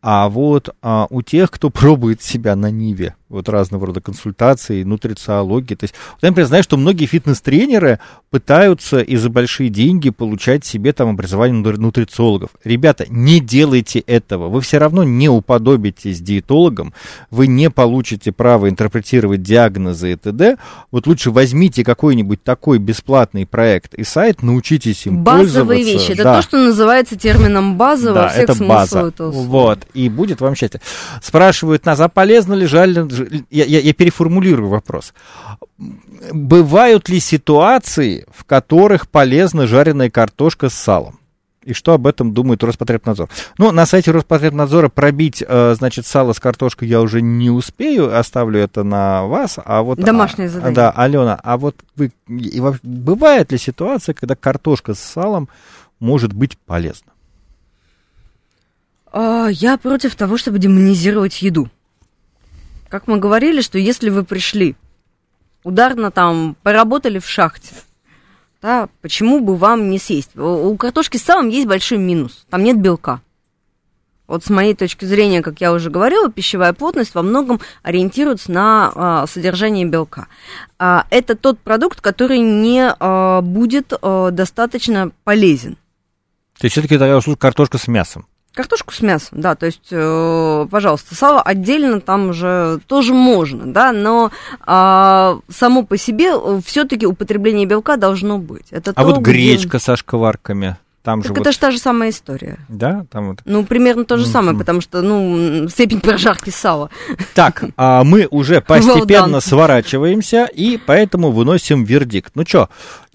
А 0.01 0.29
вот 0.29 0.71
а, 0.81 1.07
у 1.11 1.23
тех, 1.23 1.51
кто 1.51 1.71
пробует 1.71 2.23
себя 2.23 2.55
на 2.57 2.71
Ниве, 2.71 3.15
вот 3.29 3.49
разного 3.49 3.87
рода 3.89 4.01
консультации, 4.01 4.85
нутрициологии, 4.85 5.75
то 5.75 5.85
есть, 5.85 5.95
вот 6.13 6.23
я, 6.23 6.29
например, 6.31 6.47
знаю, 6.47 6.63
что 6.63 6.77
многие 6.79 7.05
фитнес-тренеры 7.07 7.99
пытаются 8.31 9.01
и 9.01 9.17
за 9.17 9.29
большие 9.29 9.69
деньги 9.71 10.11
получать 10.11 10.65
себе 10.65 10.93
там 10.93 11.11
образование 11.11 11.61
нутри- 11.61 11.79
нутрициологов. 11.79 12.51
Ребята, 12.65 13.05
не 13.09 13.41
делайте 13.41 13.99
этого, 14.01 14.49
вы 14.49 14.61
все 14.61 14.79
равно 14.79 15.03
не 15.05 15.29
уподобитесь 15.29 16.21
диетологам, 16.21 16.95
вы 17.31 17.49
не 17.49 17.69
получите 17.69 18.33
право 18.33 18.69
интерпретировать 18.71 19.43
диагнозы 19.43 20.13
и 20.13 20.17
т.д. 20.17 20.57
Вот 20.91 21.07
лучше 21.07 21.31
возьмите 21.31 21.85
какой-нибудь 21.85 22.43
такой 22.43 22.79
бесплатный 22.79 23.47
проект 23.47 23.95
и 23.95 24.05
сайт, 24.05 24.43
научитесь 24.43 25.07
им 25.07 25.23
Базовые 25.25 25.79
пользоваться. 25.85 25.93
вещи. 26.09 26.13
Это 26.13 26.23
Да. 26.23 26.37
то, 26.37 26.43
что 26.43 26.57
называется 26.65 27.17
термином 27.19 27.77
база 27.77 28.13
во 28.13 28.21
Да, 28.23 28.29
всех 28.29 28.45
это 28.45 28.65
база. 28.65 29.13
Вот, 29.19 29.87
и 29.99 30.09
будет 30.09 30.41
вам 30.41 30.55
счастье. 30.55 30.81
Спрашивают 31.23 31.85
нас, 31.85 32.01
а 32.01 32.09
полезно 32.09 32.55
ли 32.55 32.67
жаль... 32.67 33.09
Я, 33.51 33.65
я- 33.65 33.81
я 33.81 33.93
переформулирую 33.93 34.69
вопрос. 34.69 35.13
Бывают 36.33 37.09
ли 37.09 37.21
ситуации, 37.21 38.27
в 38.35 38.45
которых 38.45 39.09
полезна 39.09 39.67
жареная 39.67 40.11
картошка 40.11 40.69
с 40.69 40.75
салом? 40.75 41.19
И 41.65 41.75
что 41.75 41.93
об 41.93 42.07
этом 42.07 42.33
думает 42.33 42.65
Роспотребнадзор? 42.65 43.29
Ну, 43.59 43.73
на 43.73 43.85
сайте 43.85 44.11
Роспотребнадзора 44.11 44.89
пробить, 44.89 45.45
э, 45.47 45.75
значит, 45.77 46.07
сало 46.07 46.33
с 46.33 46.41
картошкой 46.41 46.89
я 46.89 47.03
уже 47.03 47.21
не 47.21 47.51
успею, 47.51 48.17
оставлю 48.17 48.59
это 48.59 48.85
на 48.85 49.27
вас. 49.27 49.59
А 49.63 49.83
вот, 49.83 49.99
Домашнее 49.99 50.47
а, 50.47 50.51
задание. 50.51 50.75
Да, 50.75 50.91
Алена, 50.93 51.39
а 51.43 51.59
вот 51.59 51.77
вы, 51.95 52.13
бывает 52.27 53.53
ли 53.53 53.59
ситуация, 53.59 54.15
когда 54.15 54.35
картошка 54.35 54.95
с 54.95 54.99
салом 54.99 55.51
может 56.01 56.33
быть 56.33 56.57
полезна? 56.57 57.13
А, 59.13 59.49
Я 59.49 59.79
против 59.79 60.15
того, 60.15 60.37
чтобы 60.37 60.59
демонизировать 60.59 61.43
еду. 61.43 61.69
Как 62.89 63.07
мы 63.07 63.19
говорили, 63.19 63.61
что 63.61 63.79
если 63.79 64.11
вы 64.11 64.25
пришли, 64.25 64.75
ударно 65.63 66.11
там 66.11 66.57
поработали 66.63 67.19
в 67.19 67.29
шахте, 67.29 67.75
да, 68.63 68.89
почему 69.03 69.41
бы 69.41 69.57
вам 69.57 69.91
не 69.91 69.99
съесть? 69.99 70.37
У 70.37 70.77
картошки 70.77 71.17
с 71.17 71.23
салом 71.23 71.49
есть 71.49 71.69
большой 71.69 71.99
минус. 71.99 72.47
Там 72.51 72.65
нет 72.65 72.81
белка. 72.81 73.21
Вот 74.27 74.45
с 74.45 74.51
моей 74.51 74.75
точки 74.75 75.07
зрения, 75.07 75.41
как 75.41 75.61
я 75.61 75.73
уже 75.73 75.91
говорила, 75.91 76.31
пищевая 76.31 76.75
плотность 76.75 77.15
во 77.15 77.23
многом 77.23 77.61
ориентируется 77.83 78.53
на 78.53 78.93
а, 78.95 79.27
содержание 79.27 79.87
белка. 79.87 80.27
А, 80.79 81.07
это 81.11 81.35
тот 81.35 81.59
продукт, 81.59 82.03
который 82.03 82.41
не 82.41 82.95
а, 82.99 83.41
будет 83.41 83.93
а, 84.03 84.31
достаточно 84.31 85.13
полезен. 85.25 85.77
То 86.59 86.67
есть 86.67 86.73
все-таки 86.73 86.97
я 86.97 87.17
услышу 87.17 87.39
картошка 87.39 87.79
с 87.79 87.89
мясом. 87.89 88.27
Картошку 88.59 88.93
с 88.93 89.03
мясом, 89.03 89.41
да, 89.41 89.55
то 89.55 89.67
есть, 89.67 89.87
э, 89.93 90.67
пожалуйста, 90.69 91.15
сало 91.15 91.41
отдельно 91.41 92.01
там 92.01 92.31
уже 92.31 92.81
тоже 92.89 93.15
можно, 93.15 93.73
да, 93.73 93.93
но 93.93 94.33
а, 94.67 95.39
само 95.49 95.85
по 95.85 95.97
себе 95.97 96.33
все-таки 96.67 97.07
употребление 97.07 97.67
белка 97.67 97.97
должно 97.97 98.39
быть. 98.39 98.67
Это 98.73 98.91
А 98.91 98.95
то, 98.95 99.05
вот 99.05 99.19
где- 99.21 99.31
гречка 99.31 99.79
со 99.79 99.95
шкварками, 99.95 100.77
там 101.05 101.23
же 101.23 101.29
Так 101.29 101.37
вот, 101.39 101.43
это 101.47 101.53
же 101.53 101.59
та 101.61 101.71
же 101.71 101.79
самая 101.79 102.11
история. 102.11 102.59
да, 102.69 103.07
там 103.13 103.29
вот. 103.29 103.39
Ну, 103.45 103.65
примерно 103.65 104.05
то 104.05 104.17
же 104.17 104.27
самое, 104.27 104.51
Мгм. 104.55 104.59
потому 104.59 104.81
что, 104.81 105.03
ну, 105.03 105.69
степень 105.69 106.01
прожарки 106.01 106.51
сала. 106.51 106.91
Так, 107.37 107.63
а 107.77 108.03
мы 108.03 108.27
уже 108.29 108.61
постепенно 109.07 109.37
done. 109.37 109.41
сворачиваемся 109.41 110.47
и 110.53 110.79
поэтому 110.85 111.31
выносим 111.31 111.85
вердикт. 111.85 112.33
Ну 112.35 112.43
что, 112.45 112.69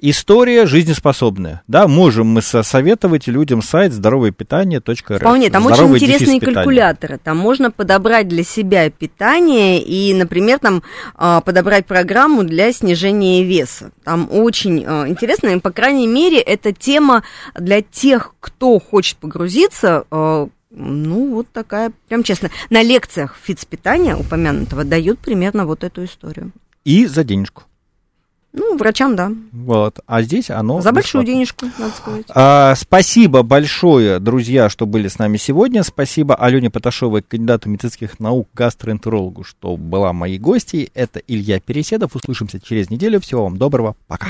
история 0.09 0.65
жизнеспособная, 0.65 1.63
да, 1.67 1.87
можем 1.87 2.27
мы 2.27 2.41
советовать 2.41 3.27
людям 3.27 3.61
сайт 3.61 3.93
здоровое-питание.рф. 3.93 5.19
Вполне, 5.19 5.49
там 5.49 5.65
очень 5.65 5.75
Здоровый 5.75 5.99
интересные 5.99 6.41
калькуляторы. 6.41 7.17
Там 7.17 7.37
можно 7.37 7.71
подобрать 7.71 8.27
для 8.27 8.43
себя 8.43 8.89
питание 8.89 9.81
и, 9.81 10.13
например, 10.13 10.59
там 10.59 10.83
а, 11.15 11.39
подобрать 11.39 11.85
программу 11.85 12.43
для 12.43 12.73
снижения 12.73 13.43
веса. 13.43 13.91
Там 14.03 14.27
очень 14.29 14.83
а, 14.85 15.07
интересно, 15.07 15.47
и, 15.47 15.59
по 15.59 15.71
крайней 15.71 16.07
мере, 16.07 16.39
эта 16.39 16.73
тема 16.73 17.23
для 17.55 17.81
тех, 17.81 18.35
кто 18.41 18.79
хочет 18.79 19.17
погрузиться. 19.17 20.03
а, 20.11 20.49
ну, 20.75 21.35
вот 21.35 21.47
такая, 21.53 21.91
прям 22.09 22.23
честно. 22.23 22.49
На 22.69 22.81
лекциях 22.81 23.37
фитспитания 23.41 24.15
упомянутого 24.15 24.83
дают 24.83 25.19
примерно 25.19 25.65
вот 25.65 25.83
эту 25.83 26.03
историю. 26.03 26.51
И 26.83 27.05
за 27.05 27.23
денежку. 27.23 27.63
Ну, 28.53 28.77
врачам, 28.77 29.15
да. 29.15 29.31
Вот. 29.51 29.99
А 30.05 30.21
здесь 30.21 30.51
оно... 30.51 30.79
За 30.79 30.91
большую 30.91 31.23
бесплатно. 31.23 31.33
денежку, 31.33 31.65
надо 31.79 31.93
сказать. 31.95 32.25
А, 32.29 32.75
спасибо 32.75 33.41
большое, 33.41 34.19
друзья, 34.19 34.69
что 34.69 34.85
были 34.85 35.07
с 35.07 35.17
нами 35.17 35.37
сегодня. 35.37 35.81
Спасибо 35.83 36.35
Алене 36.35 36.69
Поташовой, 36.69 37.23
кандидату 37.23 37.69
медицинских 37.69 38.19
наук, 38.19 38.47
гастроэнтерологу, 38.53 39.43
что 39.43 39.75
была 39.75 40.13
моей 40.13 40.37
гостьей. 40.37 40.91
Это 40.93 41.19
Илья 41.19 41.59
Переседов. 41.59 42.15
Услышимся 42.15 42.59
через 42.59 42.91
неделю. 42.91 43.19
Всего 43.19 43.45
вам 43.45 43.57
доброго. 43.57 43.95
Пока. 44.07 44.27